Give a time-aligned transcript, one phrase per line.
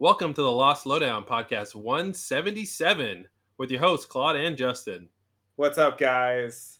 [0.00, 5.10] Welcome to the Lost Lowdown podcast 177 with your hosts, Claude and Justin.
[5.56, 6.78] What's up, guys?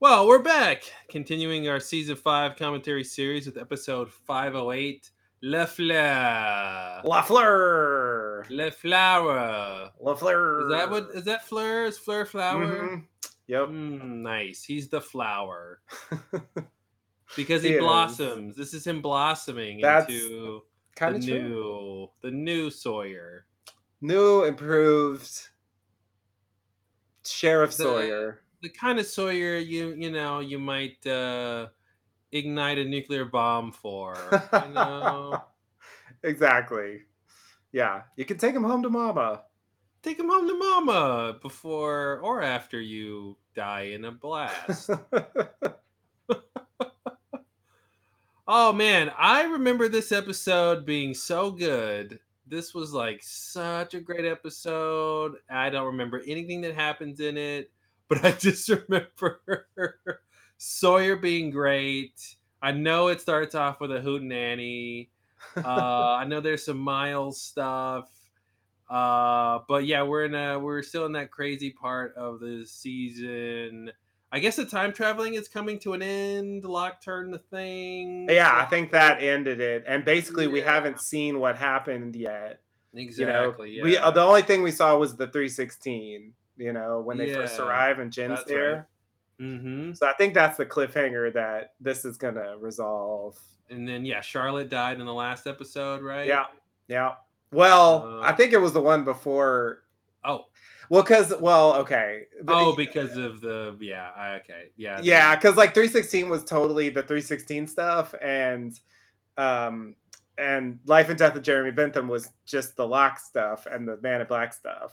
[0.00, 5.10] Well, we're back, continuing our season five commentary series with episode 508
[5.40, 7.00] Le Fleur.
[7.04, 8.44] La Fleur.
[8.50, 9.90] Le Flower.
[9.98, 10.64] La Fleur.
[10.64, 11.86] Is that what is that Fleur?
[11.86, 12.66] Is Fleur flower?
[12.66, 13.04] Mhm.
[13.46, 13.68] Yep.
[13.68, 14.62] Mm, nice.
[14.62, 15.80] He's the flower.
[17.34, 18.56] Because he, He blossoms.
[18.56, 20.64] This is him blossoming That's into
[20.96, 23.46] kind of new the new Sawyer.
[24.00, 25.48] New, improved
[27.24, 28.42] Sheriff The- Sawyer.
[28.62, 31.68] the kind of Sawyer you you know you might uh,
[32.32, 34.16] ignite a nuclear bomb for.
[34.52, 35.42] You know,
[36.22, 37.02] exactly.
[37.72, 39.44] Yeah, you can take him home to Mama.
[40.02, 44.90] take him home to mama before or after you die in a blast.
[48.54, 52.18] Oh man, I remember this episode being so good.
[52.46, 55.36] This was like such a great episode.
[55.48, 57.70] I don't remember anything that happens in it,
[58.08, 59.40] but I just remember
[60.58, 62.36] Sawyer being great.
[62.60, 65.08] I know it starts off with a hootenanny.
[65.56, 68.10] Uh, I know there's some Miles stuff.
[68.90, 73.90] Uh, but yeah, we're in a we're still in that crazy part of the season.
[74.34, 76.64] I guess the time traveling is coming to an end.
[76.64, 78.26] Locke turned the thing.
[78.30, 79.84] yeah, I think that ended it.
[79.86, 82.60] And basically, we haven't seen what happened yet.
[82.94, 83.72] exactly.
[83.72, 84.06] You know, yeah.
[84.06, 86.32] uh, the only thing we saw was the 316.
[86.56, 88.74] You know, when they first arrive and Jin's there.
[88.74, 88.84] right.
[89.40, 89.94] Mm-hmm.
[89.94, 93.38] So I think that's the cliffhanger that this is gonna resolve.
[93.70, 96.26] And then yeah, Charlotte died in the last episode, right?
[96.26, 96.44] Yeah,
[96.88, 97.14] yeah.
[97.50, 99.82] Well, Uh, I think it was the one before.
[100.24, 100.44] Oh,
[100.88, 102.24] Well, because well, okay.
[102.48, 104.10] Oh, because of the yeah.
[104.16, 105.00] I- Okay, yeah.
[105.02, 108.78] yeah, because like 316 was totally the 316 stuff, and
[109.36, 109.94] um,
[110.38, 114.20] and Life and Death of Jeremy Bentham was just the Locke stuff and the Man
[114.20, 114.92] in Black stuff.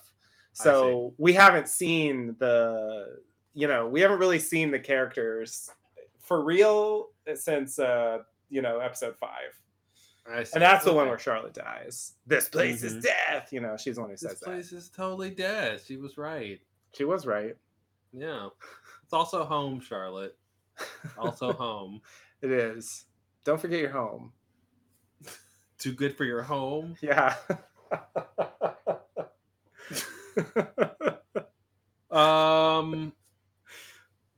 [0.53, 3.19] So we haven't seen the,
[3.53, 5.69] you know, we haven't really seen the characters
[6.21, 8.19] for real since uh,
[8.49, 9.57] you know, episode five.
[10.31, 10.51] I see.
[10.53, 12.13] And that's the one where Charlotte dies.
[12.27, 12.85] This place Mhm.
[12.85, 13.51] is death.
[13.51, 14.45] You know, she's the one who this says that.
[14.55, 15.81] This place is totally dead.
[15.85, 16.59] She was right.
[16.93, 17.55] She was right.
[18.13, 18.49] Yeah,
[19.03, 20.37] it's also home, Charlotte.
[21.17, 22.01] Also home.
[22.41, 23.05] It is.
[23.43, 24.33] Don't forget your home.
[25.77, 26.95] Too good for your home.
[27.01, 27.35] Yeah.
[32.11, 33.13] Um.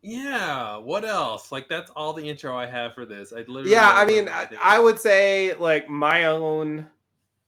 [0.01, 0.77] Yeah.
[0.77, 1.51] What else?
[1.51, 3.31] Like that's all the intro I have for this.
[3.33, 3.71] I literally.
[3.71, 4.47] yeah, I mean, I.
[4.61, 6.87] I would say like my own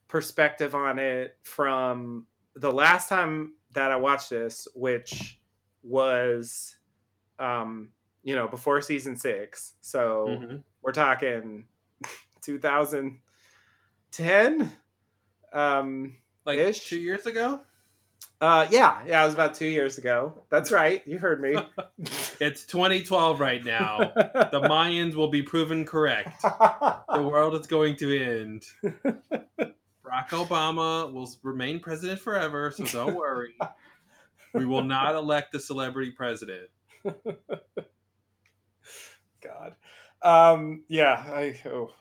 [0.08, 5.40] perspective on it from the last time that I watched this, which
[5.81, 6.75] was,
[7.40, 7.90] um,
[8.24, 9.74] you know, before season six.
[9.81, 10.64] So Mhm.
[10.84, 11.66] we're talking
[12.44, 14.72] 2010.
[15.52, 16.16] Um,
[16.46, 16.88] like ish.
[16.90, 17.62] two years ago.
[18.42, 20.34] Uh, yeah, yeah, it was about two years ago.
[20.50, 21.02] That's right.
[21.06, 21.56] You heard me.
[22.40, 24.12] It's 2012 right now.
[24.16, 26.42] the Mayans will be proven correct.
[26.42, 28.66] The world is going to end.
[28.84, 33.56] Barack Obama will remain president forever, so don't worry.
[34.54, 36.70] We will not elect a celebrity president.
[39.42, 39.76] God.
[40.22, 41.92] Um, yeah, I oh.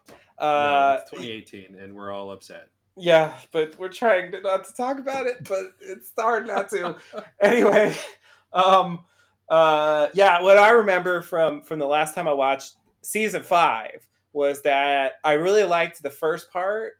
[0.41, 2.69] No, Uh, it's 2018, and we're all upset.
[2.97, 6.97] Yeah, but we're trying to not to talk about it, but it's hard not to.
[7.41, 7.97] anyway,
[8.53, 9.04] um,
[9.48, 14.62] uh, yeah, what I remember from from the last time I watched season five was
[14.62, 16.94] that I really liked the first part,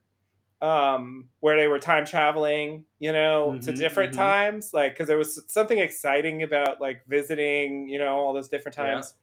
[0.61, 4.17] um, where they were time traveling, you know, to Mhm, different mhm.
[4.17, 8.77] times, like because there was something exciting about like visiting, you know, all those different
[8.79, 8.85] Yeah.
[8.95, 9.15] times.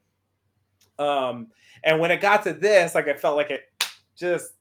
[0.97, 1.47] Um,
[1.83, 3.63] and when it got to this, like I felt like it
[4.17, 4.53] just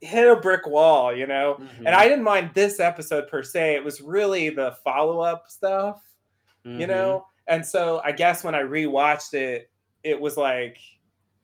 [0.00, 1.56] hit a brick wall, you know.
[1.60, 3.74] Mhm, And I didn't mind this episode per se.
[3.76, 6.02] It was really the follow up stuff,
[6.64, 6.88] you mhm.
[6.88, 7.26] know?
[7.48, 9.70] And so I guess when I rewatched it,
[10.02, 10.78] it was like,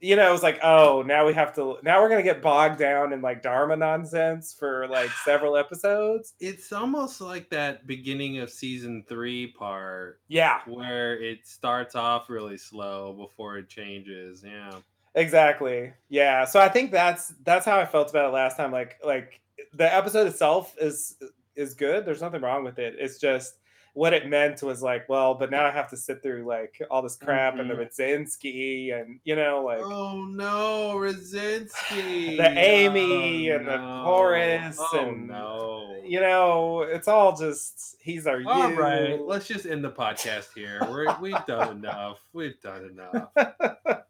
[0.01, 2.43] you know, it was like, oh, now we have to, now we're going to get
[2.43, 6.35] bogged down in like Dharma nonsense for like several episodes.
[6.41, 12.59] It's almost like that beginning of season three part Yeah, where it starts off really
[12.59, 14.43] slow before it changes.
[14.45, 14.81] Yeah.
[15.15, 15.93] Exactly.
[16.09, 16.45] Yeah.
[16.45, 18.73] So I think that's, that's how I felt about it last time.
[18.73, 19.41] Like, like
[19.75, 21.17] the episode itself is,
[21.55, 22.05] is good.
[22.07, 22.97] There's nothing wrong with it.
[22.99, 23.55] It's just,
[23.95, 27.03] what it meant was like, well, but now I have to sit through like all
[27.03, 27.83] this crap and the mm-hmm.
[27.83, 32.37] Radzinsky and you know, like oh no, Rosinski.
[32.39, 34.03] The Amy Oh, and the no.
[34.05, 36.01] Horace Oh and- no.
[36.05, 38.77] you know, it's all just he's our All you.
[38.77, 40.81] right, let's just end the podcast here.
[40.91, 42.19] We're, we've done enough.
[42.33, 43.29] We've done enough.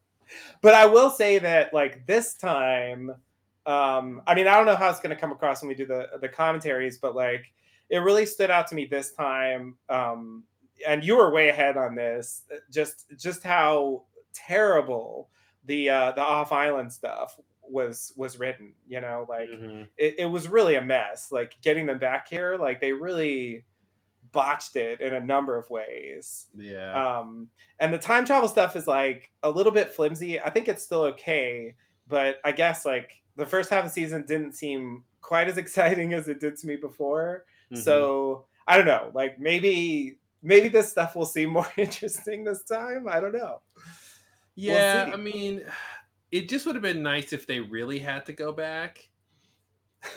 [0.60, 3.10] but I will say that like this time,
[3.66, 5.86] um, I mean, I don't know how it's going to come across when we do
[5.86, 7.52] the the commentaries, but like
[7.90, 9.76] it really stood out to me this time.
[9.88, 10.44] Um,
[10.86, 12.42] and you were way ahead on this.
[12.70, 15.28] Just just how terrible
[15.66, 18.72] the uh, the off island stuff was was written.
[18.88, 19.86] You know, like Mhm.
[19.96, 21.30] it, it was really a mess.
[21.30, 23.64] Like getting them back here, like they really
[24.32, 26.46] botched it in a number of ways.
[26.56, 27.18] Yeah.
[27.18, 27.48] Um,
[27.78, 30.40] and the time travel stuff is like a little bit flimsy.
[30.40, 31.74] I think it's still okay,
[32.08, 36.12] but I guess like the first half of the season didn't seem quite as exciting
[36.14, 37.44] as it did to me before.
[37.72, 37.78] Mhm.
[37.82, 39.10] So I don't know.
[39.14, 43.06] Like maybe maybe this stuff will seem more interesting this time.
[43.08, 43.60] I don't know.
[44.54, 45.12] yeah, see.
[45.12, 45.62] I mean,
[46.30, 49.08] it just would have been nice if they really had to go back.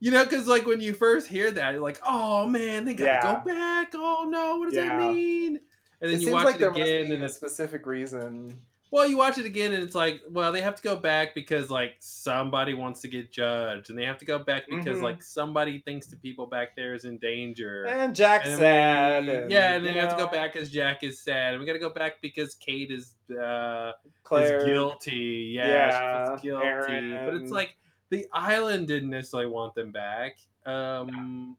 [0.00, 3.10] You know, because like when you first hear that, you're like, "Oh man, they gotta
[3.26, 3.42] Yeah.
[3.44, 4.96] go back." Oh no, what does Yeah.
[4.96, 5.60] that mean?
[6.00, 8.60] And then it you watch like it again, and a specific reason.
[8.92, 11.68] well, you watch it again, and it's like, well, they have to go back because
[11.68, 15.02] like somebody wants to get judged, and they have to go back because Mhm.
[15.02, 17.84] like somebody thinks the people back there is in danger.
[17.86, 19.26] And Jack's And sad.
[19.26, 21.60] we- and, yeah, and then we have to go back because Jack is sad, and
[21.60, 23.92] we got to go back because Kate is uh,
[24.22, 24.58] Claire.
[24.58, 25.52] is guilty.
[25.56, 27.10] Yeah, Yeah, she's guilty.
[27.26, 27.76] But it's like
[28.10, 30.38] the island didn't necessarily want them back.
[30.66, 31.56] Um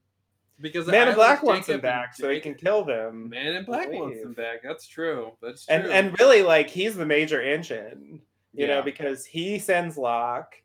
[0.61, 3.29] because the Man in Black wants them back so he can kill them.
[3.29, 4.61] Man in Black wants them back.
[4.61, 5.31] That's true.
[5.41, 5.75] That's true.
[5.75, 8.21] And and really, like he's the major engine,
[8.53, 10.55] you know, because he sends Locke.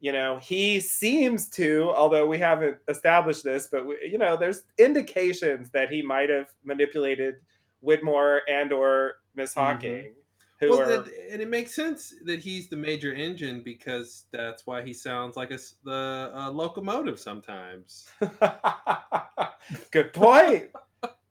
[0.00, 4.62] You know, he seems to, although we haven't established this, but we, you know, there's
[4.78, 7.36] indications that he might have manipulated
[7.84, 9.60] Widmore and or Miss Mhm.
[9.60, 10.14] Hawking,
[10.62, 14.66] who well, are that, and it makes sense that he's the major engine because that's
[14.66, 18.08] why he sounds like a the uh, locomotive sometimes.
[19.90, 20.70] good point.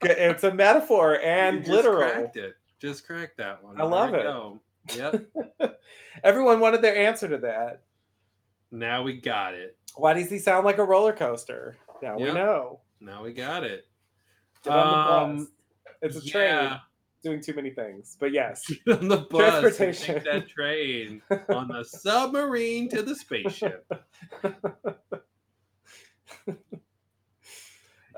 [0.00, 2.10] Good- It's a metaphor You and just literal.
[2.10, 2.54] Cracked it.
[2.80, 3.80] Just cracked that one.
[3.80, 4.30] I love There we it.
[4.30, 4.60] go.
[5.60, 5.76] Yep.
[6.24, 7.82] Everyone wanted their answer to that.
[8.70, 9.76] now we got it.
[9.96, 11.76] Why does he sound like a roller coaster?
[12.02, 12.80] Now we know.
[13.00, 13.86] Now we got it.
[14.64, 15.46] Get on the Um, bus.
[16.02, 16.78] It's a train yeah.
[17.22, 18.16] Doing too many things.
[18.18, 18.62] But yes.
[18.88, 20.14] On the bus Transportation.
[20.16, 23.86] take that train on the submarine to the spaceship.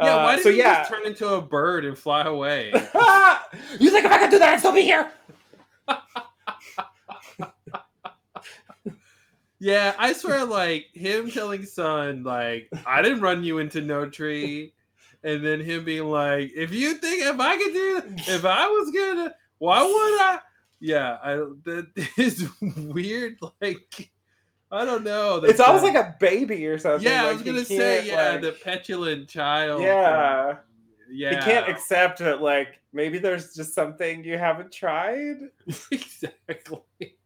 [0.01, 0.79] Yeah, why Uh, did so he yeah.
[0.81, 2.71] just turn into a bird and fly away?
[3.79, 5.11] you think if I could do that, I'd still be here?
[9.61, 14.73] yeah, I swear, like him telling Sun, like, I didn't run you into no tree.
[15.25, 18.69] And then him being like, if you think if I could do that, if I
[18.69, 19.91] was gonna, why would
[20.21, 20.39] I?
[20.81, 23.39] Yeah, I that is weird.
[23.61, 24.11] Like,
[24.71, 25.37] I don't know.
[25.37, 27.09] It's almost like a baby or something.
[27.11, 29.81] yeah, I was gonna say, yeah, like- the petulant child.
[29.83, 30.57] yeah.
[31.11, 35.37] yeah, He can't accept that, like, maybe there's just something you haven't tried.
[35.91, 37.17] exactly.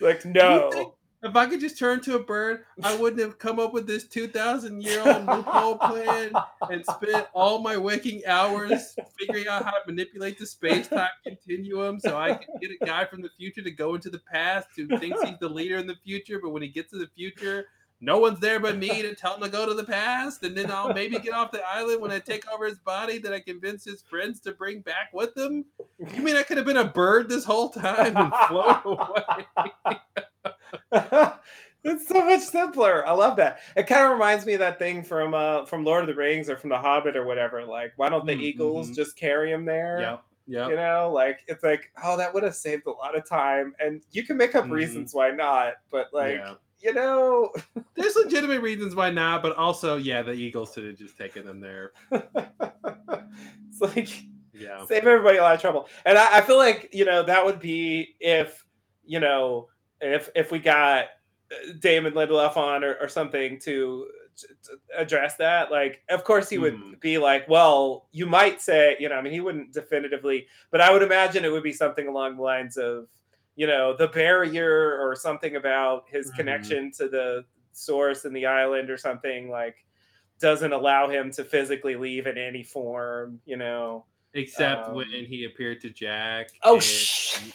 [0.00, 0.94] Like, no.
[1.22, 4.04] If I could just turn to a bird, I wouldn't have come up with this
[4.04, 6.32] 2,000 year old loophole plan
[6.70, 12.00] and spent all my waking hours figuring out how to manipulate the space time continuum
[12.00, 14.86] so I can get a guy from the future to go into the past who
[14.98, 17.66] thinks he's the leader in the future, but when he gets to the future,
[18.00, 20.70] no one's there but me to tell him to go to the past, and then
[20.70, 23.84] I'll maybe get off the island when I take over his body that I convince
[23.84, 25.66] his friends to bring back with them.
[26.14, 29.96] You mean I could have been a bird this whole time and flown away?
[30.92, 33.06] it's so much simpler.
[33.06, 33.60] I love that.
[33.76, 36.48] It kind of reminds me of that thing from uh from Lord of the Rings
[36.50, 37.64] or from The Hobbit or whatever.
[37.64, 38.94] Like, why don't the Mm, eagles mhm.
[38.94, 40.00] just carry him there?
[40.00, 40.16] Yeah.
[40.46, 40.70] Yep.
[40.70, 43.72] You know, like it's like, oh, that would have saved a lot of time.
[43.78, 44.72] And you can make up Mhm.
[44.72, 46.54] reasons why not, but like, yeah.
[46.80, 47.52] you know,
[47.94, 51.60] There's legitimate reasons why not, but also, yeah, the Eagles should have just taken them
[51.60, 51.92] there.
[52.10, 54.08] it's like
[54.52, 54.84] Yeah.
[54.86, 55.88] save everybody a lot of trouble.
[56.04, 58.64] And I, I feel like you know that would be if
[59.04, 59.68] you know
[60.00, 61.06] if if we got
[61.52, 64.46] uh, Damon Lindelof on or, or something to, to
[64.96, 65.70] address that.
[65.70, 67.00] Like, of course he would Mhm.
[67.00, 70.92] be like, well, you might say, you know, I mean, he wouldn't definitively, but I
[70.92, 73.08] would imagine it would be something along the lines of,
[73.56, 76.36] you know, the barrier or something about his Mhm.
[76.36, 79.84] connection to the source and the island or something like
[80.38, 84.06] doesn't allow him to physically leave in any form, you know.
[84.34, 86.50] Except Um, when he appeared to Jack.
[86.62, 87.50] Oh, and, shh.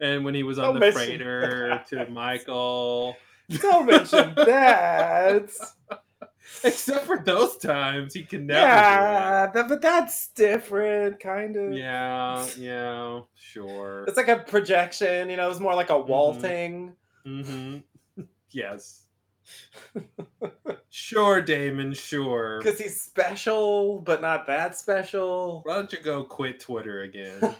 [0.00, 3.16] And when he was on Don't the freighter to Michael.
[3.60, 5.50] Don't mention that.
[6.64, 8.60] Except for those times, he can never.
[8.60, 11.72] yeah, that, but that's different, kind of.
[11.72, 12.46] Yeah.
[12.58, 13.20] Yeah.
[13.34, 14.04] Sure.
[14.08, 16.92] It's like a projection, you know, it's more like a waltzing.
[17.24, 17.78] hmm
[18.50, 19.02] yes.
[20.90, 21.92] sure, Damon.
[21.94, 22.60] Sure.
[22.62, 25.62] Because he's special, but not that special.
[25.64, 27.54] Why don't you go quit Twitter again?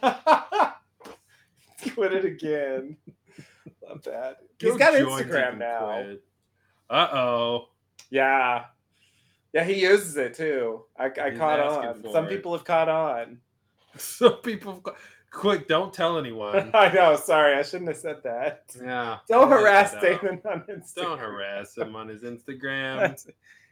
[1.93, 2.97] Quit it again.
[3.87, 4.37] Love that.
[4.59, 6.15] He's got Instagram now.
[6.89, 7.65] Uh oh.
[8.09, 8.65] Yeah.
[9.53, 10.83] Yeah, he uses it too.
[10.97, 12.03] I, I caught on.
[12.11, 12.29] Some it.
[12.29, 13.39] people have caught on.
[13.97, 14.81] Some people,
[15.31, 16.71] quick, don't tell anyone.
[16.73, 17.17] I know.
[17.17, 18.63] Sorry, I shouldn't have said that.
[18.81, 19.17] Yeah.
[19.27, 19.93] Don't harass.
[20.01, 20.95] Damon on Instagram.
[20.95, 23.21] Don't harass him on his Instagram.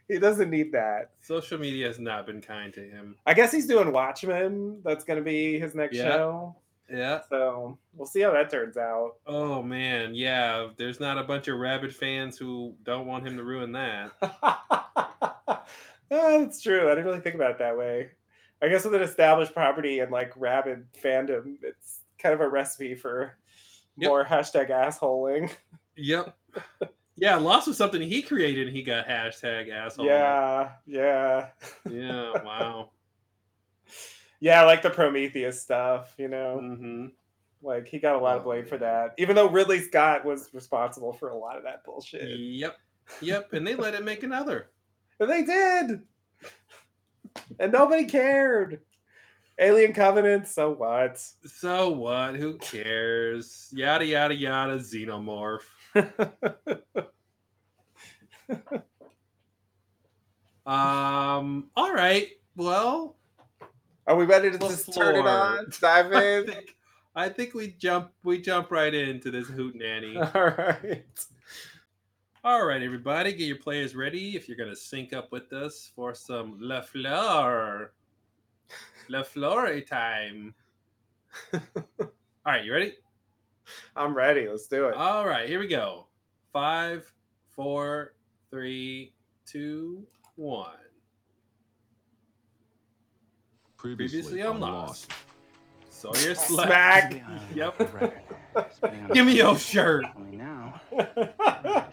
[0.08, 1.12] he doesn't need that.
[1.22, 3.16] Social media has not been kind to him.
[3.24, 4.80] I guess he's doing Watchmen.
[4.84, 6.10] That's going to be his next Yeah.
[6.10, 6.56] show.
[6.92, 7.20] Yeah.
[7.28, 9.12] So we'll see how that turns out.
[9.26, 10.68] Oh man, yeah.
[10.76, 14.12] There's not a bunch of rabid fans who don't want him to ruin that.
[16.10, 16.86] that's true.
[16.86, 18.10] I didn't really think about it that way.
[18.62, 22.94] I guess with an established property and like rabid fandom, it's kind of a recipe
[22.94, 23.36] for
[23.96, 24.08] Yep.
[24.08, 25.50] more hashtag assholing.
[25.96, 26.34] Yep.
[27.16, 28.66] Yeah, Lost was something he created.
[28.68, 30.06] and He got hashtag asshole.
[30.06, 31.48] Yeah, yeah,
[31.90, 32.32] Yeah.
[32.42, 32.90] Wow.
[34.40, 34.62] Yeah.
[34.64, 36.58] Like the Prometheus stuff, you know.
[36.58, 37.06] hmm
[37.62, 40.50] Like he got a lot of Oh, blame for that, even though Ridley Scott was
[40.52, 42.38] responsible for a lot of that bullshit.
[42.38, 42.76] Yep.
[43.20, 43.52] Yep.
[43.52, 44.70] And they let him make another.
[45.18, 46.00] And they did,
[47.58, 48.80] and nobody cared.
[49.58, 51.22] Alien Covenant, so what?
[51.44, 52.34] So what?
[52.36, 53.68] Who cares?
[53.72, 54.78] Yada yada yada.
[54.78, 55.60] Xenomorph.
[60.66, 61.70] Um.
[61.76, 62.28] All right.
[62.54, 63.16] Well,
[64.10, 65.70] Are we ready to The just turn it on?
[65.80, 66.76] Dive I think
[67.14, 70.16] I think we jump we jump right into this hoot nanny.
[70.34, 71.04] All right.
[72.42, 76.12] All right, everybody, get your players ready if you're gonna sync up with us for
[76.12, 77.92] some La Fleur.
[79.08, 80.56] La Flore time.
[81.54, 81.60] All
[82.44, 82.94] right, you ready?
[83.94, 84.48] I'm ready.
[84.48, 84.96] Let's do it.
[84.96, 86.08] All right, here we go.
[86.52, 87.08] Five,
[87.48, 88.14] four,
[88.50, 89.14] three,
[89.46, 90.89] two, one.
[93.80, 95.10] Previously on Lost.
[95.88, 97.12] Sawyer Slack.
[97.12, 97.24] Smack.
[97.54, 99.14] Yep.
[99.14, 100.04] Give me your shirt.
[100.16, 101.84] Only now, I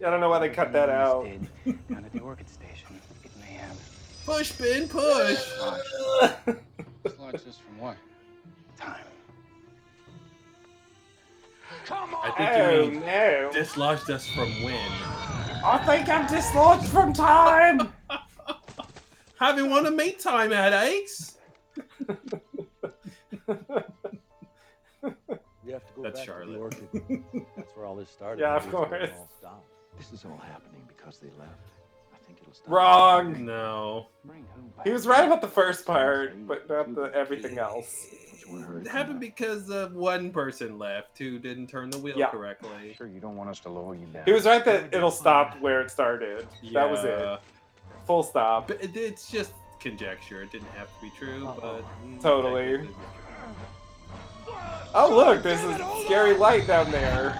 [0.00, 1.24] don't know why they cut that out.
[1.64, 3.76] Down at the Orchid Station, it may have
[4.26, 5.38] Push, Ben, push.
[7.04, 7.96] Dislodge this from what?
[8.76, 9.04] time.
[11.88, 13.50] I think Oh you mean oh, no!
[13.52, 14.74] dislodged us from when.
[15.64, 17.92] I think I'm dislodged from time.
[19.42, 21.36] Having one of me time headaches.
[25.64, 26.46] We have to go That's back Charlotte.
[26.46, 26.88] to the orchid.
[27.56, 28.40] That's where all this started.
[28.40, 29.18] Yeah, Maybe of it's where it course.
[29.18, 29.66] all stopped.
[29.98, 31.58] This is all happening because they left.
[32.14, 32.68] I think it'll stop.
[32.72, 33.44] Wrong.
[33.44, 34.06] No.
[34.24, 34.86] Bring who back?
[34.86, 38.06] He was right about the first part, but not the everything else.
[38.30, 39.20] Don't you wanna hurry It happened that?
[39.20, 42.30] because of one person left who didn't turn the wheel Yeah.
[42.30, 42.94] correctly.
[42.96, 44.22] Sure, you don't want us to lower you down.
[44.24, 46.46] He was right that it'll stop where it started.
[46.72, 47.34] That was Yeah.
[47.34, 47.40] it.
[48.06, 48.68] Full stop.
[48.68, 50.42] But it, it's just conjecture.
[50.42, 52.62] It didn't have to be true, but mm, Totally.
[52.62, 52.96] technically it
[54.46, 57.30] was Oh look, there's a scary light down there.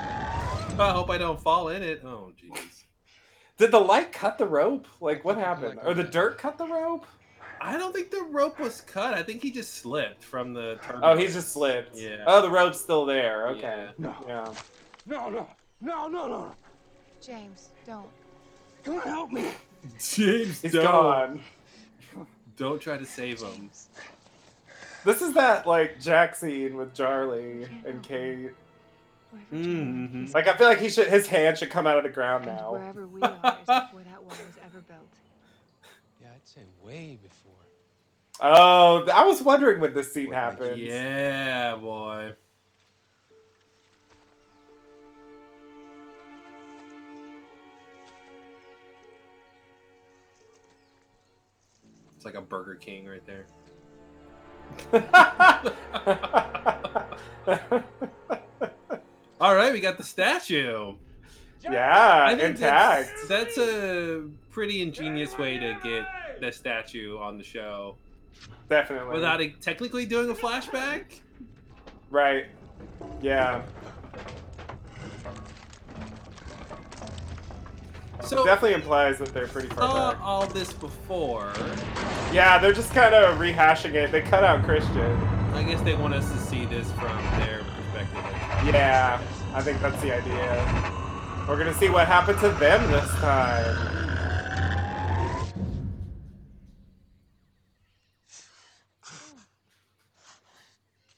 [0.78, 2.02] I hope I don't fall in it.
[2.04, 2.84] Oh, jeez.
[3.58, 4.86] Did the light cut the rope?
[5.00, 5.78] Like what happened?
[5.84, 7.06] Or the dirt cut the rope?
[7.60, 9.14] I don't think the rope was cut.
[9.14, 11.20] I think he just slipped from the Oh, turbulence.
[11.20, 11.96] he just slipped.
[11.96, 12.24] Yeah.
[12.26, 13.48] Oh, the rope's still there.
[13.48, 13.88] Okay.
[13.98, 14.14] No.
[14.26, 14.52] Yeah.
[15.06, 15.46] No, no,
[15.80, 16.52] no, no, no.
[17.20, 18.08] James, don't.
[18.82, 19.50] Come on, help me.
[19.98, 20.84] James, He's don't.
[20.84, 21.40] gone.
[22.56, 23.70] Don't try to save him.
[25.04, 28.50] This is that like Jack scene with Charlie and Kate.
[29.30, 30.34] Wherever James Mhm.
[30.34, 32.56] Like I feel like he should his hand should come out of the ground and
[32.56, 32.72] now.
[32.72, 35.00] wherever we are is before that wall was ever built.
[36.20, 37.52] Yeah, I'd say way before.
[38.40, 40.80] Oh, I was wondering when this scene happened.
[40.80, 42.34] Yeah, boy.
[52.22, 53.46] It's like a Burger King right there.
[59.40, 60.94] All right, we got the statue.
[61.64, 63.10] yeah, I think intact.
[63.26, 66.06] That's, that's a pretty ingenious way to get
[66.40, 67.96] the statue on the show
[68.70, 69.14] Definitely.
[69.14, 71.22] without it technically doing a flashback.
[72.08, 72.46] Right.
[73.20, 73.62] Yeah.
[78.24, 80.20] So it Definitely implies that they're pretty far saw back.
[80.22, 81.52] all this before.
[82.32, 84.12] Yeah, they're just kind of rehashing it.
[84.12, 85.16] They cut out Christian.
[85.52, 88.72] I guess they want us to see this from their perspective.
[88.72, 89.20] Yeah,
[89.54, 91.46] I think that's the idea.
[91.48, 93.88] We're gonna see what happened to them this time.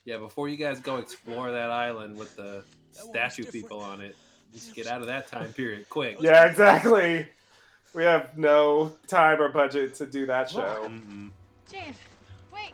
[0.04, 4.16] Yeah, before you guys go explore that island with the statue people on it,
[4.54, 6.16] just get out of that time period quick.
[6.20, 7.26] Yeah, exactly.
[7.92, 10.88] We have no time or budget to do that show.
[10.88, 11.30] Mhm.
[11.70, 11.96] James,
[12.52, 12.72] wait.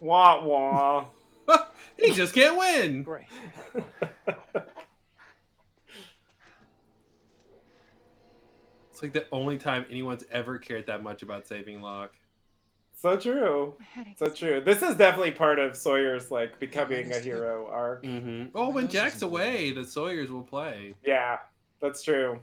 [0.00, 1.06] Wah wah.
[1.98, 3.02] he just can't win.
[3.02, 3.24] Great.
[8.90, 12.14] It's like the only time anyone's ever cared that much about saving Locke.
[13.04, 13.74] So true.
[14.16, 14.62] So true.
[14.62, 18.02] This is definitely part of Sawyer's like becoming a hero arc.
[18.02, 18.44] Mm-hmm.
[18.54, 20.94] Oh, when Jack's away, the Sawyers will play.
[21.04, 21.36] Yeah,
[21.82, 22.40] that's true.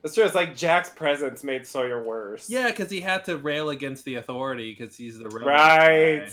[0.00, 0.22] That's true.
[0.22, 2.48] It's like Jack's presence made Sawyer worse.
[2.48, 6.22] Yeah, because he had to rail against the authority because he's the rebel Right.
[6.22, 6.30] I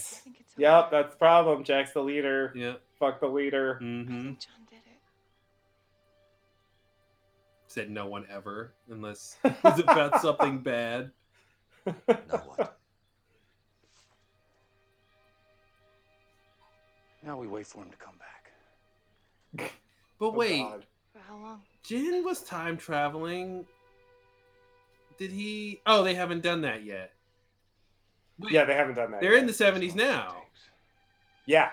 [0.57, 1.63] Yep, that's the problem.
[1.63, 2.51] Jack's the leader.
[2.53, 2.61] guy.
[2.61, 2.73] Yeah.
[2.99, 3.79] Fuck the leader.
[3.81, 4.23] Mm-hmm.
[4.23, 5.01] think John did it.
[7.65, 11.09] Said no one ever, unless it's about something bad.
[12.07, 12.76] Now what?
[17.27, 19.72] Now we wait for him to come back.
[20.19, 20.86] But Oh, wait, God.
[21.13, 21.62] For how long?
[21.84, 23.65] Jin was time traveling.
[25.19, 25.79] Did he?
[25.86, 27.12] Oh, they haven't done that yet.
[28.39, 29.22] Wait, Yeah, they haven't done that.
[29.22, 29.41] they're yet.
[29.41, 30.38] in the seventies now.
[31.46, 31.69] Yeah.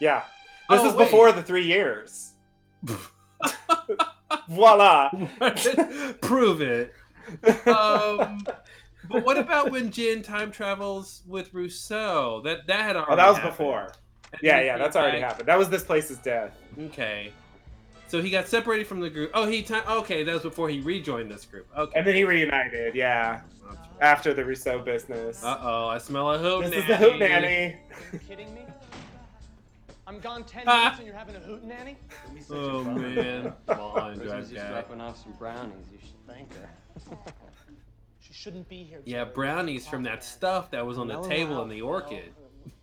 [0.00, 0.22] Yeah.
[0.70, 1.04] This Oh, is wait.
[1.06, 2.32] before the three years.
[4.48, 5.10] Voila.
[6.20, 6.92] Prove it.
[7.66, 8.44] Um,
[9.08, 12.40] but what about when Jin time travels with Rousseau?
[12.44, 13.12] That that had already.
[13.12, 13.56] Oh, that was happened.
[13.56, 13.92] before.
[14.32, 15.48] And Yeah, yeah, that's already back- happened.
[15.48, 16.56] That was this place's death.
[16.78, 17.32] Okay.
[18.08, 19.30] So he got separated from the group.
[19.34, 19.82] Oh, he time.
[19.88, 21.66] Okay, that was before he rejoined this group.
[21.76, 21.98] Okay.
[21.98, 23.40] And then he reunited, yeah,
[24.00, 25.42] after the Rousseau business.
[25.42, 26.70] Uh oh, I smell a hoot.
[26.70, 27.46] this is the Hoot Nanny.
[27.74, 27.78] Are
[28.12, 28.62] you kidding me?
[30.06, 30.76] I'm gone 10 Ah.
[30.82, 31.96] minutes and you're having a hoot nanny?
[32.50, 33.52] Oh man.
[33.66, 35.86] Come on, drive Christmas is dropping off some brownies.
[35.90, 36.68] You should thank her.
[38.20, 39.00] She shouldn't be here.
[39.04, 41.88] Yeah, brownies from that stuff that was on the Mellow table out, in the mellow.
[41.92, 42.32] orchid.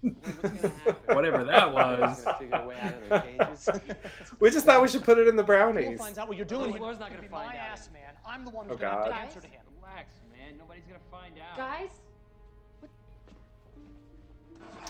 [0.01, 1.15] What's gonna happen?
[1.15, 2.21] Whatever that was.
[2.23, 3.69] Gonna figure a way out of their cages.
[4.39, 5.99] We just thought we should put it in the Floor brownies.
[5.99, 6.73] finds out what you're doing.
[6.73, 7.71] Oh, Floor's not gonna Be find my out.
[7.71, 8.13] ass, man.
[8.25, 9.19] I'm the one who's Oh, gonna have to God.
[9.21, 9.61] answer to him.
[9.81, 10.57] Relax, man.
[10.57, 11.57] Nobody's gonna find out.
[11.57, 11.89] Guys?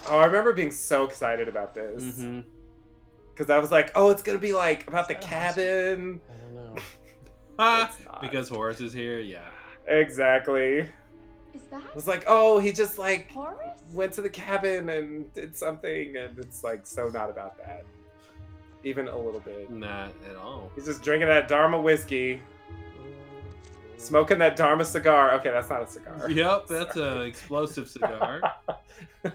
[0.08, 2.42] Oh, I remember being so excited about this Mm-hmm.
[3.34, 6.82] because I was like, "Oh, it's gonna be like about the cabin." I don't know.
[7.58, 8.22] Ah, It's not.
[8.22, 9.20] because Horace is here.
[9.20, 9.48] Yeah.
[9.88, 10.88] Exactly.
[11.54, 13.80] Is that was like, "Oh, he just like Horace?
[13.92, 17.86] went to the cabin and did something," and it's like so not about that,
[18.84, 19.70] even a little bit.
[19.70, 20.72] Not at all.
[20.76, 22.42] He's just drinking that Dharma whiskey,
[23.98, 25.34] smoking that Dharma cigar.
[25.36, 26.30] Okay, that's not a cigar.
[26.30, 28.42] Yep, that's an explosive cigar.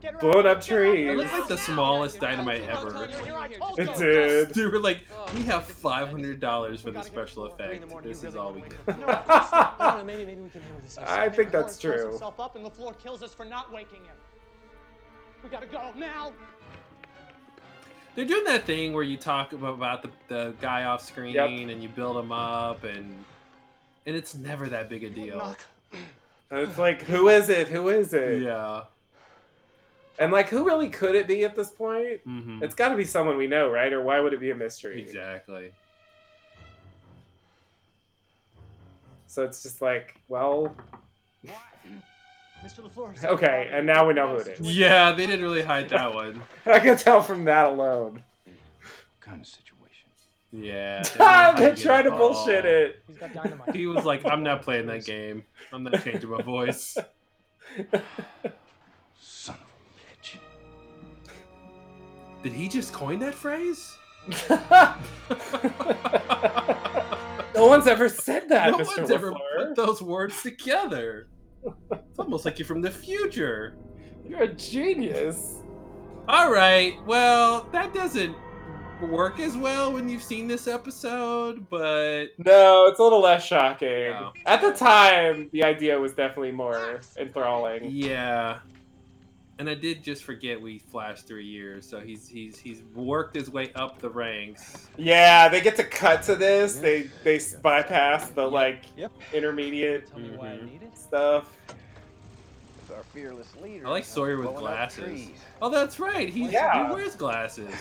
[0.00, 0.02] dynamite.
[0.02, 0.56] Get her Blowing out.
[0.56, 0.90] up Get her out.
[0.92, 1.08] trees.
[1.08, 2.90] It looks like the smallest dynamite ever.
[2.90, 3.38] tell you, here
[3.78, 3.94] It you.
[3.96, 4.48] did.
[4.54, 7.70] They were like, Oh, we have five hundred dollars for the special to three in
[7.70, 7.90] the effect.
[7.90, 8.10] morning.
[8.12, 8.98] This You is all we wanna get.
[11.06, 12.18] I think that's true.
[12.22, 14.14] up and the floor kills us for not waking him.
[15.42, 16.32] We gotta go now.
[18.16, 21.48] They're doing that thing where you talk about, about the, the guy off screen Yep.
[21.70, 23.24] and you build him up and
[24.06, 25.54] and it's never that big a deal.
[26.50, 27.68] And it's like, who is it?
[27.68, 28.42] Who is it?
[28.42, 28.82] Yeah.
[30.20, 32.20] And like, who really could it be at this point?
[32.24, 33.92] hmm It's got to be someone we know, right?
[33.92, 35.00] Or why would it be a mystery?
[35.00, 35.72] Exactly.
[39.26, 40.76] So it's just like, well,
[42.64, 42.80] Mr.
[42.86, 43.24] LaFleur.
[43.24, 44.60] Okay, and now we know who it is.
[44.60, 46.42] Yeah, they didn't really hide that one.
[46.66, 48.22] I can tell from that alone.
[48.44, 48.54] What
[49.20, 50.10] kind of situation?
[50.52, 51.02] Yeah.
[51.58, 53.02] they tried to bullshit it.
[53.06, 53.74] He's got dynamite.
[53.74, 55.44] He was like, I'm not playing that game.
[55.72, 56.98] I'm not changing my voice.
[62.42, 63.96] Did he just coin that phrase?
[67.54, 68.96] no one's ever said that, no Mr.
[68.98, 71.28] one's ever put those words together.
[71.90, 73.76] It's almost like you're from the future.
[74.26, 75.56] You're a genius.
[76.28, 76.94] All right.
[77.06, 78.36] Well, that doesn't
[79.02, 84.10] work as well when you've seen this episode, but No, it's a little less shocking.
[84.10, 84.32] No.
[84.46, 87.90] At the time, the idea was definitely more enthralling.
[87.90, 88.58] yeah.
[89.60, 93.50] And I did just forget we flashed three years, so he's he's he's worked his
[93.50, 94.88] way up the ranks.
[94.96, 96.76] Yeah, they get to cut to this.
[96.76, 99.12] They they bypass the like Yep.
[99.34, 100.72] intermediate Tell me why I Mhm.
[100.72, 100.96] need it.
[100.96, 101.52] stuff.
[101.68, 103.86] It's our fearless leader.
[103.86, 105.28] I like Sawyer with glasses.
[105.60, 106.30] Oh, that's right.
[106.30, 106.86] He's, Yeah.
[106.88, 107.74] he wears glasses.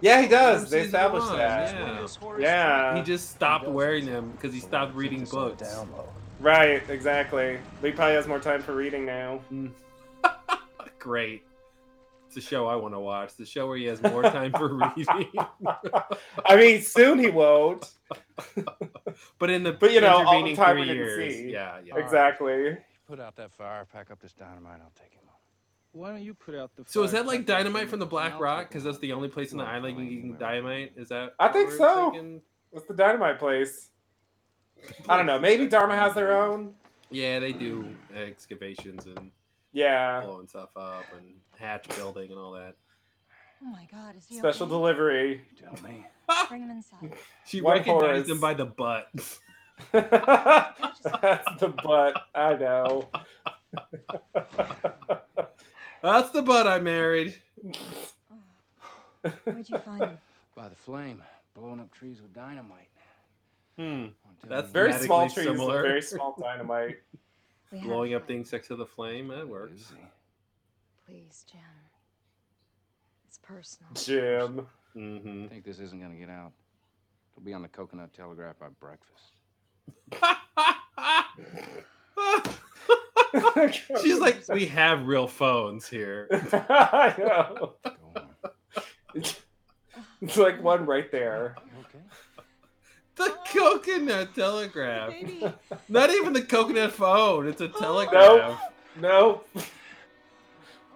[0.00, 0.70] Yeah, he does.
[0.70, 1.74] They established one, that.
[1.74, 2.06] Yeah.
[2.38, 2.96] Yeah.
[2.96, 5.80] He just stopped wearing them because he stopped reading books.
[6.38, 7.58] Right, exactly.
[7.82, 9.40] He probably has more time for reading now.
[11.06, 11.44] Great.
[12.26, 13.36] It's a show I want to watch.
[13.36, 15.30] The show where he has more time for reading.
[16.44, 17.88] I mean, soon he won't.
[19.38, 21.52] but in the But, you know, all the time we three didn't see.
[21.52, 21.96] yeah, yeah.
[21.96, 22.76] Exactly.
[23.06, 25.38] Put out that fire, pack up this dynamite, I'll take him home.
[25.92, 26.82] Why don't you put out the?
[26.82, 28.68] Fire, so is that like dynamite from the Black Rock?
[28.68, 30.92] Because that's the only place in the island you can dynamite.
[30.96, 31.34] Is that?
[31.38, 32.10] I think so.
[32.10, 32.42] thinking?
[32.70, 33.90] What's the dynamite place?
[35.08, 35.38] I don't know.
[35.38, 36.74] Maybe Dharma has their own.
[37.10, 39.30] Yeah, they do excavations and
[39.76, 40.22] Yeah.
[40.24, 42.76] blowing stuff up and hatch building and all that.
[43.62, 44.70] Oh my god, is he Special okay?
[44.72, 45.42] delivery.
[45.62, 46.06] Tell me.
[46.48, 47.12] Bring him inside.
[47.46, 48.28] She One recognized horse.
[48.30, 49.08] him by the butt.
[49.92, 52.22] That's the butt.
[52.34, 53.08] I know.
[56.02, 57.34] That's the butt I married.
[59.44, 60.18] Where'd you find him?
[60.54, 61.22] By the flame,
[61.54, 62.88] blowing up trees with dynamite.
[63.78, 64.06] Hmm.
[64.48, 65.82] That's very small trees similar.
[65.82, 66.98] very small dynamite.
[67.72, 68.38] We Blowing up friend.
[68.38, 69.28] things next to the flame.
[69.28, 69.86] That works.
[69.88, 69.96] see.
[71.06, 71.60] Please, Jim.
[73.26, 73.90] It's personal.
[73.94, 74.66] Jim.
[74.96, 75.44] Mm-hmm.
[75.44, 76.52] I think this isn't gonna get out.
[77.32, 79.32] It'll be on the Coconut Telegraph by breakfast.
[84.02, 86.28] She's like, we have real phones here.
[86.52, 87.74] I know.
[90.22, 91.56] It's like one right there.
[91.80, 91.98] Okay?
[93.16, 93.36] The oh.
[93.82, 95.10] coconut telegraph.
[95.10, 95.52] Baby.
[95.88, 97.48] Not even the coconut phone.
[97.48, 97.78] It's a Nope.
[97.78, 98.60] telegraph.
[99.00, 99.48] Nope.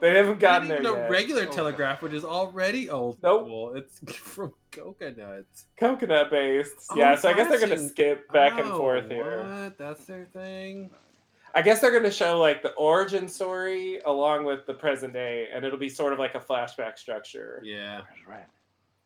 [0.00, 1.10] They haven't Not gotten even there a yet.
[1.10, 3.44] regular telegraph, which is already old Nope.
[3.44, 3.74] school.
[3.74, 5.66] It's from coconuts.
[5.76, 6.72] Coconut based.
[6.88, 9.44] Oh, Yeah, so I guess they're gonna skip back and Oh, forth here.
[9.46, 9.76] What?
[9.76, 10.88] That's their thing.
[11.54, 15.66] I guess they're gonna show like the origin story along with the present day, and
[15.66, 17.60] it'll be sort of like a flashback structure.
[17.62, 17.96] Yeah.
[18.00, 18.46] Where's Red?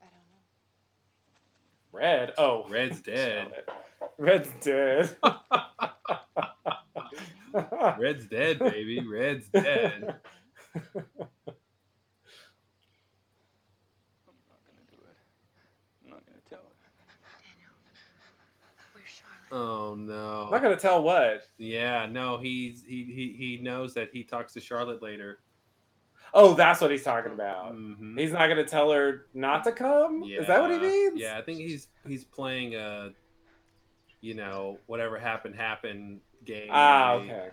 [0.01, 0.39] I don't know.
[1.95, 2.33] Red.
[2.39, 3.53] Oh, Red's dead.
[4.19, 5.17] Red's dead.
[7.99, 9.01] Red's dead, baby.
[9.07, 10.17] Red's dead.
[10.75, 10.83] I'm
[14.49, 15.17] not gonna do it.
[16.05, 16.75] I'm not gonna tell her.
[19.53, 20.45] Oh no.
[20.47, 21.47] I'm not gonna tell what.
[21.59, 25.39] Yeah, no, he's he, he he knows that he talks to Charlotte later.
[26.37, 27.75] Oh, that's what he's talking about.
[27.75, 28.19] Mhm.
[28.19, 30.25] He's not gonna tell her not to come.
[30.25, 31.21] Is that what he means?
[31.21, 33.13] Yeah, I think he's he's playing a,
[34.21, 36.69] you know, whatever happened happened game.
[36.71, 37.51] Ah, okay.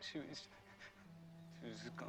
[0.00, 0.42] she was.
[1.62, 2.08] She was gone.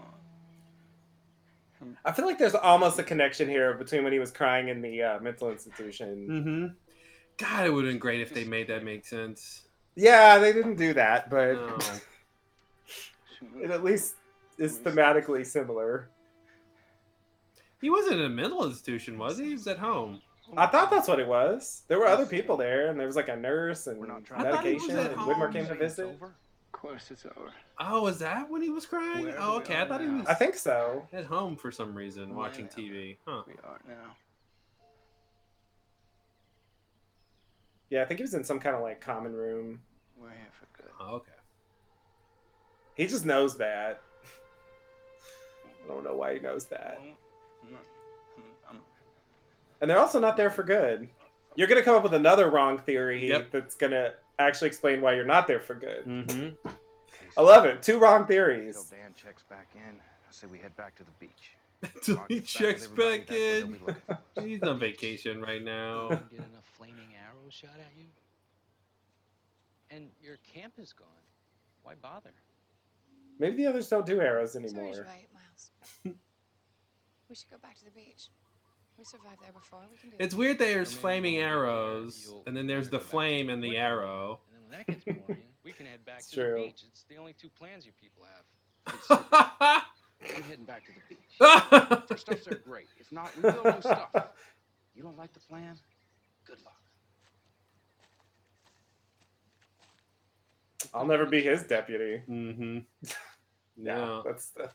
[2.05, 5.01] I feel like there's almost a connection here between when he was crying in the
[5.03, 6.27] uh, mental institution.
[6.27, 6.75] Mhm.
[7.37, 9.67] God, it would have been great if they made that make sense.
[9.95, 11.77] Yeah, they didn't do that, but No.
[13.61, 14.15] It at least
[14.63, 16.09] is thematically similar.
[17.81, 19.45] He wasn't in a mental institution, was he?
[19.47, 20.21] He was at home.
[20.49, 21.83] Oh I thought that's what it was.
[21.87, 24.45] There were other people there, and there was like a nurse and We're not trying
[24.45, 25.53] I thought he was medication, at and Widmore home.
[25.53, 26.07] came to visit.
[26.21, 26.31] Of
[26.71, 27.51] course it's over.
[27.79, 29.25] Oh, is that when he was crying?
[29.25, 29.75] Wherever Oh, okay.
[29.75, 31.07] I are thought he was I think so.
[31.11, 33.17] at home for some reason oh, watching TV.
[33.27, 33.43] Huh.
[33.47, 34.15] We are now.
[37.89, 39.79] Yeah, I think he was in some kind of like common room.
[40.17, 40.91] We're here for good.
[40.99, 41.31] Oh, okay.
[42.95, 44.01] He just knows that.
[45.83, 46.97] I don't know why he knows that.
[47.01, 47.09] Well,
[47.63, 47.85] I'm not-
[48.37, 48.81] I'm- I'm-
[49.81, 51.09] And they're also not there for good.
[51.55, 53.51] You're gonna come up with another wrong theory Yep.
[53.51, 56.05] that's gonna actually explain why you're not there for good.
[56.05, 56.67] Mm-hmm.
[57.37, 57.81] I love it.
[57.83, 58.83] Two wrong Until theories.
[58.85, 61.53] Dan checks back in, I say we head back to the beach.
[61.83, 63.71] Until Mark he gets back checks back that's what they'll in.
[63.73, 64.01] be looking
[64.35, 64.41] for.
[64.41, 66.09] He's on vacation right now.
[66.09, 68.05] Get enough flaming arrows shot at you?
[69.91, 71.07] And your camp is gone.
[71.83, 72.31] Why bother?
[73.37, 75.05] Maybe the others don't do arrows Sorry's anymore.
[75.07, 75.71] right, Miles.
[77.29, 78.29] we should go back to the beach.
[78.97, 79.79] We survived there before.
[79.91, 80.37] We can do It's it.
[80.37, 84.39] weird there's flaming while we're there, arrows, and then there's the flame and the arrow.
[84.47, 86.55] And then when that gets boring, we can head back It's to true.
[86.61, 86.83] the beach.
[86.91, 89.85] It's the only two plans you people have.
[90.21, 91.37] We're heading back to the beach.
[91.39, 92.87] If their stuff's there, great.
[92.99, 94.09] If not, we build new stuff.
[94.95, 95.75] You don't like the plan?
[96.45, 96.75] Good luck.
[100.93, 102.21] I'll never be his deputy.
[102.29, 102.79] mm-hmm.
[103.75, 104.21] Yeah, No.
[104.23, 104.69] that's the.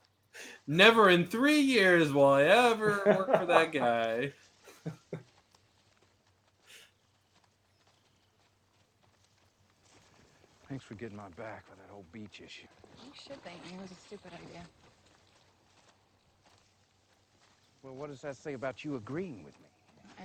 [0.67, 4.33] Never in three years will I ever work for that guy.
[10.69, 12.67] Thanks for getting my back with that whole beach issue.
[13.03, 13.73] You should thank me.
[13.79, 14.63] It was a stupid idea.
[17.83, 19.67] Well, what does that say about you agreeing with me?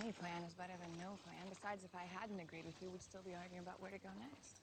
[0.02, 1.38] Any plan is better than no plan.
[1.50, 4.10] Besides, if I hadn't agreed with you, we'd still be arguing about where to go
[4.20, 4.60] next.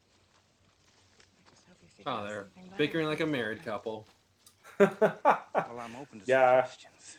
[1.22, 3.70] I just hope you figure Oh, out they're something bickering like a married go.
[3.70, 4.06] couple.
[4.80, 6.64] Well, I'm open to Yeah.
[6.64, 7.18] suggestions.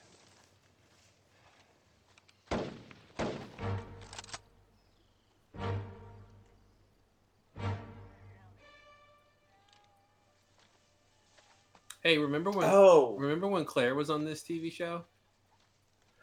[12.03, 12.67] Hey, remember when?
[12.67, 15.05] oh, Remember when Claire was on this TV show?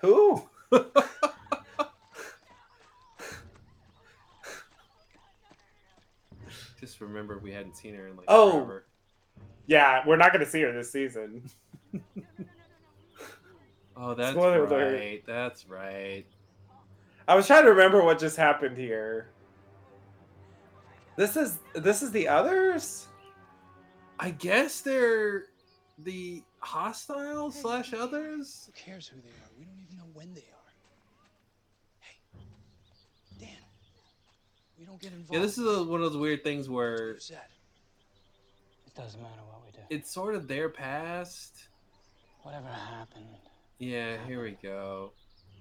[0.00, 0.48] who?
[6.80, 8.52] Just remember we hadn't seen her in like Oh.
[8.52, 8.86] forever.
[9.68, 11.48] Yeah, we're not gonna see her this season.
[14.00, 14.70] Oh, that's Spoiler right.
[14.70, 15.22] alert.
[15.26, 16.24] That's right.
[17.26, 19.30] I was trying to remember what just happened here.
[21.16, 23.08] This is this is the others.
[24.20, 25.46] I guess they're
[25.98, 28.66] the hostile slash others.
[28.66, 29.50] Who cares who they are?
[29.58, 30.72] We don't even know when they are.
[31.98, 32.18] Hey,
[33.40, 33.48] Dan,
[34.78, 35.34] we don't get involved.
[35.34, 37.50] Yeah, this is a, one of those weird things where Who's that?
[37.50, 37.57] It
[38.98, 39.78] doesn't matter what we do.
[39.90, 41.68] it's sort of their past.
[42.42, 43.24] Whatever happened.
[43.78, 45.12] Yeah, here we go.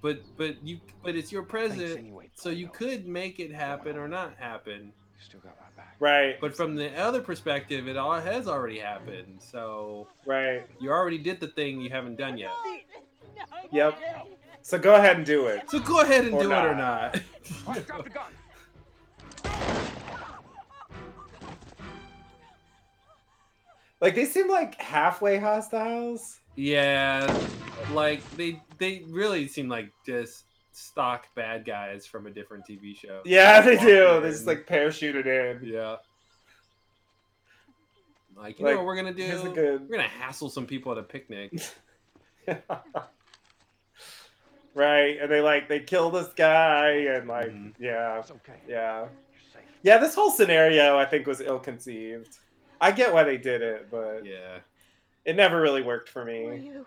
[0.02, 4.08] But but you but it's your present, insinuate so you could make it happen or
[4.08, 4.92] not happen.
[5.18, 5.96] You still got my back.
[6.00, 6.40] Right.
[6.40, 9.40] But from the other perspective, it all has already happened.
[9.40, 10.64] So Right.
[10.80, 12.52] you already did the thing you haven't done yet.
[13.72, 14.00] Yep.
[14.62, 15.70] So go ahead and do it.
[15.70, 17.20] So go ahead and Or do it or not.
[24.02, 26.40] Like they seem like halfway hostiles.
[26.56, 27.26] yeah,
[27.94, 33.22] like they they really seem like just stock bad guys from a different TV show.
[33.26, 34.20] Yeah, they do.
[34.22, 35.68] They just like parachuted in.
[35.68, 35.96] yeah.
[38.36, 39.24] Like you Like, know what we're gonna do?
[39.24, 41.60] here's a good- We're gonna hassle some people at a picnic.
[44.76, 47.74] right, and they like they kill this guy and like Mhm.
[47.80, 48.60] yeah, It's okay.
[48.68, 49.08] yeah,
[49.82, 49.98] yeah.
[49.98, 52.38] This whole scenario I think was ill conceived.
[52.80, 54.60] I get why they did it, but Yeah.
[55.26, 56.58] it never really worked for me.
[56.58, 56.86] you?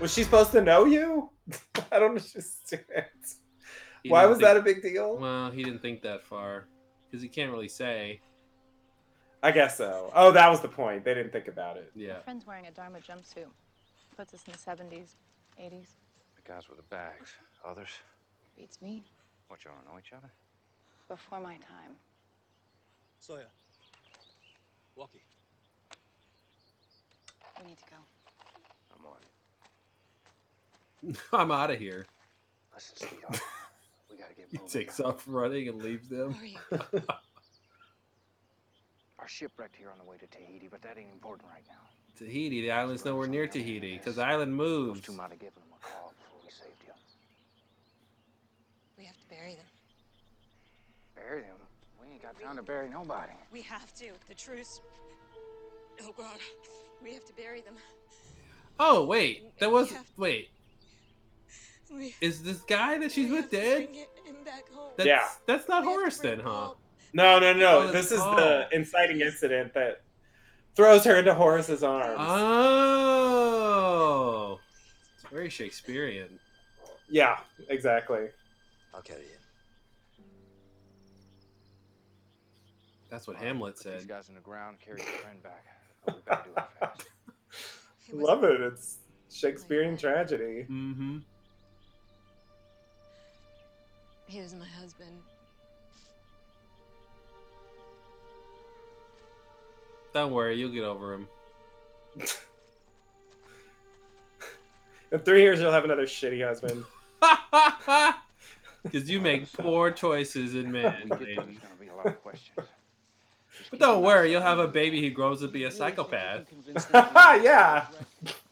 [0.00, 1.30] Was she supposed to know you?
[1.92, 2.84] I don't understand.
[4.02, 5.16] He Why was think- that a big deal?
[5.16, 6.66] Well, he didn't think that far
[7.10, 8.20] because he can't really say.
[9.42, 10.12] I guess so.
[10.14, 11.04] Oh, that was the point.
[11.04, 11.90] They didn't think about it.
[11.94, 12.14] Yeah.
[12.14, 13.46] My friend's wearing a Dharma jumpsuit.
[14.16, 15.14] Puts us in the 70s,
[15.60, 15.86] 80s.
[16.36, 17.30] The guys with the bags.
[17.64, 17.88] Others.
[18.56, 19.04] Beats me.
[19.48, 20.30] What, you don't know each other?
[21.08, 21.96] Before my time.
[23.18, 23.46] Sawyer.
[24.94, 25.22] Walkie.
[27.60, 27.96] We need to go.
[28.94, 29.16] I'm on
[31.12, 31.16] it.
[31.32, 32.06] I'm out of here.
[32.74, 33.40] Listen, sweetheart.
[34.10, 36.34] We gotta get He takes off running and leaves them.
[36.34, 36.58] Who are you?
[39.18, 41.88] Our ship wrecked here on the way to Tahiti, but that ain't important right now.
[42.16, 45.00] Tahiti, the island's nowhere near Tahiti because the island Those moves.
[45.00, 46.92] two might have given them a call before we saved you.
[48.96, 49.66] We have to bury them.
[51.14, 51.56] Bury them?
[52.00, 53.32] We ain't got time to bury nobody.
[53.52, 54.06] We have to.
[54.28, 54.80] The truce.
[56.02, 56.38] Oh, God.
[57.02, 57.74] We have to bury them.
[58.80, 59.98] Oh wait, that was Yeah.
[60.16, 60.50] wait.
[61.92, 63.88] We, Is this guy that she's with dead?
[63.88, 64.92] him back home.
[64.96, 65.26] That's, Yeah.
[65.46, 66.74] That's not Horace then, huh?
[67.12, 67.78] No, no, no.
[67.80, 68.36] Oh, this is oh.
[68.36, 70.02] the inciting incident that
[70.76, 72.18] throws her into Horace's arms.
[73.18, 74.60] Oh.
[75.16, 76.38] It's very Shakespearean.
[77.08, 77.38] yeah,
[77.68, 78.28] exactly.
[78.94, 79.40] I'll carry it.
[83.10, 84.00] That's what All right, Hamlet put said.
[84.00, 85.64] These guys in the ground, carry your friend back.
[86.04, 87.04] But we better do it fast.
[88.06, 88.60] He was- Love it.
[88.60, 88.98] It's
[89.32, 90.66] Shakespearean tragedy.
[90.70, 91.18] Mm-hmm.
[94.26, 95.22] He was my husband.
[100.12, 101.28] Don't worry, you'll get over him.
[105.12, 106.84] In three years, you'll have another shitty husband.
[108.82, 110.84] Because you make poor choices in men.
[110.84, 111.34] When we get there, lady.
[111.36, 112.66] there's gonna be a lot of questions.
[113.70, 116.46] But don't worry, you'll have a baby who grows to be a psychopath.
[116.94, 117.86] yeah,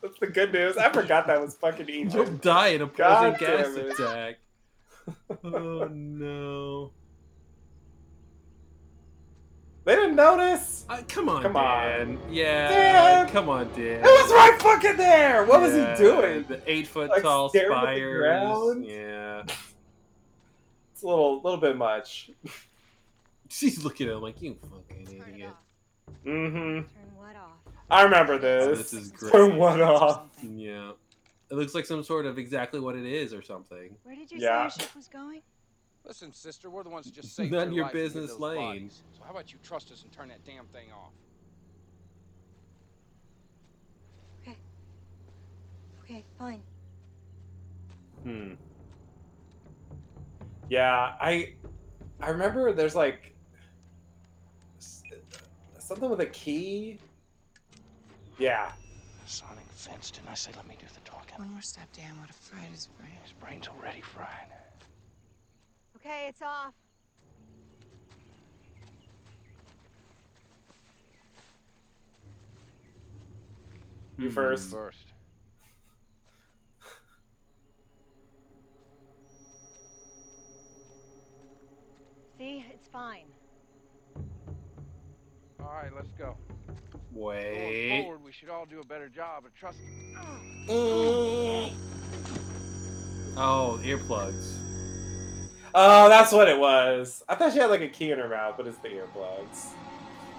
[0.02, 0.76] that's the good news.
[0.76, 3.92] I forgot that was fucking You'll die in a poison God gas damn it.
[4.00, 4.38] attack.
[5.44, 6.90] Oh no.
[9.84, 10.84] They didn't notice.
[10.88, 11.82] Uh, come on, Come on.
[11.86, 12.18] Dan.
[12.28, 13.28] Yeah, Dan!
[13.28, 14.00] come on, Dan.
[14.00, 15.44] It was right fucking there.
[15.44, 16.44] What was Yeah, he doing?
[16.48, 18.18] The eight foot Like, tall staring at the spires.
[18.18, 18.84] ground?
[18.84, 19.42] Yeah.
[20.96, 22.30] It's a little, little bit much.
[23.50, 25.50] She's looking at him like, you fucking Turn idiot.
[26.24, 26.56] Mm-hmm.
[26.56, 27.74] Turn what off?
[27.90, 28.90] I remember this.
[28.90, 29.30] This is great.
[29.30, 30.22] Turn what off.
[30.42, 30.92] Yeah.
[31.50, 33.94] It looks like some sort of exactly what it is or something.
[34.04, 34.68] Where did you Yeah.
[34.70, 35.42] say your ship was going?
[36.06, 38.30] Listen, sister, we're the ones that just saved None your your life and hid business
[38.30, 38.56] those lane.
[38.56, 39.02] bodies.
[39.18, 41.12] So how about you trust us and turn that damn thing off?
[44.40, 44.56] Okay.
[46.04, 46.62] Okay, fine.
[48.22, 48.54] Hmm.
[50.68, 51.54] Yeah, I
[52.20, 53.34] I remember there's like
[55.78, 56.98] something with a key.
[58.38, 58.72] Yeah.
[59.26, 61.36] Sonic fence, didn't I say let me do the talking?
[61.38, 63.12] One more step, Dan would have fried his brain.
[63.22, 64.48] His brain's already fried.
[65.96, 66.74] Okay, it's off.
[74.18, 74.70] You first.
[74.70, 75.12] First.
[82.38, 83.26] See, it's fine.
[85.60, 86.34] All right, let's go.
[87.14, 88.02] Going Wait.
[88.04, 90.16] forward, we should all do a better job of trusting.
[90.68, 91.70] Oh.
[93.36, 94.54] oh, earplugs.
[95.74, 97.22] Oh, that's what it was.
[97.28, 99.72] I thought she had like a key in her mouth, but it's the earplugs.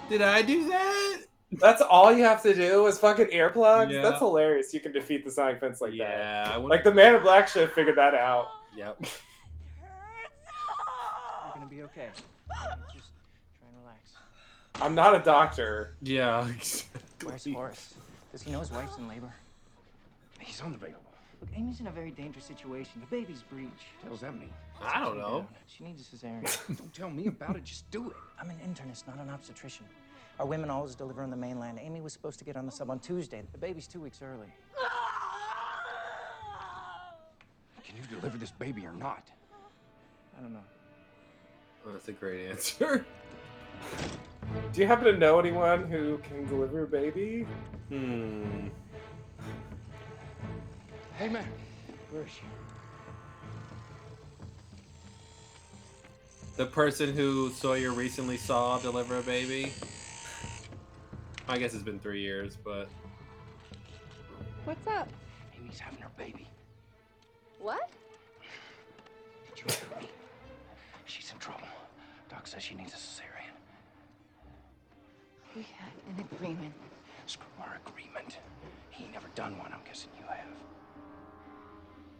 [0.09, 1.21] Did I do that?
[1.51, 3.91] That's all you have to do is fucking earplugs.
[3.91, 4.01] Yeah.
[4.01, 4.73] That's hilarious.
[4.73, 5.97] You can defeat the sonic fence like that.
[5.97, 8.47] yeah, Like the Man in Black should have figured that out.
[8.75, 8.97] Yep.
[9.01, 9.89] You're
[11.53, 12.09] gonna be okay.
[12.93, 13.11] Just
[13.57, 14.11] try and relax.
[14.81, 15.95] I'm not a doctor.
[16.01, 16.43] Yeah.
[16.45, 16.85] Where's
[17.21, 17.53] exactly.
[17.53, 17.93] Horace?
[18.31, 19.33] Does he know his wife's in labor?
[20.39, 21.01] He's unavailable.
[21.41, 22.99] Look, Amy's in a very dangerous situation.
[22.99, 23.69] The baby's breech.
[24.01, 24.49] What does that mean?
[24.81, 25.45] I don't know.
[25.67, 26.41] She needs a cesarean.
[26.77, 27.63] Don't tell me about it.
[27.63, 28.15] Just do it.
[28.39, 29.85] I'm an internist, not an obstetrician.
[30.39, 31.79] Our women always deliver on the mainland.
[31.81, 33.41] Amy was supposed to get on the sub on Tuesday.
[33.51, 34.47] The baby's two weeks early.
[37.83, 39.29] Can you deliver this baby or not?
[40.37, 40.63] I don't know.
[41.91, 43.05] That's a great answer.
[44.73, 47.47] Do you happen to know anyone who can deliver a baby?
[47.89, 48.67] Hmm.
[51.17, 51.47] Hey, man.
[52.11, 52.41] Where is she?
[56.57, 59.71] The person who Sawyer recently saw deliver a baby.
[61.47, 62.89] I guess it's been three years, but
[64.65, 65.07] What's up?
[65.57, 66.47] Amy's having her baby.
[67.59, 67.89] What?
[72.47, 73.51] Doc says she needs a cesarean.
[75.53, 76.73] We had an agreement.
[77.25, 78.37] Screw our agreement.
[78.89, 79.71] He ain't never done one.
[79.73, 80.45] I'm guessing you have.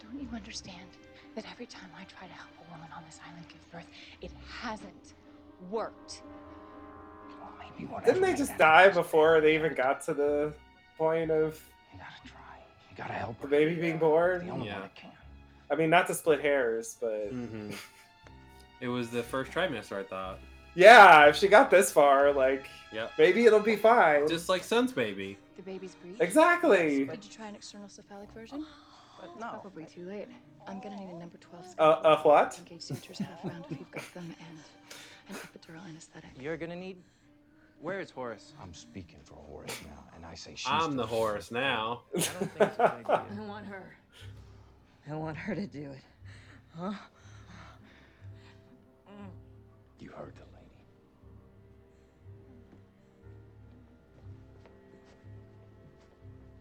[0.01, 0.89] Don't you understand
[1.35, 3.87] that every time I try to help a woman on this island give birth,
[4.21, 5.13] it hasn't
[5.71, 6.23] worked?
[7.39, 7.89] Well, maybe.
[8.05, 10.53] Didn't they just die before they even got to the
[10.97, 11.57] point of
[11.93, 12.41] You gotta try.
[12.89, 13.47] You gotta help the her.
[13.49, 14.45] baby being born?
[14.45, 14.73] The only Yeah.
[14.73, 15.11] one that can.
[15.71, 17.69] I mean, not to split hairs, but hmm
[18.81, 19.99] it was the first trimester.
[19.99, 20.39] I thought.
[20.75, 23.11] yeah, if she got this far, like Yep.
[23.17, 24.27] maybe it'll be fine.
[24.27, 25.37] Just like Sun's baby.
[25.57, 26.17] The baby's breech?
[26.19, 27.05] Exactly.
[27.05, 28.65] Did you try an external cephalic version?
[29.19, 29.47] But no.
[29.61, 30.27] Probably too late.
[30.67, 32.57] I'm gonna need a number 12 Uh, uh, what?
[32.59, 34.59] Engage sutures half round if you've got them and
[35.29, 36.29] an epidural anesthetic.
[36.39, 36.97] You're gonna need.
[37.81, 38.53] Where is Horace?
[38.61, 42.01] I'm speaking for Horace now, and I say she's I'm the Horace now.
[42.15, 43.29] I don't think it's a good idea.
[43.43, 43.95] I want her.
[45.09, 46.03] I want her to do it.
[46.75, 46.93] Huh?
[49.99, 50.65] You heard the lady.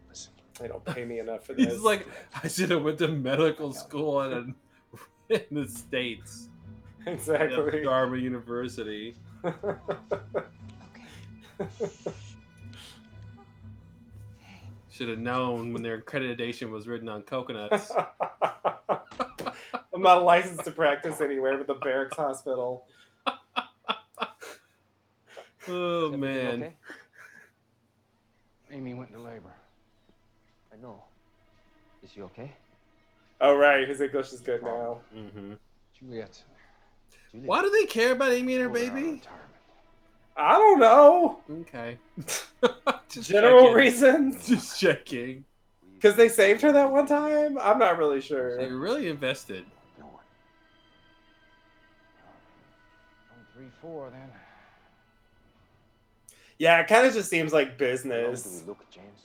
[0.09, 0.33] Listen.
[0.59, 1.73] They don't pay me enough for this.
[1.73, 2.07] He's like,
[2.43, 4.55] I should have went to medical school in,
[5.29, 6.49] in the states.
[7.07, 7.83] At exactly.
[7.83, 9.15] Dharma University.
[9.45, 9.77] Okay.
[14.91, 17.93] Should have known when their accreditation was written on coconuts.
[18.89, 22.87] I'm not licensed to practice anywhere but the barracks hospital.
[25.69, 26.63] Oh Everything man.
[26.63, 26.73] okay?
[28.71, 29.53] Amy went into labor.
[30.73, 31.03] I know.
[32.03, 32.53] Is she okay?
[33.41, 34.99] Oh right, his English is good now.
[35.13, 35.55] hmm
[35.99, 36.43] Juliet.
[37.33, 37.49] Juliet.
[37.49, 39.23] Why do they care about Amy and her pulled out of baby?
[40.37, 41.41] I don't know.
[41.63, 41.99] Okay.
[43.09, 43.75] Just General checking.
[43.77, 44.47] reasons.
[44.49, 45.45] Just checking.
[45.95, 47.57] Because they saved her that one time?
[47.59, 48.57] I'm not really sure.
[48.59, 48.79] They sure.
[48.79, 49.65] really invested.
[49.99, 50.15] No one.
[53.31, 54.31] One, three, four, then.
[56.59, 58.43] Yeah, it kind of just seems like How long business.
[58.45, 59.21] do we look, James?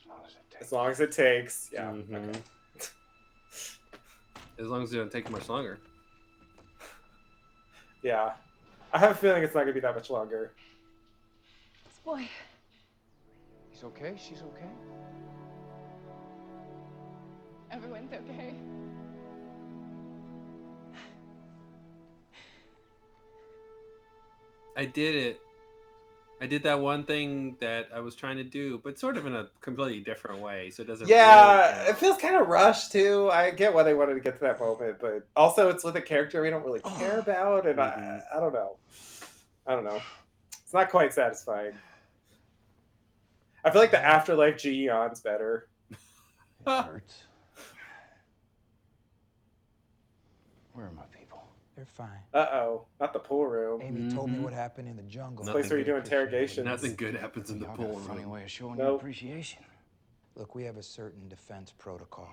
[0.00, 0.62] As long as it takes.
[0.66, 1.70] As long as it takes.
[1.72, 1.92] Yeah.
[1.92, 2.28] Mhm.
[2.30, 2.40] okay.
[4.58, 5.78] As long as it don't take much longer.
[8.02, 8.32] Yeah.
[8.92, 10.52] I have a feeling it's not going to be that much longer.
[11.84, 12.28] this boy.
[13.70, 14.14] He's okay.
[14.16, 14.68] She's okay.
[17.72, 18.54] Everyone's okay.
[24.76, 25.40] I did it.
[26.38, 29.34] I did that one thing that I was trying to do, but sort of in
[29.34, 30.68] a completely different way.
[30.70, 31.08] So it doesn't.
[31.08, 33.30] Yeah, really it feels kind of rushed too.
[33.30, 36.02] I get why they wanted to get to that moment, but also it's with a
[36.02, 38.22] character we don't really care about, and Mhm.
[38.32, 38.76] I, I don't know.
[39.66, 40.02] I don't know.
[40.62, 41.72] It's not quite satisfying.
[43.64, 45.68] I feel like the afterlife Jin's better.
[45.90, 45.96] It
[46.66, 47.22] hurts.
[50.74, 51.15] Where are my people?
[51.76, 52.22] They're fine.
[52.32, 53.82] Uh oh, not the pool room.
[53.82, 54.42] Amy told me Mhm.
[54.42, 55.44] what happened in the jungle.
[55.44, 56.22] Nothing Place where you do Appreciate it.
[56.22, 56.64] interrogations.
[56.64, 58.30] Nothing good happens in the Y'all got pool a funny room.
[58.30, 59.00] way of showing Nope.
[59.00, 59.62] appreciation.
[60.36, 62.30] Look, we have a certain defense protocol.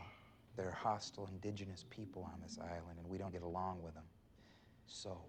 [0.56, 4.08] There are hostile indigenous people on this island, and we don't get along with them.
[4.88, 5.22] So,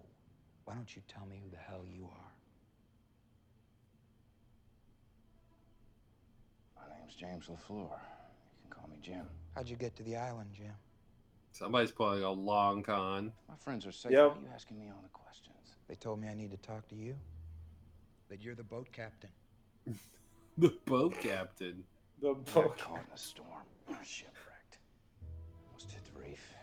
[0.63, 2.31] why don't you tell me who the hell you are?
[6.77, 7.89] My name's James LaFleur.
[7.89, 9.27] You can call me Jim.
[9.55, 10.73] How'd you get to the island, Jim?
[11.55, 13.31] Somebody's pulling a long con.
[13.47, 14.11] My friends are safe.
[14.11, 14.19] Yep.
[14.21, 15.55] Why are you asking me all the questions?
[15.87, 17.15] They told me I need to talk to you.
[18.27, 19.29] That you're the boat captain.
[20.57, 21.83] The boat captain.
[22.21, 22.77] The Got boat.
[22.77, 23.49] caught in a storm.
[24.05, 24.77] Shipwrecked.
[25.67, 26.53] Almost hit the reef.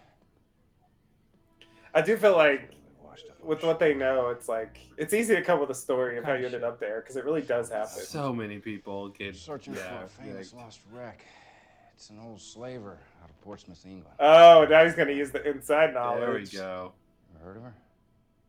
[1.94, 2.70] I do feel like
[3.02, 5.74] Washed up on with what they know, it's like it's easy to come with a
[5.74, 8.02] story of how you ended up there because it really does happen.
[8.02, 11.22] So many people get Searching yeah, for a famous like- lost wreck.
[12.02, 14.16] It's an old slaver out of Portsmouth, England.
[14.18, 16.50] Oh, now he's gonna use the inside knowledge.
[16.50, 16.92] There we go.
[17.36, 17.74] Ever heard of her?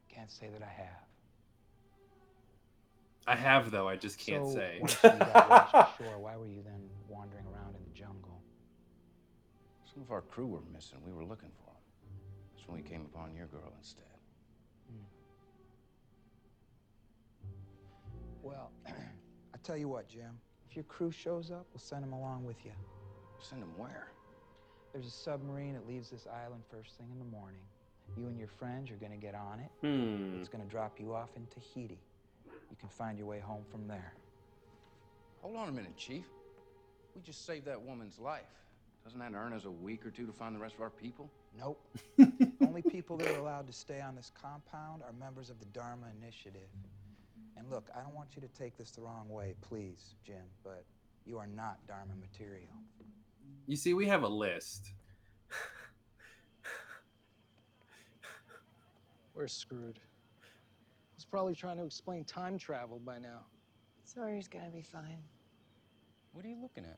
[0.10, 1.06] Can't say that I have.
[3.28, 3.88] I have though.
[3.88, 4.78] I just can't so, say.
[4.82, 8.42] Once you got ashore, why were you then wandering around in the jungle?
[9.86, 10.98] Some of our crew were missing.
[11.06, 11.84] We were looking for them.
[12.56, 14.18] That's when we came upon your girl instead.
[14.90, 15.06] Hmm.
[18.42, 20.40] Well, I tell you what, Jim.
[20.68, 22.72] If your crew shows up, we'll send them along with you.
[23.44, 24.08] Send them where?
[24.94, 27.60] There's a submarine that leaves this island first thing in the morning.
[28.18, 29.70] You and your friends are gonna get on it.
[29.82, 30.40] Hmm.
[30.40, 32.00] It's gonna drop you off in Tahiti.
[32.46, 34.14] You can find your way home from there.
[35.42, 36.26] Hold on a minute, Chief.
[37.16, 38.44] We just saved that woman's life.
[39.04, 41.30] Doesn't that earn us a week or two to find the rest of our people?
[41.60, 41.86] Nope.
[42.62, 46.08] Only people that are allowed to stay on this compound are members of the Dharma
[46.22, 46.70] Initiative.
[47.58, 50.86] And look, I don't want you to take this the wrong way, please, Jim, but
[51.26, 52.74] you are not Dharma material.
[53.66, 54.92] You see, we have a list.
[59.36, 60.00] We're screwed.
[61.16, 63.46] He's probably trying to explain time travel by now.
[64.04, 65.18] Sawyer's gonna be fine.
[66.34, 66.98] What are you looking at?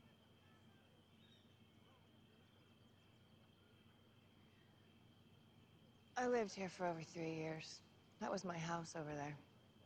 [6.16, 7.80] I lived here for over three years.
[8.20, 9.36] That was my house over there.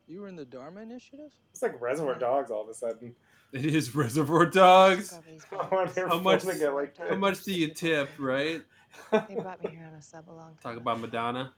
[0.07, 1.33] You were in the Dharma Initiative?
[1.53, 3.15] It's like Reservoir Dogs all of a sudden.
[3.53, 5.09] It is Reservoir Dogs.
[5.11, 5.73] Took over these I buildings.
[5.73, 8.63] wonder if How much- we're gonna get like How much do you tip, right?
[9.11, 10.75] They brought me here on a sub a long time.
[10.75, 11.53] Talk about Madonna.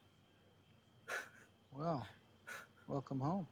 [1.77, 2.07] Well,
[2.89, 3.47] welcome home.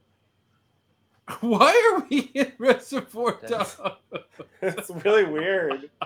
[1.40, 3.96] Why are we in Reservoir That's- Dogs?
[4.62, 5.90] it's really weird.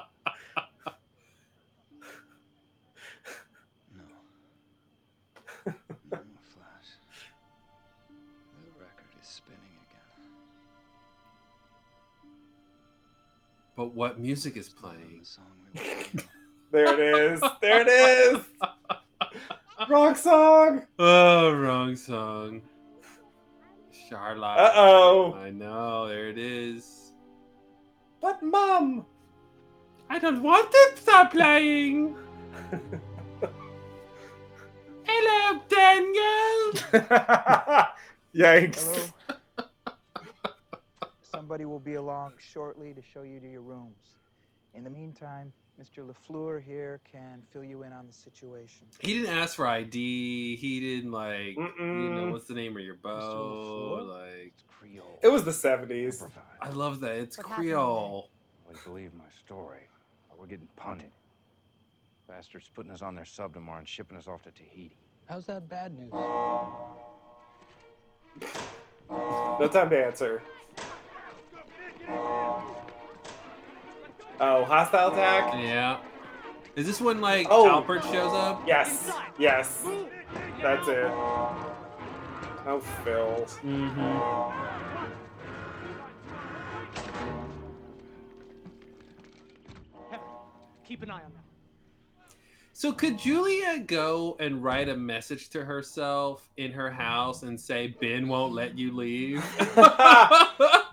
[13.77, 15.21] But what music is playing?
[15.21, 15.45] The song
[15.75, 16.29] we were singing.
[16.71, 17.41] There it is.
[17.61, 18.39] There it is.
[19.89, 20.87] Wrong song.
[20.99, 22.63] Oh, wrong song.
[24.09, 24.59] Charlotte.
[24.59, 25.35] Uh oh.
[25.35, 26.07] I know.
[26.09, 27.13] There it is.
[28.21, 29.07] But mom.
[30.09, 32.17] I don't want it to stop playing.
[35.05, 36.73] Hello, Daniel.
[38.35, 39.13] Yikes.
[41.45, 44.17] Somebody will be along shortly to show you to your rooms.
[44.73, 46.03] In the meantime, Mr.
[46.03, 48.87] LaFleur here can fill you in on the situation.
[49.01, 50.57] He didn't ask for ID.
[50.57, 51.55] He didn't like.
[51.59, 54.07] You know what's the name of your boat?
[54.09, 55.19] Like, It's Creole.
[55.23, 56.27] It was the 70s.
[56.63, 57.17] I love that.
[57.17, 58.31] It's What happened Creole.
[58.67, 59.87] Well, believe my story.
[60.31, 61.11] but We're getting punted.
[62.27, 64.97] Bastards putting us on their sub tomorrow and shipping us off to Tahiti.
[65.27, 66.11] How's that bad news?
[69.61, 70.43] No time to answer.
[74.41, 75.55] Oh, hostile attack?
[75.55, 75.99] Yeah.
[76.77, 77.69] Is this when like Oh.
[77.83, 78.63] Alpert shows up?
[78.67, 79.11] Yes.
[79.39, 79.87] Yes.
[80.61, 81.07] That's it.
[82.67, 83.47] Oh, Phil.
[83.63, 84.75] Mm-hmm.
[90.85, 91.41] Keep an eye on them.
[92.73, 97.95] So could Julia go and write a message to herself in her house and say
[98.01, 99.45] Ben won't let you leave?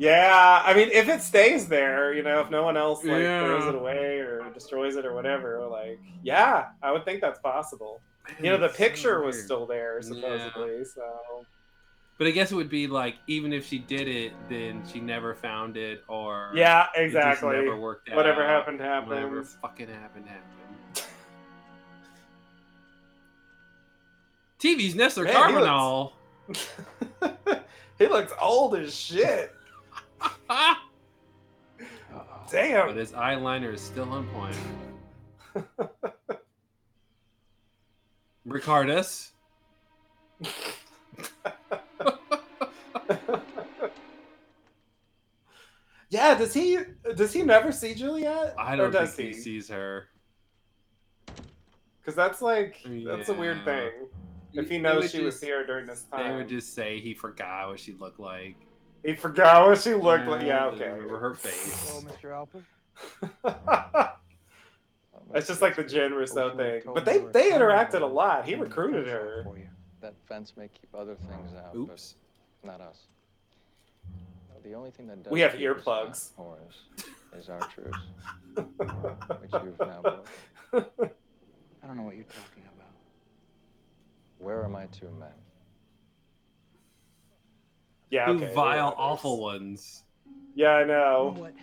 [0.00, 3.44] Yeah, I mean, if it stays there, you know, if no one else like Yeah.
[3.44, 8.02] throws it away or destroys it or whatever, like, yeah, I would think that's possible.
[8.38, 10.08] You know, the It's so picture was still there Yeah.
[10.08, 11.46] supposedly, so
[12.16, 15.34] But I guess it would be like even if she did it, then she never
[15.34, 17.50] found it, or yeah, exactly.
[17.50, 18.16] never worked out.
[18.16, 19.10] Whatever happened happened.
[19.10, 21.04] Whatever fucking happened happened.
[24.60, 26.12] TV's Nestor Man, he Carbonell.
[27.98, 29.54] he looks old as shit.
[30.52, 30.84] Ah!
[32.12, 32.96] but Damn.
[32.96, 34.56] his eyeliner is still on point.
[38.48, 39.30] Ricardus.
[46.10, 46.78] yeah, does he
[47.14, 48.54] does he never see Juliet?
[48.58, 49.40] I don't does think he he?
[49.40, 50.08] sees her.
[52.00, 53.90] Because that's like that's a weird thing.
[54.52, 56.28] If he knows would she was here during this time.
[56.28, 58.56] They would just say he forgot what she looked like.
[59.04, 60.46] He forgot what she looked like.
[60.46, 60.88] Yeah, okay.
[60.88, 61.90] Remember her face.
[61.90, 62.46] Hello, Mr.
[63.44, 64.10] Alpert.
[65.32, 66.82] It's just like the Jin Rousseau thing.
[66.92, 68.44] But they they interacted a lot.
[68.44, 69.46] He recruited her.
[70.00, 72.14] That fence may keep other things out, Oops.
[72.62, 73.06] but not us.
[74.64, 76.32] The only thing that does We have earplugs.
[76.38, 76.82] out, Horace,
[77.38, 77.94] is our truce,
[78.56, 80.00] which you've now
[80.72, 81.10] broken.
[81.82, 82.90] I don't know what you're talking about.
[84.38, 85.28] Where are my two men?
[88.10, 90.02] Yeah, okay, there vile, awful ones.
[90.54, 90.84] Yeah, I know.
[90.84, 91.40] You know know.
[91.40, 91.54] what?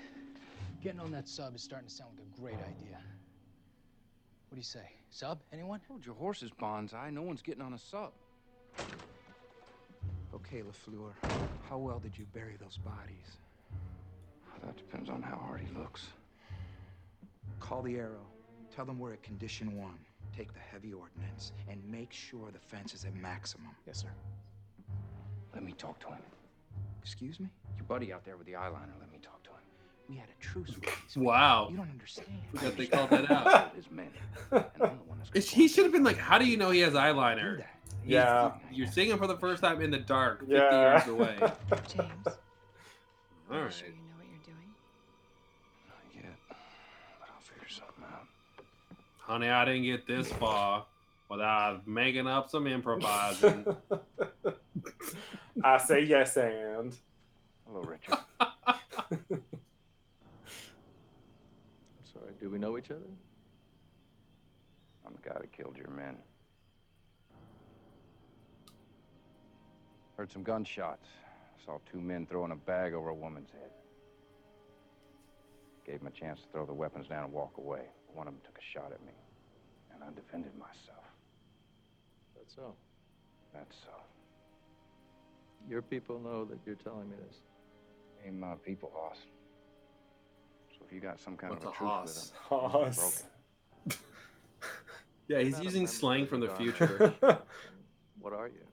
[0.82, 2.98] Getting on that sub is starting to sound like a great idea.
[4.48, 4.90] What do you say?
[5.10, 5.42] Sub?
[5.52, 5.82] Anyone?
[5.88, 7.12] Hold your horses, Bonsai.
[7.12, 8.12] No one's getting on a sub.
[10.34, 11.12] Okay, LaFleur,
[11.70, 13.38] how well did you bury those bodies?
[14.64, 16.08] That depends on how hard he looks.
[17.60, 18.26] Call the Arrow.
[18.76, 19.98] Tell them we're at condition one.
[20.36, 23.72] Take the heavy ordnance and make sure the fence is at maximum.
[23.86, 24.10] Yes, sir.
[25.54, 26.22] Let me talk to him.
[27.08, 27.48] Excuse me?
[27.78, 29.56] Your buddy out there with the eyeliner, let me talk to him.
[30.10, 31.16] We had a truce with these.
[31.16, 31.70] Wow.
[31.72, 32.28] You don't understand.
[32.54, 33.74] Forgot they called that out.
[33.76, 34.10] His men.
[34.52, 37.58] And the one He should have been like, "How do you know he has eyeliner?"
[37.58, 37.68] He's-
[38.06, 38.52] Yeah.
[38.72, 40.72] You're seeing him for the first time in the dark, 50 Yeah.
[40.82, 41.36] yards away.
[41.88, 42.28] James,
[43.50, 44.74] All are sure you know what you're doing?
[45.88, 46.36] Not yet.
[46.50, 48.28] But I'll figure something out.
[49.20, 50.86] Honey, I didn't get this far
[51.30, 53.66] without making up some improvising.
[55.64, 56.96] I say yes and.
[57.66, 58.18] Hello, Richard.
[58.40, 58.54] I'm
[62.14, 63.02] sorry, do we know each other?
[65.06, 66.18] I'm the guy that killed your men.
[70.18, 71.08] Heard some gunshots.
[71.66, 73.72] Saw two men throwing a bag over a woman's head.
[75.86, 77.84] Gave them a chance to throw the weapons down and walk away.
[78.14, 79.14] One of them took a shot at me,
[79.94, 81.06] and I defended myself.
[82.36, 82.74] That's so.
[83.54, 83.92] That's so.
[85.68, 87.38] Your people know that you're telling me this.
[88.26, 89.18] Ain't my people, Hoss.
[90.72, 92.06] So if you got some kind What's of a a truce hoss?
[92.08, 93.24] with them, Hoss.
[93.86, 94.02] broken.
[95.28, 97.14] Yeah, he's using slang from the the future.
[98.20, 98.66] What are you?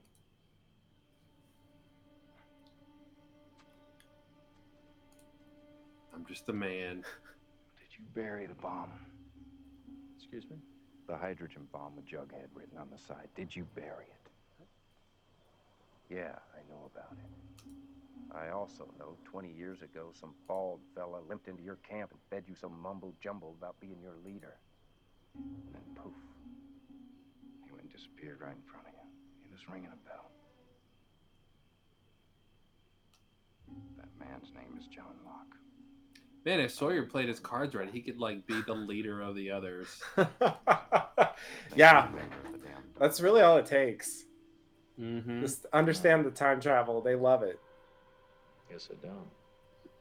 [6.15, 6.97] I'm just a man.
[7.79, 8.91] Did you bury the bomb?
[10.17, 10.57] Excuse me?
[11.09, 13.29] The hydrogen bomb with Jughead written on the side.
[13.37, 14.24] Did you bury it?
[16.11, 18.35] Yeah, I know about it.
[18.35, 22.45] I also know 20 years ago some bald fella limped into your camp and fed
[22.49, 24.57] you some mumbo jumbo about being your leader.
[25.37, 26.13] And then poof.
[27.65, 29.01] He went and disappeared right in front of you.
[29.45, 30.31] He was ringing a bell.
[33.97, 35.57] That man's name is John Locke.
[36.45, 39.51] Man, if Sawyer played his cards right, he could like be the leader of the
[39.51, 40.03] others.
[41.77, 44.25] yeah, Maker of the damn that's really all it takes.
[44.97, 47.01] Hmm Just understand the time travel.
[47.01, 47.59] They love it.
[48.71, 49.29] Yes, I don't.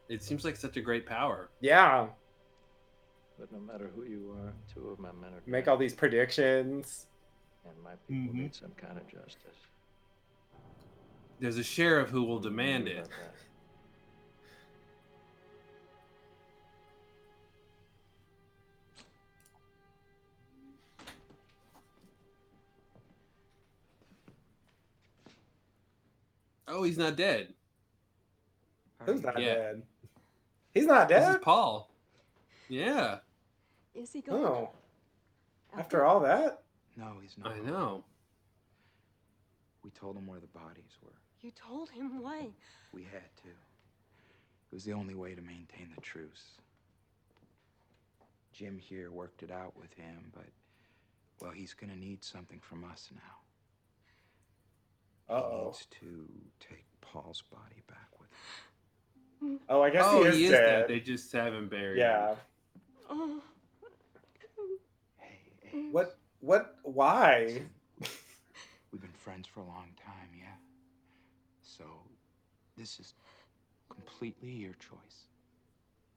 [0.09, 1.49] It seems like such a great power.
[1.61, 2.07] Yeah,
[3.39, 7.07] But no matter who you are, two of my men are make all these predictions.
[7.65, 8.37] and my people Mhm.
[8.43, 9.57] need some kind of justice.
[11.39, 13.09] There's a sheriff who will What do you demand it.
[26.73, 27.53] Oh, he's not dead.
[29.05, 29.53] Who's not Yeah.
[29.55, 29.83] dead?
[30.73, 31.21] He's not dead.
[31.29, 31.41] This is.
[31.43, 31.89] Paul.
[32.69, 33.19] Yeah,
[33.93, 34.35] Is he gone?
[34.39, 34.69] Oh,
[35.77, 36.63] after all that,
[36.95, 37.51] No, he's not.
[37.51, 38.03] I know.
[39.83, 41.11] We told him where the bodies were.
[41.41, 42.49] You told him why?
[42.91, 43.49] We had to.
[43.49, 46.57] It was the only way to maintain the truce.
[48.53, 50.47] Jim here worked it out with him, but,
[51.41, 53.42] well, he's gonna need something from us now.
[55.33, 55.65] He Uh-oh.
[55.65, 56.29] needs to
[56.59, 58.29] take Paul's body back with
[59.41, 59.59] him.
[59.69, 60.65] oh, I guess oh, he is, he is dead.
[60.65, 60.87] dead.
[60.89, 62.05] They just haven't buried him.
[62.05, 62.35] Yeah.
[63.09, 63.41] Oh,
[65.17, 66.17] Hey, hey, What?
[66.39, 66.75] What?
[66.83, 67.61] Why?
[68.91, 70.53] we've been friends for a long time, yeah?
[71.63, 71.83] So,
[72.77, 73.13] this is
[73.89, 75.27] completely your choice.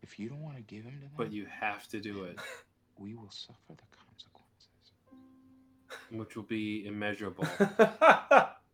[0.03, 2.39] If you don't want to give him to them, But you have to do it,
[2.99, 4.93] we will suffer the consequences.
[6.11, 7.47] which will be immeasurable.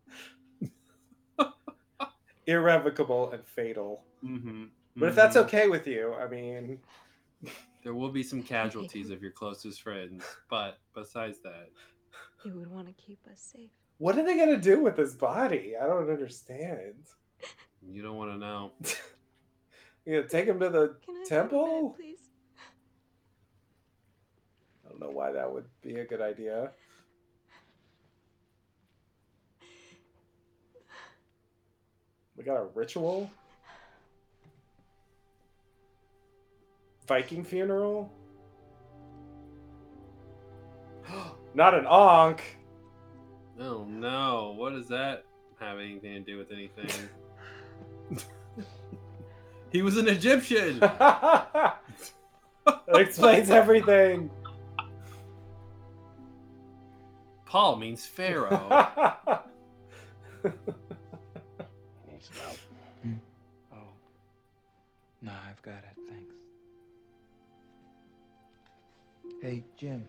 [2.47, 4.05] Irrevocable and fatal.
[4.21, 4.65] hmm
[4.97, 6.79] But if that's okay with you, I mean,
[7.85, 10.25] there will be some casualties of your closest friends.
[10.51, 11.69] But besides that,
[12.45, 13.71] you would want to keep us safe.
[13.99, 15.75] what are they gonna do with his body?
[15.81, 16.95] I don't understand.
[17.87, 18.73] you don't want to know.
[20.05, 21.91] You gonna take him to the Can I have temple?
[21.91, 22.19] bed, please?
[24.85, 26.73] I don't know why that would be a good idea.
[32.43, 33.31] We got a ritual?
[37.07, 38.11] Viking funeral?
[41.55, 42.43] Not an ankh.
[43.61, 44.57] Oh no!
[44.57, 45.25] What does that
[45.61, 47.09] have anything to do with anything?
[49.71, 50.81] He was an Egyptian.
[50.81, 51.79] That
[52.89, 54.31] explains everything.
[57.47, 59.41] Paul means Pharaoh.
[69.43, 70.07] Hey, Jim.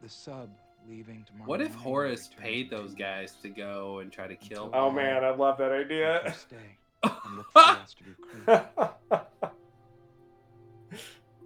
[0.00, 0.48] The sub
[0.88, 1.48] leaving tomorrow.
[1.48, 4.70] What if morning Horace returns paid to those guys to go and try to kill?
[4.72, 6.32] Oh man, I love that idea.
[6.38, 8.44] stay and look for the rest of your crew.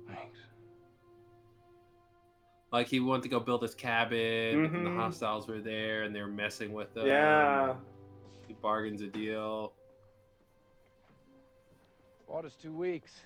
[0.07, 0.39] Thanks.
[2.73, 4.97] Like he wanted to go build his cabin, but then the Mhm.
[4.97, 7.07] hostiles were there and they were messing with him.
[7.07, 7.75] yeah.
[8.47, 9.73] He bargains a deal.
[12.27, 13.23] Bought us two weeks.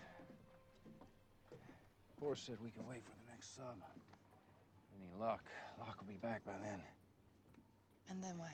[2.20, 3.21] Horace said we can wait for the next
[3.56, 3.64] sub.
[4.96, 5.44] Any luck,
[5.78, 6.80] Locke will be back by then.
[8.08, 8.50] And then what?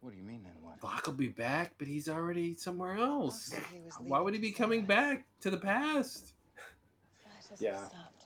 [0.00, 0.82] What do you mean then what?
[0.82, 3.46] Locke will be back, but he's already somewhere else.
[3.46, 4.86] said he was Why would he be coming soon.
[4.86, 6.34] back to the past?
[7.22, 7.78] Flashes Yeah.
[7.78, 8.24] have stopped.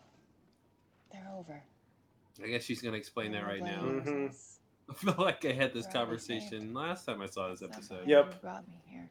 [1.11, 1.63] They're over.
[2.43, 4.11] I guess she's gonna explain that right blame now.
[4.11, 4.49] Mhm.
[4.91, 8.01] I feel like I had this We're conversation last time I saw this episode.
[8.01, 8.35] Somehow Yep.
[8.35, 9.09] you brought me here.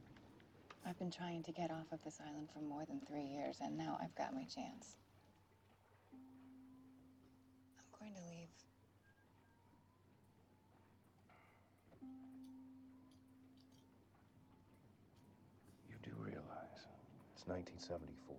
[0.85, 3.77] I've been trying to get off of this island for more than three years, and
[3.77, 4.95] now I've got my chance.
[8.01, 8.47] Going to leave.
[15.87, 16.87] You do realize
[17.35, 18.35] it's 1974.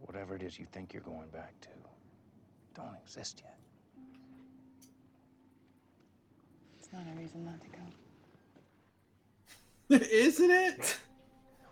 [0.00, 1.68] Whatever it is you think you're going back to,
[2.74, 3.56] don't exist yet.
[6.78, 7.78] It's not a reason not to go.
[10.10, 10.98] Isn't it?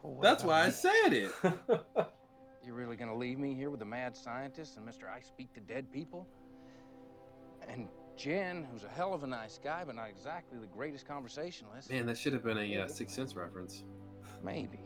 [0.02, 1.32] Well, That's about why I said it.
[2.64, 5.04] You're really gonna leave me here with the mad scientist and Mr.
[5.04, 6.26] I speak to dead people?
[7.68, 11.90] And Jin, who's a hell of a nice guy, but not exactly the greatest conversationalist.
[11.90, 13.82] Man, that should have been a uh, Sixth Sense reference.
[14.42, 14.78] Maybe.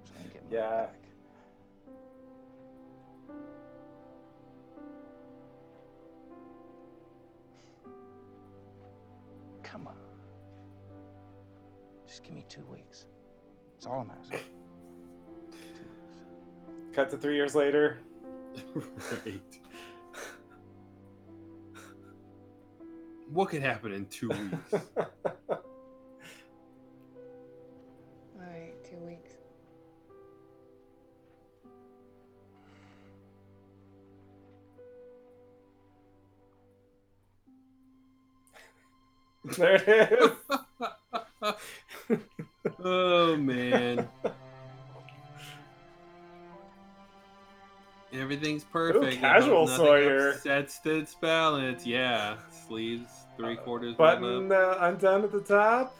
[0.00, 0.80] Who's gonna get my Yeah.
[0.86, 0.94] back?
[9.62, 9.96] Come on.
[12.06, 13.06] Just give me two weeks.
[13.74, 14.38] That's all I'm asking.
[15.50, 15.56] Two
[16.78, 16.94] weeks.
[16.94, 17.98] Cut to three years later.
[18.74, 19.58] right.
[23.34, 24.72] What could happen in two weeks?
[24.72, 25.10] All
[28.38, 29.32] right, two weeks.
[39.58, 40.30] there it is.
[42.84, 44.08] oh man.
[48.44, 49.20] Everything's perfect.
[49.20, 50.30] casual Nothing Sawyer.
[50.32, 51.86] Upsets its balance.
[51.86, 52.36] Yeah.
[52.66, 53.94] Sleeves three quarters.
[53.94, 55.96] Button uh, undone at the top.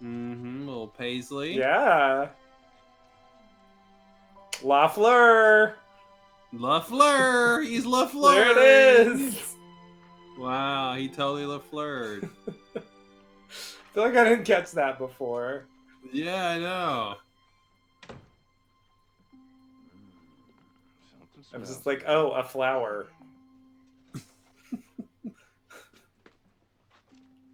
[0.00, 0.68] Mm-hmm.
[0.68, 1.58] Little paisley.
[1.58, 2.28] Yeah.
[4.62, 5.74] La Fleur.
[6.54, 7.66] LaFleur.
[7.66, 8.54] He's LaFleur.
[8.54, 9.54] There it is.
[10.38, 12.30] Wow, he totally LaFleured.
[12.76, 12.80] I
[13.92, 15.64] feel like I didn't catch that before.
[16.12, 17.14] yeah, I know.
[21.56, 23.06] I was smells just like, oh, a flower.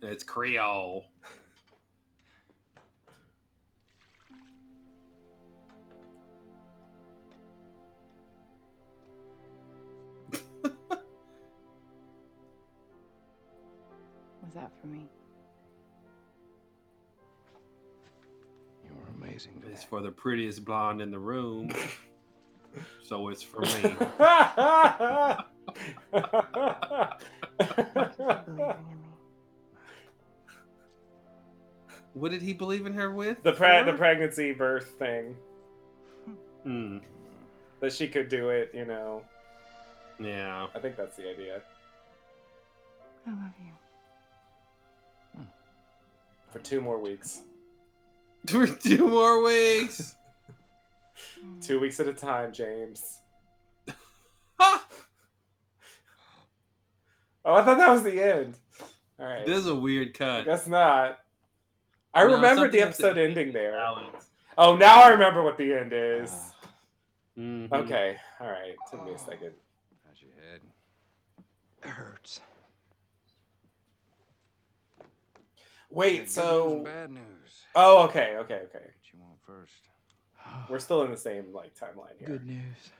[0.03, 1.05] It's Creole.
[14.43, 15.07] Was that for me?
[18.83, 19.75] You were amazing today.
[19.75, 21.71] It's for the prettiest blonde in the room.
[23.05, 23.69] so it's for me.
[23.73, 23.97] Believing
[28.49, 28.65] in me.
[32.15, 33.43] What did he believe in her with?
[33.43, 35.35] the pre- the pregnancy birth thing
[36.63, 36.99] Hmm.
[37.81, 38.71] that she could do it.
[38.75, 39.23] You know,
[40.19, 40.67] Yeah.
[40.75, 41.63] I think that's the idea
[43.27, 43.53] I love
[45.37, 45.47] you.
[46.51, 47.43] for two more weeks,
[48.47, 50.17] For two more weeks.
[51.61, 53.19] Two weeks at a time, James.
[57.45, 58.55] Oh, I thought that was the end.
[59.19, 60.45] All right, This is a weird cut.
[60.45, 61.19] guess not.
[62.15, 63.73] I No, remembered the something with the- episode ending there.
[63.73, 64.31] Balance.
[64.57, 66.31] Oh, now I remember what the end is.
[67.37, 67.73] Mhm.
[67.73, 68.77] Okay, all right.
[68.91, 69.55] Took me a second.
[70.07, 70.61] How's your head?
[71.83, 72.41] It hurts.
[75.91, 77.65] Wait, so bad news.
[77.75, 78.79] oh, okay, okay, okay.
[78.85, 79.89] What you want first?
[80.69, 82.29] We're still in the same like timeline here.
[82.29, 82.91] Good news.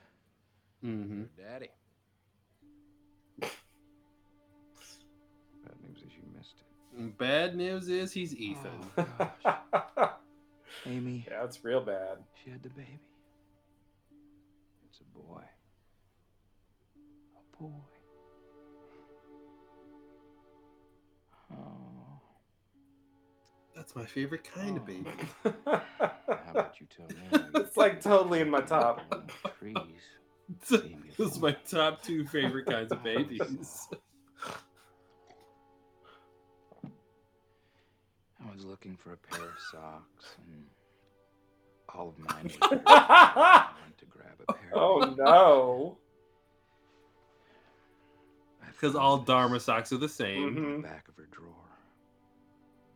[0.83, 1.27] Mhm.
[1.37, 1.69] Daddy.
[3.39, 3.49] Bad
[5.81, 7.17] news is you missed it.
[7.17, 8.71] Bad news is he's Ethan.
[8.97, 10.13] Oh.
[10.85, 12.17] Amy, Yeah, it's real bad.
[12.43, 12.99] she had the baby.
[14.89, 15.41] It's a boy.
[17.37, 17.69] A boy.
[23.83, 25.09] That's my favorite kind of baby.
[25.43, 25.81] How
[26.51, 27.47] about you tell me?
[27.55, 29.01] it's like totally in my top.
[29.59, 29.75] Trees.
[30.69, 33.89] this is my top two favorite kinds of babies.
[36.85, 40.63] I was looking for a pair of socks, and
[41.93, 42.83] all of mine were dirty.
[42.87, 44.71] I went to grab a pair.
[44.75, 45.97] Oh no.
[48.71, 50.55] Because all Dharma socks are the same.
[50.55, 50.57] Mhm.
[50.75, 51.62] In the back of her drawer.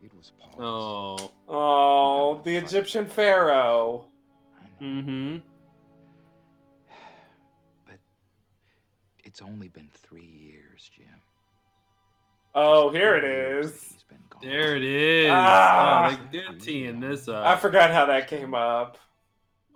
[0.07, 0.55] It was Paul's.
[0.57, 1.31] Oh.
[1.49, 4.05] Oh, the Egyptian pharaoh.
[4.81, 5.37] Mm-hmm.
[7.85, 7.99] But
[9.23, 11.21] it's only been three years, Jim.
[12.55, 13.95] Oh, here it is.
[14.41, 15.29] There it is.
[15.29, 16.09] Ah.
[16.09, 17.45] oh, they, they're teeing this up.
[17.45, 18.97] I forgot how that came up.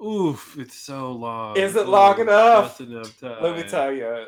[0.02, 1.58] Oof, it's so long.
[1.58, 2.78] Is it Ooh, long enough?
[2.78, 3.44] just enough time.
[3.44, 4.28] Let me tell you.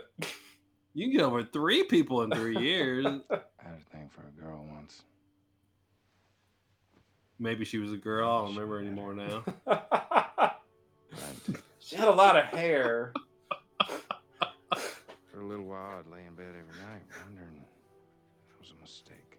[0.93, 3.06] You can get over three people in three years.
[3.32, 5.01] I had a thing for a girl once.
[7.44, 8.30] Maybe she was a girl.
[8.30, 9.44] I don't remember anymore now.
[11.80, 13.14] She had a lot of hair.
[15.30, 17.62] For a little while, I'd lay in bed every night wondering
[18.48, 19.38] if it was a mistake.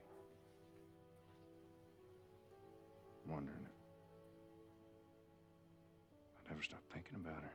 [3.26, 3.72] Wondering if
[6.46, 7.52] I'd ever stop thinking about her.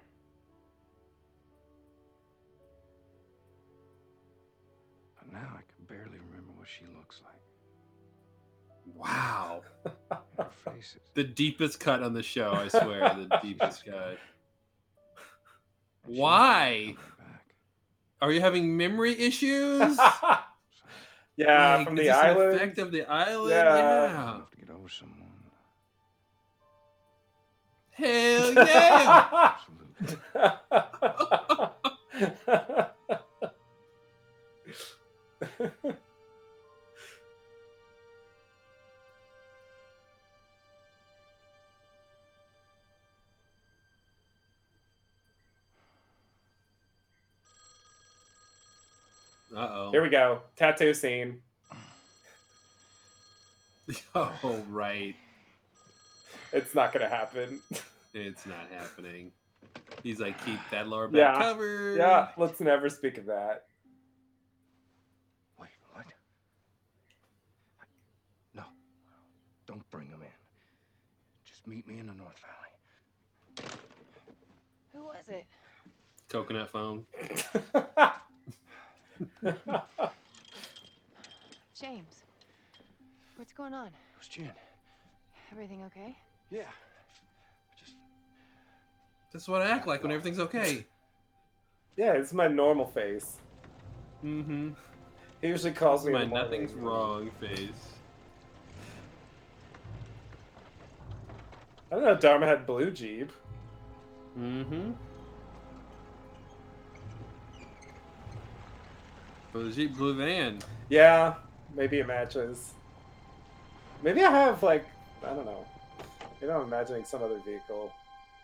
[5.20, 7.44] But now I can barely remember what she looks like.
[8.96, 9.62] Wow.
[10.40, 10.74] Her
[11.16, 13.16] The deepest cut on the show, I swear.
[13.30, 14.18] the deepest cut.
[16.06, 16.96] Why?
[18.22, 19.98] Are you having memory issues?
[21.38, 22.56] yeah, Like, from the island.
[22.56, 23.50] effect of the island.
[23.52, 23.76] Yeah.
[23.76, 24.36] Yeah.
[24.38, 25.18] Have to get over someone.
[27.92, 29.56] Hell yeah.
[49.56, 49.92] Oh.
[49.92, 50.42] Here we go.
[50.56, 51.42] Tattoo scene.
[54.14, 55.16] Oh right.
[56.54, 57.60] It's not gonna happen.
[58.14, 59.32] It's not happening.
[60.04, 61.42] He's like, keep that lower back Yeah.
[61.42, 61.98] covered.
[61.98, 63.66] Yeah, let's never speak of that.
[65.60, 66.06] Wait, what?
[68.54, 68.64] No.
[69.66, 70.28] Don't bring him in.
[71.46, 72.38] Just meet me in the North
[73.58, 73.70] Valley.
[74.94, 75.46] Who was it?
[76.30, 77.06] Coconut phone.
[81.80, 82.24] James.
[83.36, 83.88] What's going on?
[83.88, 84.52] It was Jin.
[85.52, 86.16] Everything okay?
[86.52, 86.64] Yeah.
[87.78, 87.96] Just.
[89.32, 90.86] That's what I act like when everything's okay.
[91.96, 93.38] Yeah, it's my normal face.
[94.24, 94.70] Mm-hmm.
[95.42, 96.52] He usually calls me My in the morning.
[96.52, 97.70] nothing's wrong face.
[101.92, 103.32] I don't know Dharma had blue Jeep.
[104.38, 104.92] Mm-hmm.
[109.52, 110.60] Blue Jeep, blue van.
[110.90, 111.36] Yeah,
[111.76, 112.74] maybe it matches.
[114.04, 114.86] Maybe I have like
[115.26, 115.66] I don't know.
[116.42, 117.92] Maybe I'm imagining some other vehicle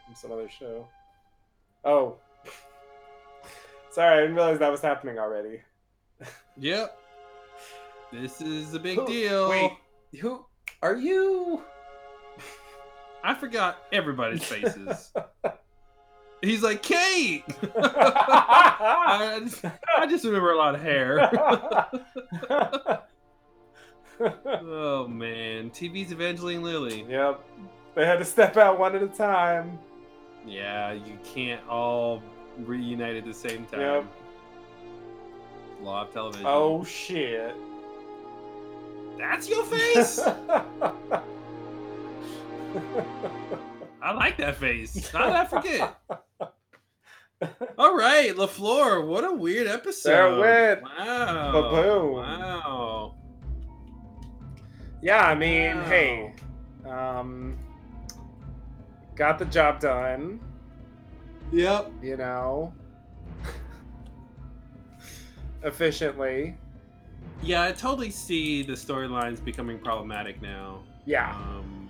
[0.06, 0.88] from some other show.
[1.84, 2.16] Oh.
[3.91, 5.62] Sorry, I didn't realize that was happening already.
[6.58, 6.97] Yep.
[8.14, 9.49] This is a big Who- deal.
[9.49, 9.72] Wait,
[10.22, 10.45] who
[10.82, 11.62] are you?
[13.26, 15.12] I forgot everybody's faces.
[16.46, 17.43] He's like, Kate!
[17.76, 19.66] I, just,
[19.98, 21.30] I just remember a lot of hair.
[24.20, 25.72] oh, man.
[25.72, 27.04] TV's Evangeline Lilly.
[27.10, 27.43] Yep.
[27.96, 29.80] They had to step out one at a time.
[30.46, 32.22] Yeah, you can't all
[32.60, 33.80] reunite at the same time.
[33.82, 34.06] Yep.
[35.82, 36.46] Law of television.
[36.48, 37.56] Oh shit.
[39.18, 40.20] That's your face?
[44.02, 45.10] I like that face.
[45.10, 45.98] How did I forget?
[47.78, 50.10] All right, LaFleur, what a weird episode.
[50.10, 50.40] There it
[50.82, 50.84] went.
[50.84, 51.52] Wow.
[51.52, 52.14] Ba-boom.
[52.14, 53.16] Wow.
[55.02, 55.84] yeah, I mean, Wow.
[55.86, 56.34] hey.
[56.88, 57.58] Um
[59.16, 60.40] got the job done,
[61.52, 61.92] Yep.
[62.02, 62.74] you know.
[65.64, 66.56] Efficiently.
[67.42, 70.84] Yeah, I totally see the storylines becoming problematic now.
[71.06, 71.34] Yeah.
[71.36, 71.85] Um,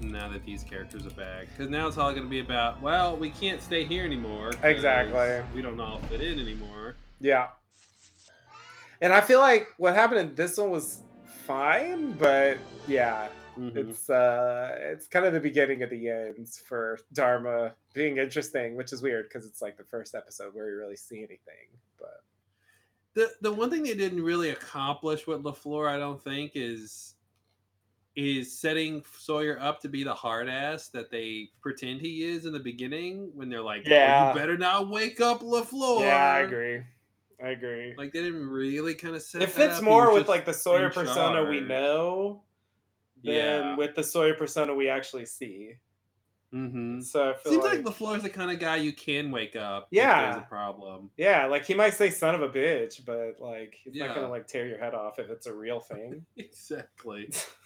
[0.00, 3.16] now that these characters are back, because now it's all going to be about, well,
[3.16, 4.52] we can't stay here anymore.
[4.62, 5.42] Exactly.
[5.54, 6.96] We don't all fit in anymore.
[7.20, 7.48] Yeah.
[9.00, 11.02] And I feel like what happened in this one was
[11.46, 13.28] fine, but yeah,
[13.58, 13.76] Mhm.
[13.76, 18.92] It's uh it's kind of the beginning of the ends for Dharma being interesting, which
[18.92, 21.68] is weird because it's like the first episode where you really see anything.
[21.98, 22.24] But
[23.14, 27.13] the the one thing they didn't really accomplish with Lafleur, I don't think, is
[28.16, 32.52] is setting Sawyer up to be the hard ass that they pretend he is in
[32.52, 34.28] the beginning when they're like, "Oh, Yeah.
[34.28, 36.82] you better not wake up Lafleur." yeah, I agree.
[37.42, 37.94] I agree.
[37.98, 39.42] Like they didn't really kind of set.
[39.42, 39.80] It fits.
[39.82, 42.42] More with like the Sawyer persona we know
[43.24, 43.76] than Yeah.
[43.76, 45.72] with the Sawyer persona we actually see.
[46.54, 47.00] Mm-hmm.
[47.00, 49.88] So I feel Seems like, like, Lafleur's the kind of guy you can wake up.
[49.90, 50.30] Yeah.
[50.34, 51.10] there's a problem.
[51.16, 54.46] yeah, like he might say "son of a bitch," but like he's not gonna like
[54.46, 56.24] tear your head off if it's a real thing.
[56.36, 57.28] Exactly.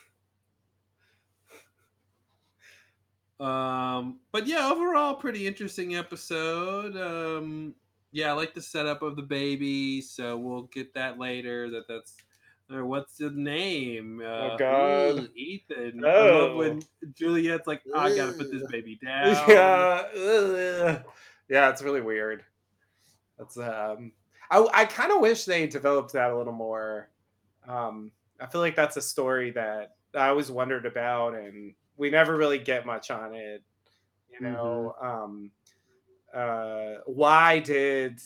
[3.40, 6.96] um, but yeah, overall, pretty interesting episode.
[6.96, 7.74] Um,
[8.12, 11.70] yeah, I like the setup of the baby, so we'll get that later.
[11.70, 12.14] That that's
[12.70, 14.20] or what's the name?
[14.24, 15.18] Uh, God.
[15.20, 16.04] ooh, Ethan.
[16.04, 16.56] I love Oh.
[16.58, 16.82] when
[17.14, 19.36] Juliet's like, I gotta put this baby down.
[19.48, 21.02] yeah,
[21.48, 22.44] yeah, it's really weird.
[23.38, 24.12] That's um,
[24.50, 27.08] I I kind of wish they developed that a little more.
[27.66, 28.10] Um,
[28.40, 32.58] I feel like that's a story that I always wondered about, and we never really
[32.58, 33.62] get much on it.
[34.30, 35.50] You know, um,
[36.32, 38.20] uh, why did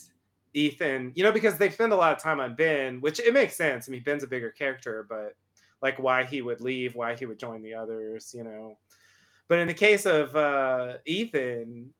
[0.53, 1.11] Ethan?
[1.15, 3.89] You know, because they spend a lot of time on Ben, which it makes sense.
[3.89, 5.35] I mean, Ben's a bigger character, but
[5.81, 8.77] like why he would leave, why he would join the others, you know.
[9.47, 11.93] But in the case of uh, Ethan,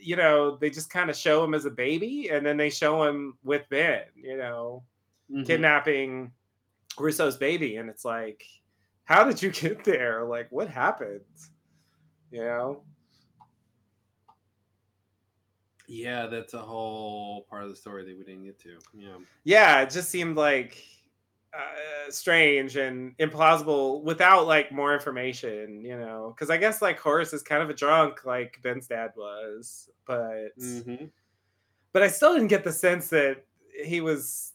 [0.00, 3.02] you know, they just kind of show him as a baby, and then they show
[3.02, 4.84] him with Ben, you know,
[5.30, 5.46] Mhm.
[5.46, 6.32] kidnapping
[6.98, 8.44] Rousseau's baby, and it's like,
[9.08, 10.22] how did you get there?
[10.24, 11.22] Like, what happened?
[12.30, 12.82] You know?
[15.86, 18.78] Yeah, that's a whole part of the story that we didn't get to.
[18.92, 19.16] Yeah.
[19.44, 20.84] Yeah, it just seemed like
[21.54, 26.34] uh, strange and implausible without like more information, you know.
[26.36, 30.54] Because I guess like Horace is kind of a drunk, like Ben's dad was, but
[30.60, 31.06] Mm-hmm.
[31.94, 33.46] but I still didn't get the sense that
[33.82, 34.52] he was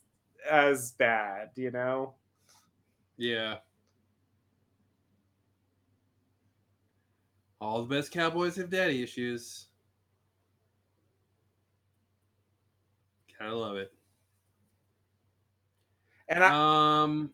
[0.47, 2.13] as bad, you know.
[3.17, 3.55] Yeah.
[7.63, 9.67] All the best cowboys have daddy issues.
[13.39, 13.93] Gotta love it.
[16.27, 17.31] And I Um.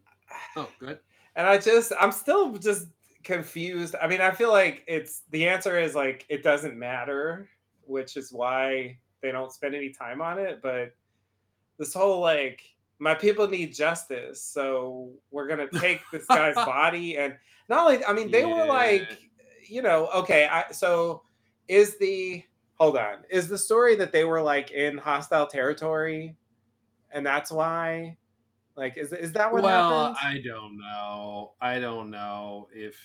[0.56, 1.00] Oh, good.
[1.36, 2.90] and I just I'm still just
[3.24, 3.96] confused.
[4.00, 7.50] I mean, I feel like it's the answer is like it doesn't matter,
[7.86, 10.62] which is why they don't spend any time on it.
[10.62, 10.94] But
[11.80, 12.62] this whole like
[13.00, 17.36] my people need justice, so we're gonna take this guy's body and
[17.68, 19.29] not only I mean they were like
[19.70, 21.24] you know okay I so
[21.68, 22.44] is the
[22.76, 26.36] hold on is the story that they were like in hostile territory
[27.12, 28.18] and that's why
[28.80, 30.18] like is is that what well, happened?
[30.22, 31.52] I don't know.
[31.60, 32.96] I don't know if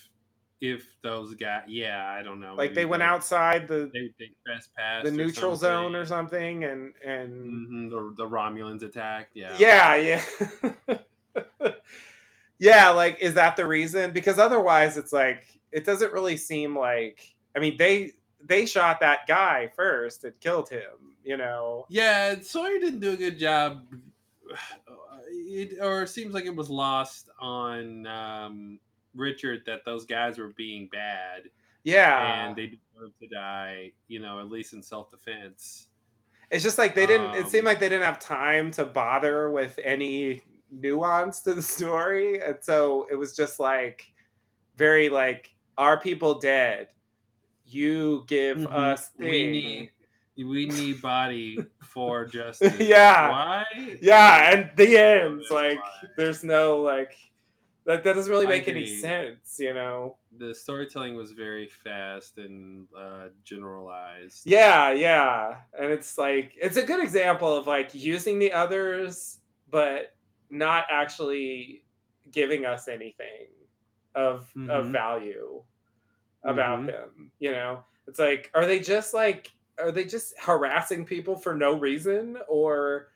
[0.61, 1.63] if those guys.
[1.67, 2.55] Yeah, I don't know.
[2.55, 5.03] like they went like outside the They, they trespassed.
[5.03, 9.35] the neutral zone or something and and Mhm, the, the Romulans attacked.
[9.35, 9.53] Yeah.
[9.59, 10.21] yeah
[11.57, 11.71] yeah
[12.59, 17.35] yeah like is that the reason because otherwise it's like it doesn't really seem like
[17.55, 18.11] i mean they
[18.43, 23.17] they shot that guy first and killed him you know Yeah, Sawyer didn't do a
[23.17, 23.83] good job.
[25.47, 28.79] It, or it seems like it was lost on um,
[29.15, 31.49] Richard that those guys were being bad
[31.83, 33.91] yeah and they deserved to die.
[34.07, 35.87] You know, at least in self defense.
[36.51, 39.49] it's just like they didn't it seemed Um, like they didn't have time to bother
[39.51, 44.11] with any nuance to the story and so it was just like
[44.77, 46.87] very like are people dead
[47.67, 48.71] you give Mhm.
[48.71, 49.91] us We need
[50.37, 52.79] we need body for justice.
[52.79, 53.29] Yeah.
[53.29, 53.65] Why?
[54.01, 56.09] yeah and the ends like why.
[56.17, 57.13] there's no like
[57.85, 58.99] that, that doesn't really make any agree.
[58.99, 64.41] sense you know The storytelling was very fast and uh, generalized.
[64.45, 70.13] yeah yeah and it's like it's a good example of like using the others but
[70.49, 71.83] not actually
[72.31, 73.47] giving us anything
[74.15, 74.91] of of Mhm.
[74.91, 75.63] value
[76.43, 76.87] about Mhm.
[76.87, 81.53] them you know it's like are they just like are they just harassing people for
[81.55, 83.11] no reason or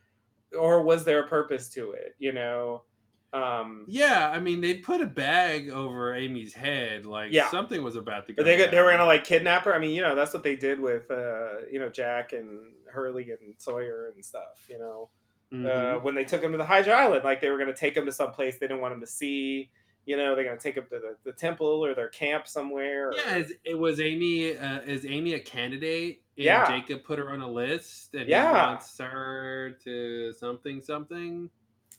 [0.57, 2.83] or was there a purpose to it you know
[3.31, 7.47] um Yeah, I mean, they put a bag over Amy's head, like Yeah.
[7.51, 8.41] something was about to go.
[8.43, 9.75] They they were gonna like kidnap her.
[9.75, 13.29] I mean, you know, that's what they did with uh, you know, Jack and Hurley
[13.29, 15.11] and Sawyer and stuff, you know.
[15.53, 15.55] Uh,
[15.99, 16.01] Mhm.
[16.01, 18.11] when they took him to the Hydra Island, like they were gonna take him to
[18.11, 19.69] some place they didn't want him to see.
[20.09, 23.09] You know, they're gonna take up to the, the temple or their camp somewhere.
[23.09, 24.57] or- Yeah, is, it was Amy.
[24.57, 26.23] Uh, is Amy a candidate?
[26.35, 26.67] And Yeah.
[26.67, 28.47] Jacob put her on a list, and Yeah.
[28.49, 31.47] he wants her to something something.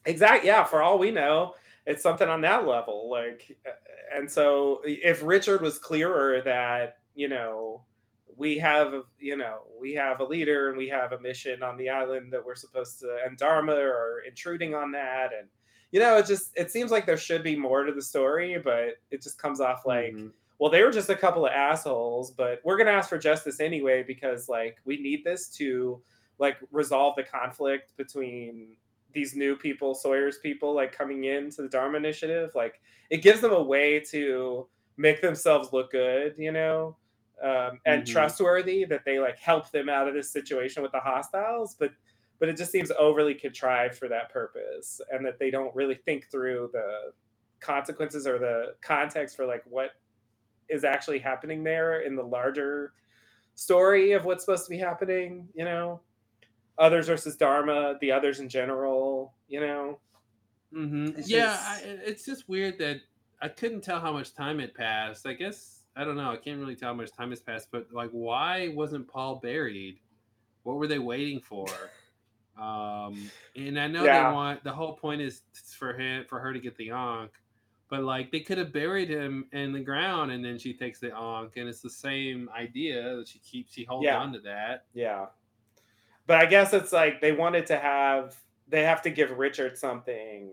[0.07, 0.49] Exactly.
[0.49, 0.65] Yeah.
[0.65, 1.55] For all we know,
[1.87, 3.57] it's something on that level like
[4.13, 7.83] and so if richard was clearer that you know
[8.37, 11.89] we have you know we have a leader and we have a mission on the
[11.89, 15.49] island that we're supposed to and dharma are intruding on that and
[15.93, 18.97] you know it just it seems like there should be more to the story but
[19.11, 20.33] it just comes off like Mhm.
[20.59, 24.03] well they were just a couple of assholes but we're gonna ask for justice anyway
[24.03, 26.03] because like we need this to
[26.39, 28.77] like resolve the conflict between
[29.13, 32.81] these new people sawyer's people like coming into the dharma initiative like
[33.11, 36.97] it gives them a way to make themselves look good you know
[37.43, 38.07] um, and Mhm.
[38.07, 41.93] trustworthy that they like help them out of this situation with the hostiles but
[42.41, 46.29] but it just seems overly contrived for that purpose and that they don't really think
[46.31, 47.13] through the
[47.61, 49.91] consequences or the context for like what
[50.69, 52.95] is actually happening there in the larger
[53.55, 56.01] story of what's supposed to be happening you know
[56.79, 59.99] others versus dharma the others in general you know
[60.73, 61.19] Mhm.
[61.19, 63.01] It's Yeah, just- I, it's just weird that
[63.43, 65.27] I couldn't tell how much time had passed.
[65.27, 66.31] I guess I don't know.
[66.31, 67.71] I can't really tell how much time has passed.
[67.73, 69.99] But like, why wasn't Paul buried?
[70.63, 71.67] What were they waiting for?
[72.61, 74.29] Um, and I know Yeah.
[74.29, 75.43] they want the whole point is
[75.79, 77.33] for him for her to get the ankh,
[77.89, 81.17] but like they could have buried him in the ground and then she takes the
[81.17, 84.19] ankh, and it's the same idea that she keeps she holds Yeah.
[84.19, 84.85] on to that.
[84.93, 85.27] Yeah.
[86.27, 88.37] But I guess it's like they wanted to have
[88.69, 90.53] they have to give Richard something.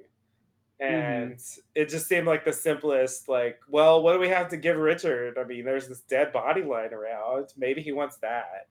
[0.79, 1.39] And
[1.73, 5.37] it just seemed like the simplest, like, well, what do we have to give Richard?
[5.39, 7.51] I mean, there's this dead body lying around.
[7.57, 8.67] Maybe he wants that.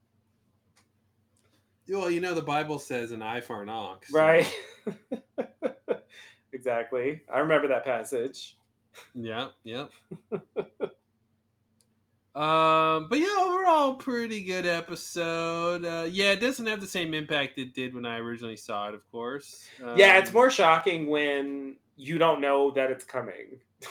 [1.89, 4.53] Well, you know the Bible says an eye for an ox, so- Right.
[6.53, 7.23] exactly.
[7.33, 8.57] I remember that passage.
[9.15, 9.91] Yep, yep.
[12.35, 15.85] um, but yeah, overall, pretty good episode.
[15.85, 18.95] Uh, yeah, it doesn't have the same impact it did when I originally saw it,
[18.95, 19.67] of course.
[19.97, 23.61] yeah, it's Um, more shocking when you don't know that it's coming.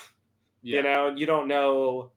[0.68, 0.78] Yeah.
[0.78, 2.10] You know, you don't know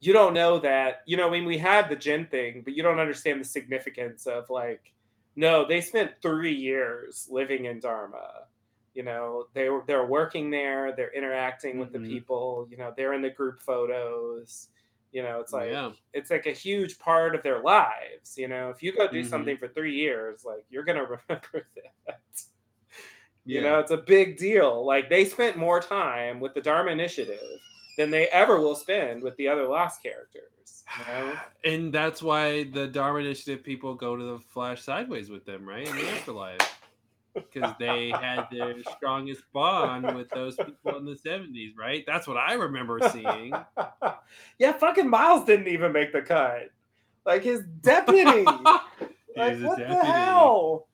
[0.00, 2.82] you don't know that, you know, I mean we had the Jin thing, but you
[2.82, 4.92] don't understand the significance of like
[5.36, 8.48] no, they spent 3 years living in Dharma.
[8.94, 12.00] You know, they were they're working there, they're interacting with the Mhm.
[12.00, 14.68] people, you know, they're in the group photos.
[15.12, 15.92] You know, it's like Yeah.
[16.12, 18.70] it's like a huge part of their lives, you know.
[18.70, 19.22] If you go do Mhm.
[19.24, 21.68] something for 3 years, like you're going to remember
[22.06, 22.20] that.
[23.44, 23.62] You Yeah.
[23.62, 24.84] know, it's a big deal.
[24.86, 27.60] Like they spent more time with the Dharma Initiative
[27.96, 30.51] than they ever will spend with the other Lost characters.
[30.98, 31.38] You know?
[31.64, 35.86] And that's why the Dharma Initiative people go to the Flash sideways with them, right?
[35.86, 36.58] In the afterlife.
[37.34, 42.04] Because they had their strongest bond with those people in the 70s, right?
[42.06, 43.54] That's what I remember seeing.
[44.58, 46.68] yeah, fucking Miles didn't even make the cut.
[47.24, 48.42] Like his deputy.
[49.36, 50.88] like what the hell?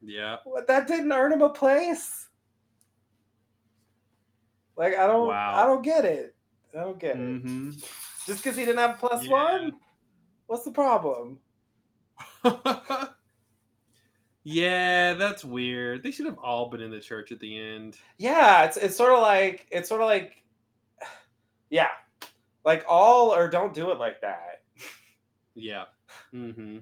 [0.00, 0.36] Yeah.
[0.44, 2.28] What that didn't earn him a place?
[4.78, 5.62] Like I don't Wow.
[5.62, 6.34] I don't get it.
[6.74, 7.18] I don't get it.
[7.18, 7.70] Mm-hmm.
[8.26, 9.30] Just because he didn't have a plus Yeah.
[9.32, 9.72] one?
[10.46, 11.38] What's the problem?
[14.44, 16.02] yeah, that's weird.
[16.02, 17.96] They should have all been in the church at the end.
[18.18, 20.42] Yeah, it's it's sort of like it's sort of like
[21.70, 21.88] yeah.
[22.64, 24.62] Like all or don't do it like that.
[25.54, 25.84] Yeah.
[26.34, 26.78] Mm-hmm.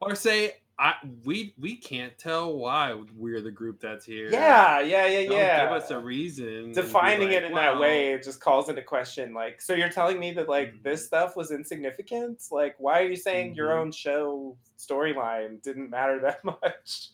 [0.00, 4.30] Or say I we we can't tell why we're the group that's here.
[4.32, 5.64] Yeah, yeah, yeah, Don't yeah.
[5.64, 6.72] Give us a reason.
[6.72, 10.18] Defining like, it in that way it just calls into question like so you're telling
[10.18, 10.82] me that like Mhm.
[10.82, 12.42] this stuff was insignificant?
[12.50, 13.78] Like why are you saying your Mhm.
[13.78, 17.10] own show storyline didn't matter that much?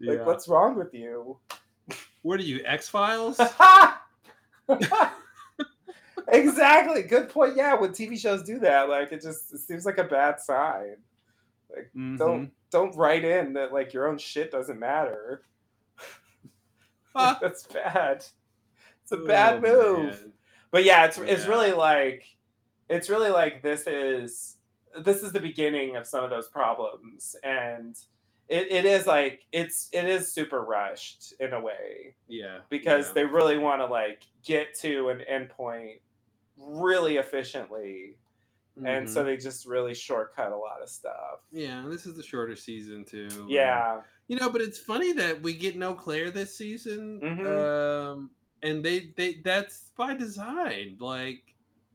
[0.00, 0.24] Like yeah.
[0.24, 1.38] what's wrong with you?
[2.22, 3.38] What are you, X Files?
[6.28, 7.02] exactly.
[7.02, 7.56] Good point.
[7.56, 10.96] Yeah, when TV shows do that, like it just it seems like a bad sign.
[11.70, 12.16] Like Mm-hmm.
[12.16, 15.42] don't don't write in that like your own shit doesn't matter.
[17.14, 18.24] That's bad.
[19.02, 20.06] It's a oh, bad Oh, move.
[20.20, 20.32] man.
[20.70, 22.24] But yeah, it's it's really like
[22.88, 24.56] it's really like this is
[25.02, 27.96] this is the beginning of some of those problems and
[28.48, 32.58] it, it is like it's it is super rushed in a way Yeah.
[32.70, 33.12] because yeah.
[33.14, 36.00] they really want to like get to an endpoint
[36.56, 38.16] really efficiently
[38.84, 39.26] and so Mhm.
[39.26, 43.46] they just really shortcut a lot of stuff Yeah, this is the shorter season too.
[43.48, 47.20] yeah You know, but it's funny that we get no Claire this season.
[47.20, 47.46] Mhm.
[47.46, 48.30] Um
[48.62, 50.96] and they they that's by design.
[51.00, 51.42] Like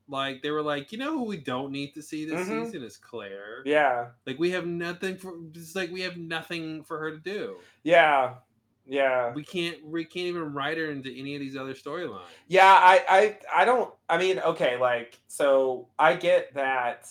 [0.07, 2.65] like they were like, you know who we don't need to see this Mhm.
[2.65, 3.61] season is Claire.
[3.65, 7.59] yeah Like we have nothing for it's like we have nothing for her to do.
[7.84, 8.36] yeah
[8.86, 12.27] yeah We can't we can't even write her into any of these other storylines.
[12.47, 13.93] Yeah, I, I, I don't.
[14.09, 17.07] I mean, okay, like, so I get that.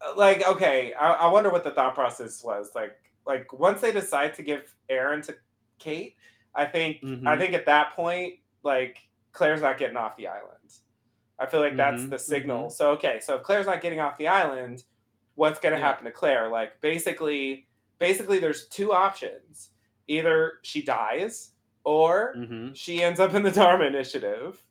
[0.00, 2.70] uh, Like, okay, I, I wonder what the thought process was.
[2.74, 2.96] Like,
[3.26, 5.36] like once they decide to give Aaron to
[5.78, 6.16] Kate,
[6.54, 7.36] I think, I Mhm.
[7.36, 8.34] think at that point
[8.64, 8.98] like
[9.32, 10.72] Claire's not getting off the island.
[11.38, 12.70] I feel like that's Mhm, the signal.
[12.70, 14.84] So okay, so if Claire's not getting off the island,
[15.36, 15.80] what's going to Yeah.
[15.80, 16.48] happen to Claire?
[16.50, 19.70] Like basically, basically, there's two options:
[20.08, 21.52] either she dies,
[21.84, 22.74] or Mhm.
[22.76, 24.62] she ends up in the Dharma Initiative.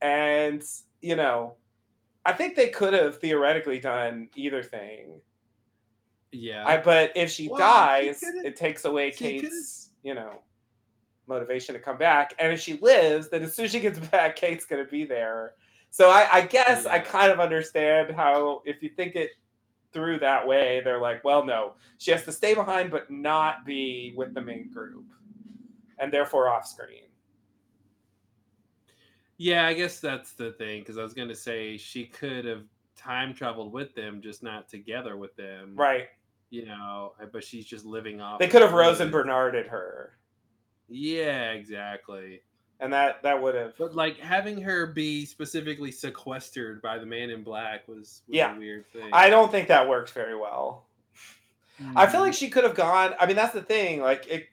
[0.00, 0.62] And
[1.00, 1.54] you know,
[2.24, 5.20] I think they could have theoretically done either thing.
[6.32, 6.66] Yeah.
[6.66, 10.42] I but if she Well, dies, could've- it takes away she Kate's, you know,
[11.28, 12.34] motivation to come back.
[12.38, 15.54] And if she lives, then as soon as she gets back, Kate's gonna be there.
[15.90, 19.30] So I, I guess I kind of understand how if you think it
[19.96, 24.12] through that way, they're like, well, no, she has to stay behind but not be
[24.14, 25.06] with the main group,
[25.98, 27.04] and therefore off screen.
[29.38, 32.64] Yeah, I guess that's the thing because I was going to say she could have
[32.94, 35.72] time traveled with them, just not together with them.
[35.74, 36.08] Right.
[36.50, 38.38] You know, but she's just living off.
[38.38, 39.10] They could have Rose and.
[39.10, 40.18] Bernarded her,
[40.88, 42.42] Yeah, exactly.
[42.80, 43.74] And that that would have.
[43.78, 48.54] But like having her be specifically sequestered by the man in black was, was Yeah.
[48.54, 49.08] a weird thing.
[49.12, 50.86] I don't think that worked very well.
[51.94, 52.38] I feel like mm.
[52.38, 53.14] she could have gone.
[53.20, 54.00] I mean, that's the thing.
[54.00, 54.46] Like it,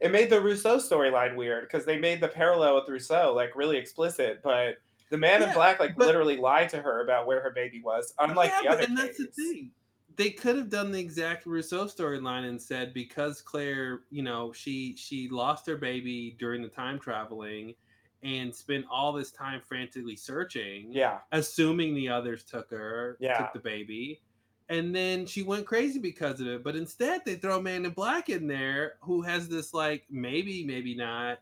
[0.00, 3.76] it made the Rousseau storyline weird because they made the parallel with Rousseau like really
[3.76, 4.40] explicit.
[4.42, 4.76] But
[5.10, 8.14] the man in black like but- literally lied to her about where her baby was,
[8.18, 9.72] unlike yeah, the but- other and that's the thing.
[10.20, 14.94] They could have done the exact Rousseau storyline and said because Claire, you know, she
[14.94, 17.74] she lost her baby during the time traveling
[18.22, 23.38] and spent all this time frantically searching, Yeah, assuming the others took her, Yeah.
[23.38, 24.20] took the baby.
[24.68, 26.62] And then she went crazy because of it.
[26.62, 30.94] But instead they throw Man in Black in there who has this like maybe, maybe
[30.94, 31.38] not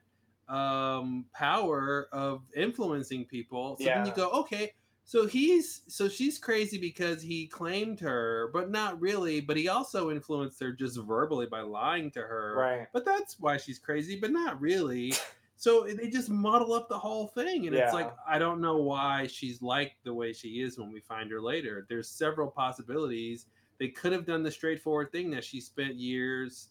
[0.49, 3.77] um power of influencing people.
[3.77, 4.73] So then you go, okay,
[5.09, 9.41] so he's so she's crazy because he claimed her, but not really.
[9.41, 12.55] But he also influenced her just verbally by lying to her.
[12.59, 12.87] right.
[12.93, 15.15] But that's why she's crazy, but not really.
[15.57, 19.29] So they just muddle up the whole thing, and it's like I don't know why
[19.29, 21.87] she's like the way she is when we find her later.
[21.89, 23.47] There's several possibilities.
[23.79, 26.69] They could have done the straightforward thing that she spent years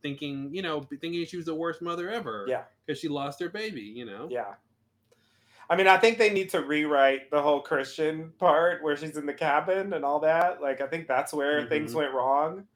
[0.00, 2.46] thinking, you know, thinking she was the worst mother ever.
[2.48, 2.62] Yeah.
[2.86, 3.82] because she lost her baby.
[3.82, 4.28] You know.
[4.30, 4.54] Yeah.
[5.68, 9.26] I mean, I think they need to rewrite the whole Christian part where she's in
[9.26, 10.60] the cabin and all that.
[10.62, 11.96] Like, I think that's where things Mhm.
[11.96, 12.66] went wrong.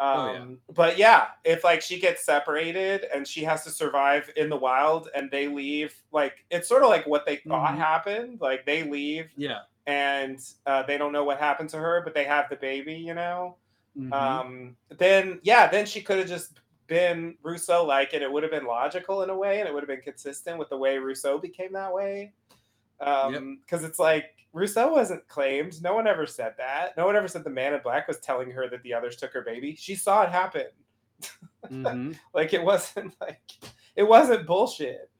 [0.00, 0.44] Um, Oh, yeah.
[0.74, 5.08] But yeah, if like she gets separated and she has to survive in the wild
[5.14, 7.78] and they leave, like it's sort of like what they thought Mhm.
[7.78, 8.40] happened.
[8.40, 9.60] Like they leave Yeah.
[9.86, 13.14] and uh, they don't know what happened to her, but they have the baby, you
[13.14, 13.56] know.
[13.98, 14.12] Mhm.
[14.12, 18.50] Um, then yeah, then she could have just been Rousseau like, and it would have
[18.52, 21.38] been logical in a way, and it would have been consistent with the way Rousseau
[21.38, 22.32] became that way.
[23.00, 25.80] Um, because it's like Rousseau wasn't claimed.
[25.82, 26.96] No one ever said that.
[26.96, 29.32] No one ever said the man in black was telling her that the others took
[29.32, 29.76] her baby.
[29.76, 30.66] She saw it happen.
[31.70, 32.16] Mhm.
[32.34, 33.40] Like it wasn't like
[33.94, 35.10] it wasn't bullshit.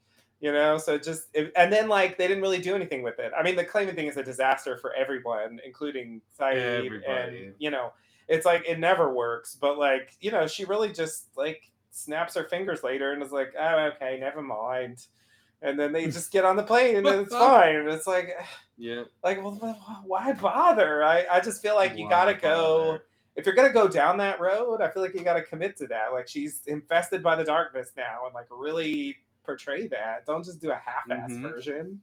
[0.41, 3.33] You know, so just it, and then like they didn't really do anything with it.
[3.37, 7.93] I mean, the claiming thing is a disaster for everyone, including Sayid, and you know,
[8.29, 9.55] it's like it never works.
[9.55, 13.55] But like you know, she really just like snaps her fingers later and is like,
[13.59, 15.07] oh okay, never mind.
[15.61, 17.77] And then they just get on the plane and it's fine.
[17.77, 18.31] And it's like,
[18.79, 19.05] Yeah.
[19.25, 21.03] like well, why bother?
[21.03, 22.99] I I just feel like you Why gotta go
[23.35, 26.13] if you're gonna go down that road, I feel like you gotta commit to that.
[26.13, 30.27] Like she's infested by the darkness now, and like really portray that.
[30.27, 31.43] Don't just do a half-ass Mhm.
[31.43, 32.01] version.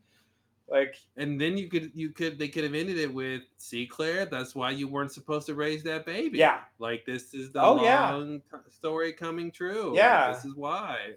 [0.68, 4.26] Like And then you could you could they could have ended it with see Claire,
[4.26, 6.40] that's why you weren't supposed to raise that baby.
[6.40, 6.62] Yeah.
[6.80, 8.12] Like this is the Oh, yeah.
[8.12, 9.90] long t- story coming true.
[9.90, 10.34] Like, Yeah.
[10.34, 11.14] this is why.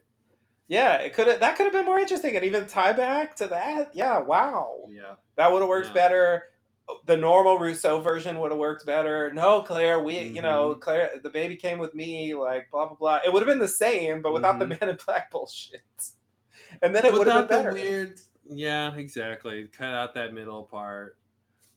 [0.69, 3.47] yeah, it could have that could have been more interesting, and even tie back to
[3.49, 3.95] that.
[3.95, 5.15] Yeah, wow, Yeah.
[5.37, 5.93] that would have worked Yeah.
[5.95, 6.43] better.
[7.07, 9.31] The normal Rousseau version would have worked better.
[9.33, 10.81] No, Claire, we, you know, Mm-hmm.
[10.81, 12.35] Claire, the baby came with me.
[12.35, 13.21] Like blah blah blah.
[13.25, 14.81] It would have been the same, but without the Mhm.
[14.81, 15.81] man in black bullshit.
[16.83, 17.73] And then it would have been better.
[17.73, 18.21] weird
[18.51, 19.67] Yeah, exactly.
[19.77, 21.17] Cut out that middle part.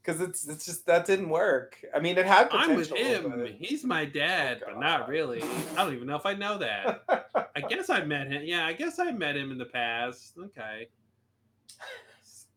[0.02, 1.78] because it's it's just that didn't work.
[1.96, 3.32] I mean, it had I'm with potential.
[3.32, 3.40] him.
[3.40, 5.44] but- He's my oh dad, but not really.
[5.44, 7.04] I don't even know if I know that.
[7.56, 8.42] I guess I met him.
[8.46, 10.34] Yeah, I guess I met him in the past.
[10.40, 10.88] Okay.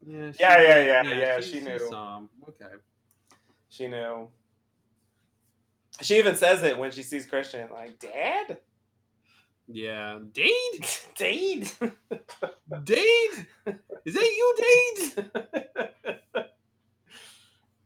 [0.06, 1.78] Yeah, she, Yeah, yeah, yeah, yeah, she she knew.
[1.78, 2.28] saw him.
[2.48, 2.74] Okay.
[3.70, 4.28] She knew.
[6.02, 8.58] She even says it when she sees Christian, like, Dad?
[9.66, 10.18] Yeah.
[10.32, 10.86] Dade?
[11.16, 11.70] Dade?
[12.84, 13.46] Dade?
[14.04, 15.30] Is that you, Dade?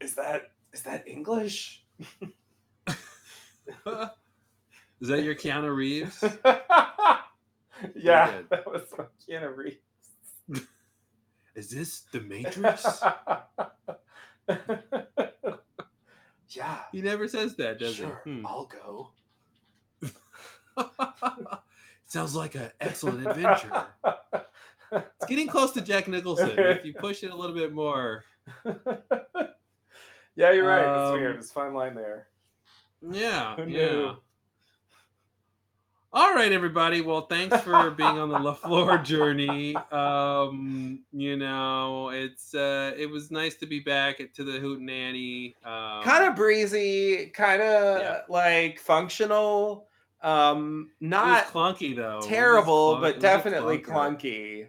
[0.01, 1.83] is that is that English?
[5.01, 6.21] Is that your Keanu Reeves?
[7.95, 9.77] yeah, that was my Keanu Reeves.
[11.55, 13.01] Is this the Matrix?
[16.49, 18.31] yeah, he never says that, does sure, he?
[18.31, 18.45] Hmm.
[18.45, 19.11] I'll go.
[22.09, 23.85] Sounds like an excellent adventure.
[24.91, 26.51] It's getting close to Jack Nicholson.
[26.57, 28.23] If you push it a little bit more,
[30.35, 30.81] yeah, you're right.
[30.81, 31.35] It's Um, weird.
[31.37, 32.27] It's a fine line there.
[33.07, 34.15] yeah, yeah.
[36.11, 37.01] All right, everybody.
[37.01, 39.75] Well, thanks for being on the LaFleur journey.
[39.91, 45.53] Um, you know, it's uh, it was nice to be back at, to the Hootenanny.
[45.63, 48.21] Um, kind of breezy, kind of Yeah.
[48.27, 49.88] like functional.
[50.21, 52.19] Um, not clunky though.
[52.21, 54.63] Terrible, clunk- it but definitely clunky.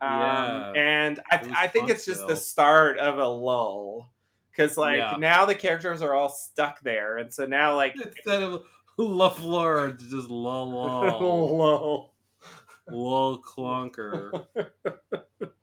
[0.00, 0.72] Um, Yeah.
[0.76, 2.28] and I, I think it's just still.
[2.28, 4.10] the start of a lull
[4.50, 5.16] because like Yeah.
[5.18, 8.62] now the characters are all stuck there, and so now like Instead of
[8.98, 12.14] LaFleur, it's just lol lull.
[12.90, 14.46] lol clunker.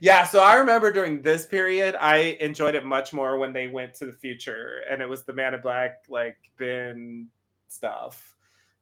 [0.00, 3.94] yeah, so I remember during this period, I enjoyed it much more when they went
[3.94, 7.28] to the future and it was the Man in Black like bin
[7.68, 8.34] stuff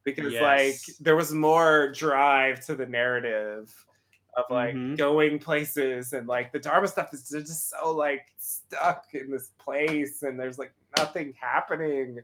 [0.05, 3.75] because like there was more drive to the narrative
[4.37, 4.97] of like Mhm.
[4.97, 10.23] going places and like the Dharma stuff is just so like stuck in this place
[10.23, 12.19] and there's like nothing happening.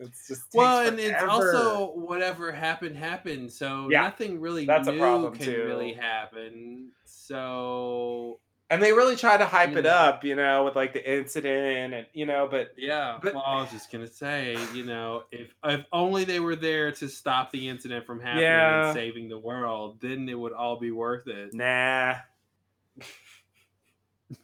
[0.00, 3.52] It's just Well, and it's also whatever happened happened.
[3.52, 5.64] So Yeah, nothing really that's a problem, can too.
[5.64, 6.90] really happen.
[7.04, 8.40] So
[8.70, 9.90] and they really try to hype it know.
[9.90, 13.18] up, you know, with like the incident and you know, but yeah.
[13.22, 16.92] But- well, I was just gonna say, you know, if if only they were there
[16.92, 18.86] to stop the incident from happening Yeah.
[18.88, 21.54] and saving the world, then it would all be worth it.
[21.54, 22.16] nah.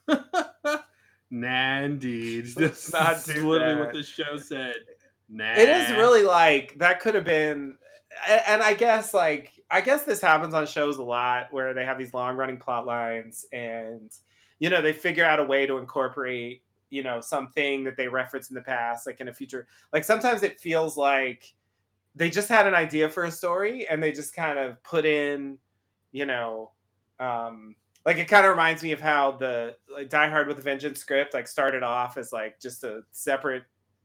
[1.30, 2.46] nah, indeed.
[2.56, 3.78] That's not literally that.
[3.78, 4.74] what the show said.
[5.28, 5.54] Nah.
[5.54, 7.76] It is really like that could have been
[8.46, 11.98] and I guess like I guess this happens on shows a lot where they have
[11.98, 14.10] these long running plot lines and
[14.58, 18.50] you know they figure out a way to incorporate you know something that they referenced
[18.50, 21.54] in the past like in a future like sometimes it feels like
[22.14, 25.58] they just had an idea for a story and they just kind of put in
[26.12, 26.70] you know
[27.18, 27.74] um
[28.06, 31.00] like it kind of reminds me of how the like Die Hard with a Vengeance
[31.00, 33.64] script like started off as like just a separate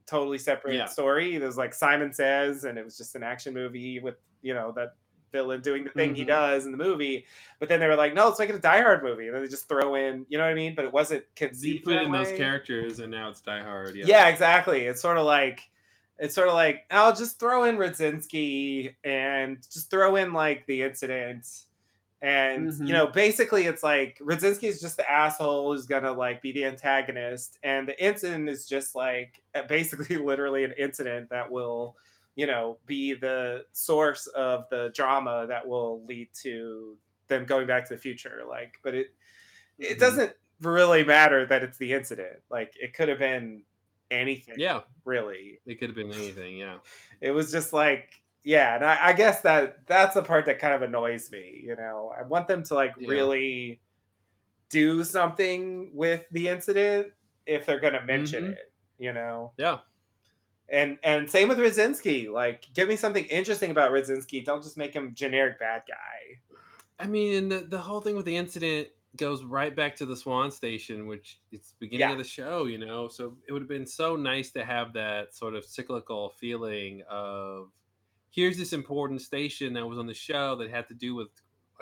[0.10, 0.86] totally separate Yeah.
[0.86, 1.38] story.
[1.38, 4.96] Was like Simon Says, and it was just an action movie with you know that
[5.32, 6.28] villain doing the thing he Mhm.
[6.28, 7.26] does in the movie.
[7.60, 9.44] But then they were like, no, let's make it a Die Hard movie, and then
[9.44, 10.74] they just throw in, you know what I mean?
[10.74, 13.96] But it wasn't you conceived put that in those characters and now it's Die Hard.
[13.96, 14.06] Yeah.
[14.08, 14.86] Yeah, exactly.
[14.88, 15.62] It's sort of like
[16.18, 20.82] it's sort of like I'll just throw in Radzinsky and just throw in like the
[20.82, 21.46] incident.
[22.22, 22.88] And Mhm.
[22.88, 26.66] you know, basically it's like Radzinsky is just the asshole who's gonna like be the
[26.66, 31.98] antagonist, and the incident is just like basically literally an incident that will,
[32.36, 36.98] you know, be the source of the drama that will lead to
[37.28, 38.44] them going back to the future.
[38.48, 39.14] Like, but it
[39.78, 40.00] it Mhm.
[40.00, 42.42] doesn't really matter that it's the incident.
[42.50, 43.64] Like it could have been
[44.12, 44.56] anything.
[44.58, 44.82] Yeah.
[45.06, 45.62] Really.
[45.66, 46.58] It could have been anything.
[46.58, 46.80] Yeah.
[47.22, 50.74] It was just like, yeah, and I, I guess that that's the part that kind
[50.74, 51.62] of annoys me.
[51.64, 53.10] You know, I want them to like Yeah.
[53.10, 53.80] really
[54.70, 57.14] do something with the incident
[57.46, 58.52] if they're gonna mention Mhm.
[58.54, 59.54] it, you know.
[59.58, 59.80] Yeah.
[60.70, 62.32] And and same with Radzinsky.
[62.32, 64.44] Like, give me something interesting about Radzinsky.
[64.44, 66.40] Don't just make him generic bad guy.
[67.00, 70.52] I mean, the, the whole thing with the incident goes right back to the Swan
[70.52, 72.12] Station, which it's the beginning Yeah.
[72.14, 73.08] of the show, you know.
[73.08, 77.72] So it would have been so nice to have that sort of cyclical feeling of
[78.32, 81.30] here's this important station that was on the show that had to do with,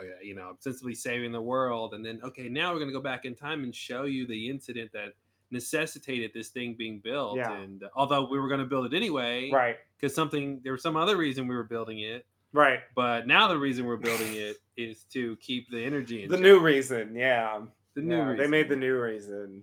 [0.00, 3.02] uh, you know, ostensibly saving the world, and then okay, now we're going to go
[3.02, 5.12] back in time and show you the incident that
[5.50, 7.38] necessitated this thing being built.
[7.38, 7.52] Yeah.
[7.52, 9.76] And uh, although we were going to build it anyway, Right.
[9.98, 12.26] Because something there was some other reason we were building it.
[12.52, 12.80] Right.
[12.94, 16.42] But now the reason we're building it is to keep the energy in The check.
[16.42, 17.60] new reason, yeah.
[17.94, 19.62] The new Yeah, They made the new reason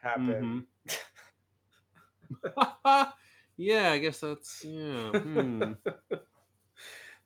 [0.00, 0.66] happen.
[0.86, 0.96] Mhm.
[3.56, 5.10] yeah, I guess that's yeah.
[5.10, 5.72] hmm.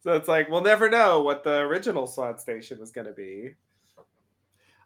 [0.02, 3.54] So it's like we'll never know what the original Swan Station was going to be.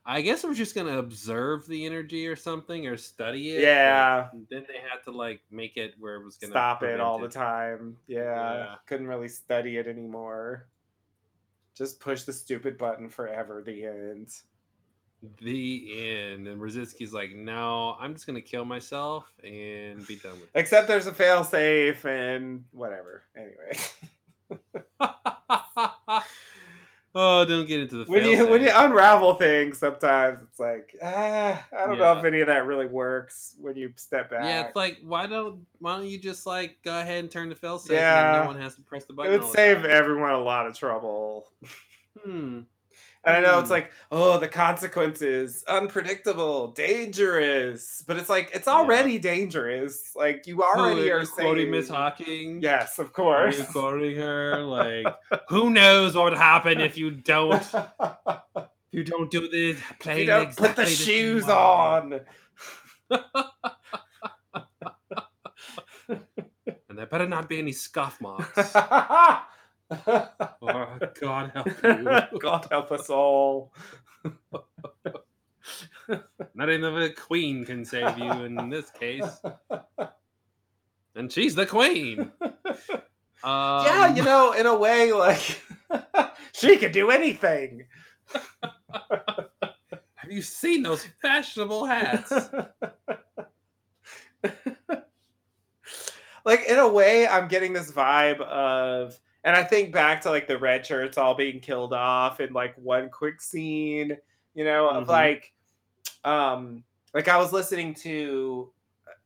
[0.07, 3.63] I guess we're just gonna observe the energy or something or study it.
[3.63, 4.29] Yeah.
[4.51, 7.29] then they had to like make it where it was gonna Stop it all the
[7.29, 7.97] time.
[8.07, 8.75] Yeah, Yeah.
[8.87, 10.67] couldn't really study it anymore.
[11.75, 13.63] Just push the stupid button forever.
[13.65, 14.29] The end.
[15.41, 16.47] The end.
[16.49, 20.51] And Radzinsky's like, no, I'm just gonna kill myself and be done with it.
[20.55, 23.23] Except there's a fail safe and whatever.
[23.37, 23.79] Anyway,
[27.15, 31.65] oh, don't get into the when you when you unravel things, sometimes it's like ah,
[31.77, 34.45] I don't know if any of that really works when you step back.
[34.45, 37.55] Yeah, it's like why don't why don't you just like go ahead and turn the
[37.55, 38.41] fail safe Yeah.
[38.43, 39.33] no one has to press the button.
[39.33, 39.91] it would save time?
[39.91, 41.47] everyone a lot of trouble.
[42.25, 42.61] Hmm.
[43.27, 43.73] And I know it's Hmm.
[43.75, 48.05] like, oh, the consequences, unpredictable, dangerous.
[48.07, 50.13] But it's like it's already dangerous.
[50.15, 52.61] Like you already are you quoting Miss Hawking.
[52.63, 53.59] Yes, of Are course.
[53.59, 54.59] you quoting her?
[54.63, 55.07] Like,
[55.49, 57.55] who knows what would happen if you don't?
[57.63, 57.75] If
[58.93, 59.79] you don't do this.
[59.79, 62.21] you Play don't put the exactly shoes on.
[66.09, 68.75] and there better not be any scuff marks.
[69.91, 71.67] Oh, God help
[72.33, 72.39] you.
[72.39, 73.73] God help us all.
[76.55, 79.25] Not even the queen can save you in this case.
[81.17, 82.33] And she's the queen.
[83.45, 85.63] Um, yeah, you know, in a way, like
[86.53, 87.87] she could do anything.
[88.91, 92.33] Have you seen those fashionable hats?
[96.45, 100.47] like in a way, I'm getting this vibe of, and I think back to like
[100.47, 104.17] the red shirts all being killed off in like one quick scene,
[104.55, 105.09] you know, of Mhm.
[105.09, 105.53] like,
[106.25, 108.73] um, like I was listening to,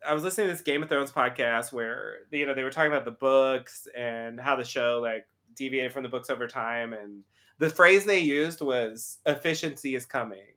[0.06, 2.92] I was listening to this Game of Thrones podcast where you know they were talking
[2.92, 7.24] about the books and how the show like deviated from the books over time, and
[7.58, 10.54] the phrase they used was "efficiency is coming,"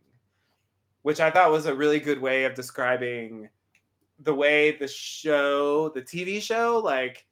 [1.03, 3.49] which I thought was a really good way of describing
[4.19, 7.25] the way the show, the TV show, like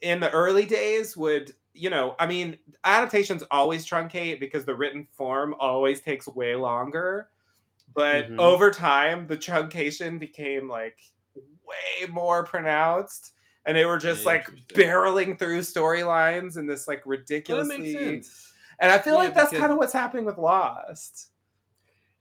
[0.00, 5.06] in the early days would, you know, I mean, adaptations always truncate because the written
[5.12, 7.28] form always takes way longer.
[7.94, 8.38] But Mhm.
[8.38, 10.98] over time, the truncation became like
[11.34, 13.32] way more pronounced.
[13.64, 18.22] And they were just like barreling through storylines in this like ridiculously.
[18.78, 21.31] And I feel Yeah, like that's because- kind of what's happening with Lost.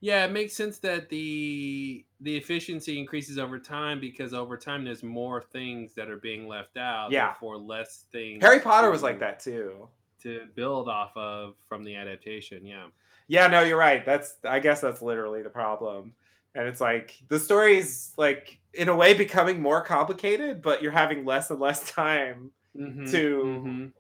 [0.01, 5.03] Yeah, it makes sense that the the efficiency increases over time because over time there's
[5.03, 7.11] more things that are being left out.
[7.11, 7.27] Yeah.
[7.27, 8.43] Therefore, less things.
[8.43, 9.87] Harry Potter was like that too.
[10.23, 12.65] to build off of from the adaptation.
[12.65, 12.87] Yeah.
[13.27, 14.03] Yeah, no, you're right.
[14.05, 16.13] That's I guess that's literally the problem.
[16.55, 21.25] And it's like the story's like in a way becoming more complicated, but you're having
[21.25, 23.91] less and less time Mhm, to mhm.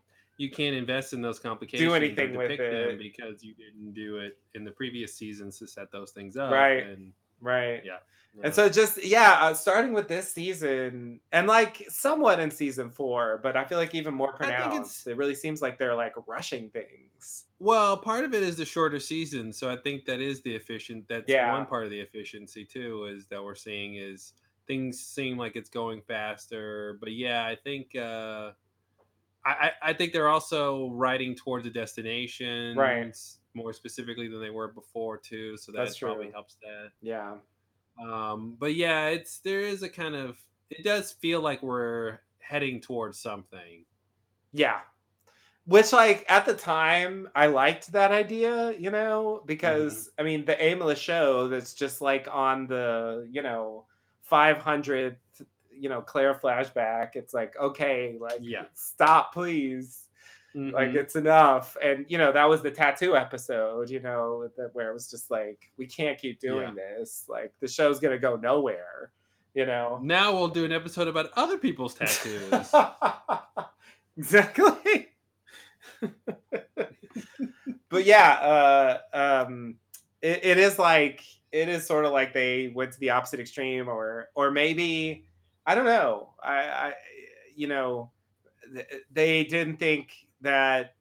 [0.41, 2.97] You can't invest in those complications Do anything with it.
[2.97, 6.51] because you didn't do it in the previous seasons to set those things up.
[6.51, 6.83] Right.
[6.87, 7.83] And right.
[7.85, 7.97] yeah.
[8.43, 13.41] And so just yeah, uh, starting with this season and like somewhat in season 4,
[13.43, 15.05] but I feel like even more think it's- pronounced.
[15.07, 17.45] It really seems like they're like rushing things.
[17.59, 21.07] Well, part of it is the shorter season, so I think that is the efficient.
[21.07, 21.51] That's Yeah.
[21.53, 24.33] one part of the efficiency too, is that we're seeing is
[24.65, 26.97] things seem like it's going faster.
[26.99, 28.53] But yeah, I think uh,
[29.45, 32.75] I I think they're also riding towards a destination,
[33.53, 36.33] More specifically than they were before too, so that That's probably true.
[36.33, 36.91] helps that.
[37.01, 37.35] Yeah.
[38.01, 40.37] Um, but yeah, it's there is a kind of
[40.69, 43.85] it does feel like we're heading towards something.
[44.53, 44.79] Yeah.
[45.65, 50.61] Which like at the time I liked that idea, you know, because I mean the
[50.61, 53.85] aim of the show that's just like on the, you know,
[54.31, 55.17] 500th,
[55.81, 57.15] you know, Claire flashback.
[57.15, 58.65] It's like, okay, like Yeah.
[58.73, 60.05] stop please.
[60.53, 60.95] Like Mhm.
[60.95, 61.77] it's enough.
[61.81, 65.31] And you know, that was the tattoo episode, you know, that where it was just
[65.31, 67.25] like we can't keep doing this.
[67.27, 69.11] Like the show's to go nowhere,
[69.53, 69.99] you know.
[70.03, 72.69] Now we'll do an episode about other people's tattoos.
[74.17, 75.07] exactly.
[77.89, 79.75] but yeah, uh, um,
[80.21, 83.87] it, it is like it is sort of like they went to the opposite extreme,
[83.87, 85.25] or or maybe
[85.65, 86.33] I don't know.
[86.41, 86.93] I, I
[87.55, 88.11] you know,
[88.73, 90.95] th- they didn't think that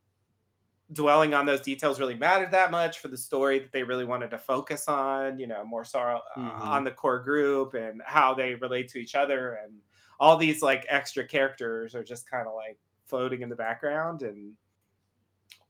[0.93, 4.31] dwelling on those details really mattered that much for the story that they really wanted
[4.31, 5.39] to focus on.
[5.39, 6.61] You know, more sorrow uh, Mhm.
[6.61, 9.81] on the core group and how they relate to each other and
[10.19, 14.55] all these like extra characters are just kind of like floating in the background and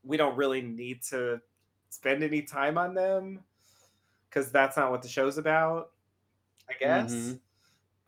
[0.03, 1.39] we don't really need to
[1.89, 3.43] spend any time on them
[4.29, 5.91] because that's not what the show's about
[6.69, 7.39] i guess Mhm.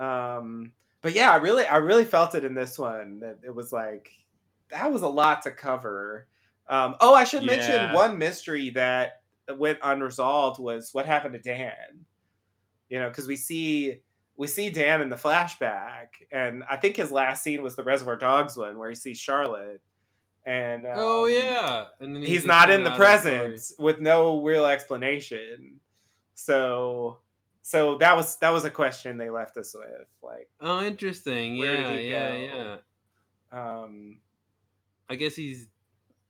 [0.04, 0.72] Um
[1.02, 4.10] but yeah i really i really felt it in this one that it was like
[4.70, 6.28] that was a lot to cover
[6.70, 7.94] um oh i should mention Yeah.
[7.94, 9.22] one mystery that
[9.58, 11.72] went unresolved was what happened to dan
[12.90, 14.00] you know because we see
[14.36, 18.16] we see dan in the flashback and i think his last scene was the reservoir
[18.16, 19.82] dogs one where he sees charlotte
[20.46, 23.48] and oh um, yeah, and then he's just not in the out of the story.
[23.48, 25.80] present with no real explanation
[26.36, 27.20] so
[27.64, 31.56] so that was that was a question they left us with like Oh, interesting.
[31.56, 32.78] Yeah, yeah, go?
[33.54, 33.78] yeah.
[33.82, 34.18] um
[35.10, 35.68] I guess he's.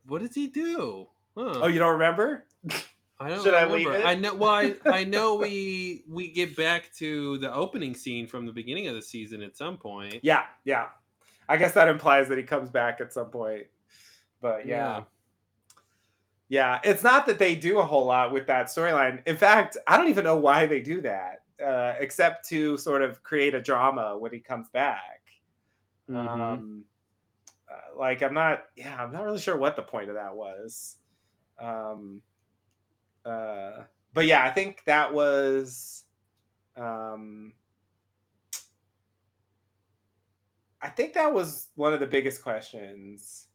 [0.08, 1.08] What does he do?
[1.38, 1.60] Huh.
[1.64, 2.46] oh you don't remember
[3.20, 3.92] I don't should I remember.
[3.92, 4.06] leave it?
[4.06, 4.34] I know.
[4.36, 8.88] Well, I, I know we we get back to the opening scene from the beginning
[8.88, 10.20] of the season at some point.
[10.22, 10.88] yeah yeah
[11.50, 13.64] i guess that implies that he comes back at some point
[14.42, 15.02] but yeah
[16.54, 19.26] Yeah, it's not that they do a whole lot with that storyline.
[19.26, 23.24] In fact, I don't even know why they do that, uh, except to sort of
[23.24, 25.24] create a drama when he comes back.
[26.08, 26.28] Mhm.
[26.30, 26.86] Um,
[27.68, 30.98] uh, like I'm not, yeah, I'm not really sure what the point of that was.
[31.58, 32.22] Um,
[33.26, 36.04] uh, but yeah, I think that was,
[36.78, 37.54] um,
[40.84, 43.48] I think that was one of the biggest questions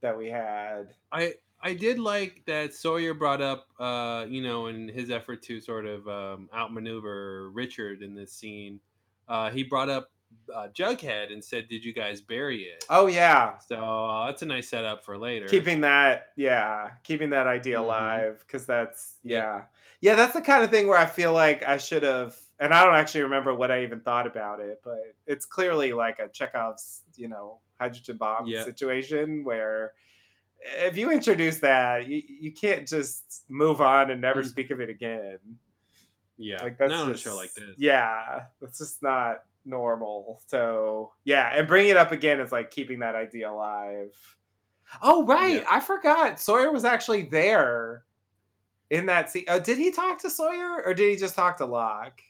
[0.00, 0.96] that we had.
[1.12, 5.60] I I did like that Sawyer brought up, uh, you know, in his effort to
[5.60, 8.80] sort of um, outmaneuver Richard in this scene.
[9.28, 10.10] Uh, he brought up
[10.52, 14.46] uh, Jughead and said, "Did you guys bury it?" Oh yeah, So uh, that's a
[14.46, 15.46] nice setup for later.
[15.46, 17.80] keeping that yeah keeping that idea Mhm.
[17.84, 19.36] alive because that's Yeah.
[19.36, 19.62] yeah
[20.00, 22.84] yeah that's the kind of thing where i feel like i should have and i
[22.84, 27.02] don't actually remember what i even thought about it but it's clearly like a chekhov's
[27.16, 28.64] you know hydrogen bomb Yeah.
[28.64, 29.92] situation where
[30.64, 34.46] if you introduce that you, you can't just move on and never Mm.
[34.48, 35.38] speak of it again
[36.38, 37.74] yeah, like that's not on a show like this.
[37.78, 42.98] yeah that's just not normal so yeah and bringing it up again is like keeping
[43.00, 44.10] that idea alive
[45.02, 45.66] oh right Yeah.
[45.70, 48.04] i forgot sawyer was actually there
[48.90, 51.66] in that scene oh, did he talk to sawyer or did he just talk to
[51.66, 52.20] locke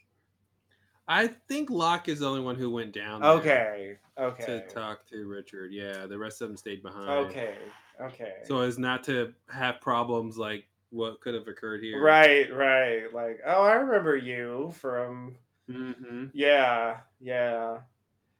[1.05, 3.19] I think Locke is the only one who went down.
[3.19, 4.45] there okay Okay.
[4.45, 5.73] To talk to Richard.
[5.73, 7.09] Yeah, the rest of them stayed behind.
[7.09, 7.55] okay
[8.01, 12.01] okay So as not to have problems like what could have occurred here.
[12.01, 15.35] right right like oh i remember you from
[15.71, 16.25] Mm-hmm.
[16.33, 17.77] yeah yeah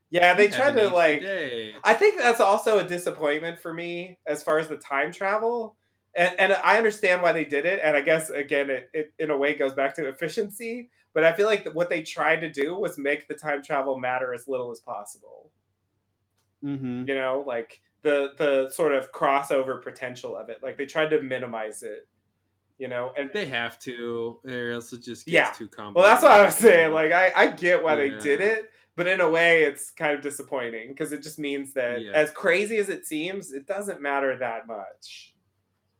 [0.09, 1.73] yeah they tried to like Today.
[1.83, 5.75] I think that's also a disappointment for me as far as the time travel.
[6.15, 7.79] And, and I understand why they did it.
[7.83, 10.89] And I guess, again, it, it in a way goes back to efficiency.
[11.13, 14.33] But I feel like what they tried to do was make the time travel matter
[14.33, 15.49] as little as possible.
[16.63, 17.05] Mm-hmm.
[17.07, 20.59] You know, like the the sort of crossover potential of it.
[20.61, 22.07] Like they tried to minimize it.
[22.79, 25.51] You know, and They have to, or else it just gets Yeah.
[25.51, 25.95] too complicated.
[25.95, 26.91] well, that's what I was saying.
[26.91, 30.21] Like I, I get why they did it, but in a way, it's kind of
[30.21, 32.11] disappointing because it just means that Yeah.
[32.13, 35.33] as crazy as it seems, it doesn't matter that much.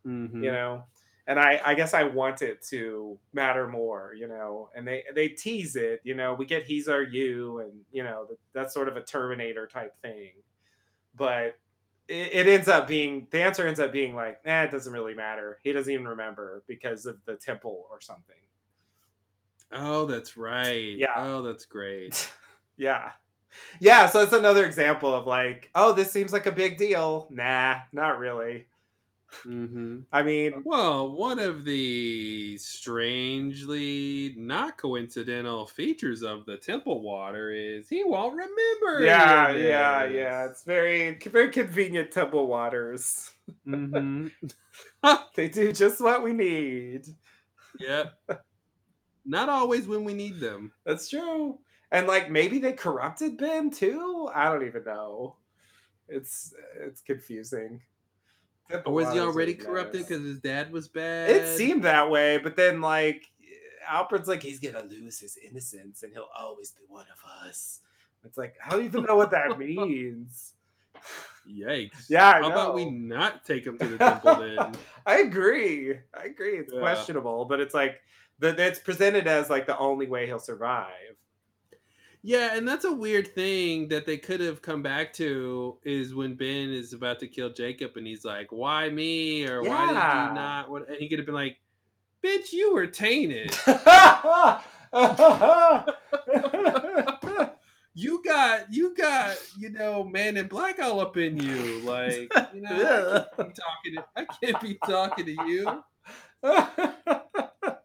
[0.06, 0.44] Mhm.
[0.44, 0.84] you know
[1.28, 5.30] and i i guess i want it to matter more you know and they they
[5.30, 8.90] tease it you know we get he's our you and you know that, that's sort
[8.90, 10.34] of a terminator type thing
[11.16, 11.56] but
[12.08, 15.14] it, it ends up being the answer ends up being like nah it doesn't really
[15.14, 18.36] matter he doesn't even remember because of the temple or something
[19.76, 20.96] Oh, that's right.
[20.96, 21.16] Yeah.
[21.18, 22.32] Oh, that's great.
[22.78, 23.12] yeah
[23.80, 27.76] yeah so it's another example of like oh this seems like a big deal nah
[27.92, 28.66] not really
[29.46, 30.00] mm-hmm.
[30.12, 37.90] i mean Well, one of the strangely not coincidental features of the temple water is
[37.90, 39.04] he won't remember.
[39.06, 43.32] yeah yeah yeah it's very very convenient temple waters
[43.68, 44.32] Mhm.
[45.36, 47.06] they do just what we need
[47.80, 48.14] yep.
[49.26, 50.72] Not always when we need them.
[50.86, 51.60] that's true
[51.92, 55.36] and like maybe they corrupted ben too i don't even know
[56.08, 57.93] it's it's confusing Temple
[58.86, 61.30] Or was he already corrupted because his dad was bad?
[61.30, 63.24] it seemed that way but then like
[63.92, 67.82] Alpert's like he's gonna lose his innocence and he'll always be one of us
[68.24, 70.54] it's like how do you even know what that means
[71.48, 72.06] Yikes.
[72.10, 74.78] Yeah, How about we not take him to the temple then?
[75.06, 75.94] I agree.
[76.18, 76.58] I agree.
[76.58, 76.80] It's Yeah.
[76.80, 78.00] questionable, but it's like
[78.40, 81.18] the, it's presented as like the only way he'll survive.
[82.26, 86.36] Yeah, and that's a weird thing that they could have come back to is when
[86.36, 90.34] Ben is about to kill Jacob and he's like, "Why me?" or "Why did you
[90.34, 90.88] not?" What?
[90.88, 91.58] And he could have been like,
[92.24, 93.54] "Bitch, you were tainted.
[97.96, 101.78] You got, you got, you know, man in black all up in you.
[101.82, 105.84] Like, you know, I can't be talking to, I can't be talking to you."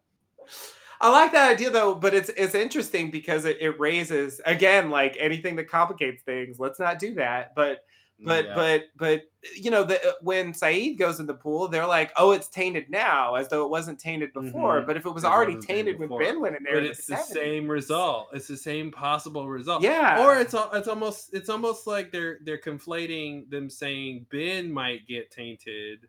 [1.01, 5.15] I like that idea though, but it's it's interesting because it, it raises again like
[5.19, 6.59] anything that complicates things.
[6.59, 7.55] Let's not do that.
[7.55, 7.79] But
[8.21, 8.53] but Yeah.
[8.55, 9.21] but but
[9.55, 13.35] you know the when Sayid goes in the pool, they're like, oh, it's tainted now,
[13.35, 14.81] as though it wasn't tainted before.
[14.81, 14.87] Mhm.
[14.87, 16.09] But if it was It already tainted when.
[16.09, 17.33] Ben went in there, but it's the 70s.
[17.33, 18.27] same result.
[18.33, 19.81] It's the same possible result.
[19.81, 20.21] Yeah.
[20.25, 25.31] Or it's it's almost it's almost like they're they're conflating them saying Ben might get
[25.31, 25.99] tainted,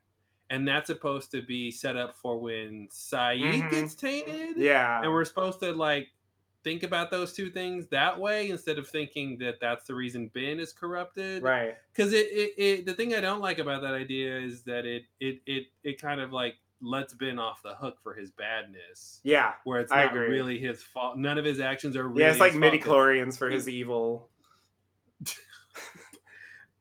[0.51, 3.71] and that's supposed to be set up for when Sayid Mhm.
[3.71, 4.57] gets tainted.
[4.57, 5.01] Yeah.
[5.03, 6.09] And we're supposed to like
[6.63, 10.61] think about those two things that way instead of thinking that that's the reason Ben
[10.61, 11.43] is corrupted.
[11.43, 11.75] Right.
[11.93, 15.05] Because it, it, it the thing I don't like about that idea is that it
[15.21, 19.21] it it it kind of like lets Ben off the hook for his badness.
[19.23, 19.53] Yeah.
[19.65, 20.29] Where it's I not agree.
[20.29, 21.17] really his fault.
[21.17, 24.29] None of his actions are really yeah, it's like midi chlorians for his evil.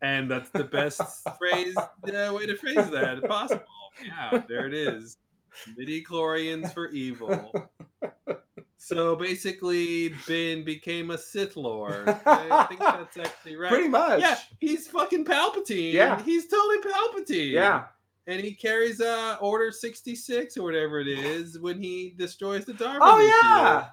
[0.01, 1.01] And that's the best
[1.37, 3.63] phrase uh, way to phrase that possible.
[4.05, 5.17] Yeah, there it is.
[5.77, 7.51] Midi chlorians for evil.
[8.77, 12.07] So basically, Ben became a Sith Lord.
[12.25, 13.69] I think that's actually right.
[13.69, 14.21] Pretty much.
[14.21, 15.91] Yeah, he's fucking Palpatine.
[15.91, 16.21] Yeah.
[16.23, 17.51] he's totally Palpatine.
[17.51, 17.85] Yeah.
[18.27, 22.73] and he carries uh Order sixty six or whatever it is when he destroys the
[22.73, 22.99] Dark.
[23.01, 23.87] Oh yeah.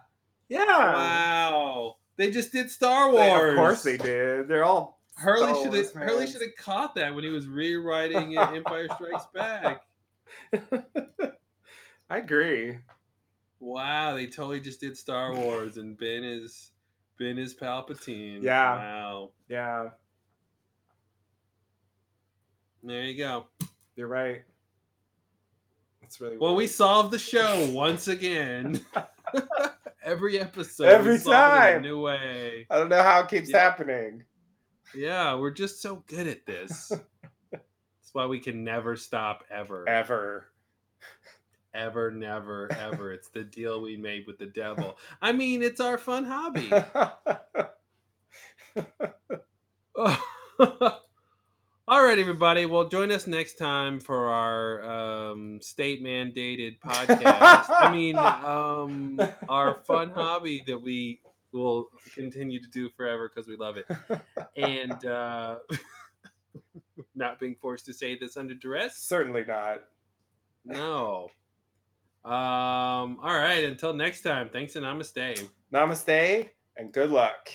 [0.49, 0.65] Yeah.
[0.95, 3.25] Wow, they just did Star Wars.
[3.43, 4.47] They- of course they did.
[4.47, 8.37] They're all Hurley oh, should have Hurley should have caught that when he was rewriting
[8.37, 9.81] Empire Strikes Back.
[12.11, 12.79] I agree.
[13.59, 16.71] Wow, they totally just did Star Wars, and Ben is
[17.19, 18.43] Ben is Palpatine.
[18.43, 18.77] Yeah.
[18.77, 19.31] Wow.
[19.49, 19.89] Yeah.
[22.83, 23.47] There you go.
[23.97, 24.43] You're right.
[26.03, 28.85] That's really Well, we solved the show once again.
[30.05, 31.83] Every episode, Every we solve it in time.
[31.83, 32.67] new way.
[32.71, 33.59] I don't know how it keeps Yeah.
[33.59, 34.23] happening.
[34.95, 36.93] Yeah, we're just so good at this.
[37.51, 39.89] That's why we can never stop ever.
[39.89, 40.47] Ever.
[41.75, 43.13] Ever, never, ever.
[43.13, 44.97] It's the deal we made with the devil.
[45.23, 46.73] I mean, it's our fun hobby.
[51.89, 52.67] All right, everybody.
[52.67, 57.67] Well, join us next time for our um, state mandated podcast.
[57.69, 61.21] I mean, um, our fun hobby that we
[61.57, 63.87] will continue to do forever because we love it.
[64.57, 65.57] And uh,
[67.15, 68.97] not being forced to say this under duress.
[68.97, 69.83] Certainly not.
[70.65, 71.29] No.
[72.25, 73.65] Um, all right.
[73.65, 74.49] Until next time.
[74.51, 75.47] Thanks and namaste.
[75.73, 77.51] Namaste and good luck.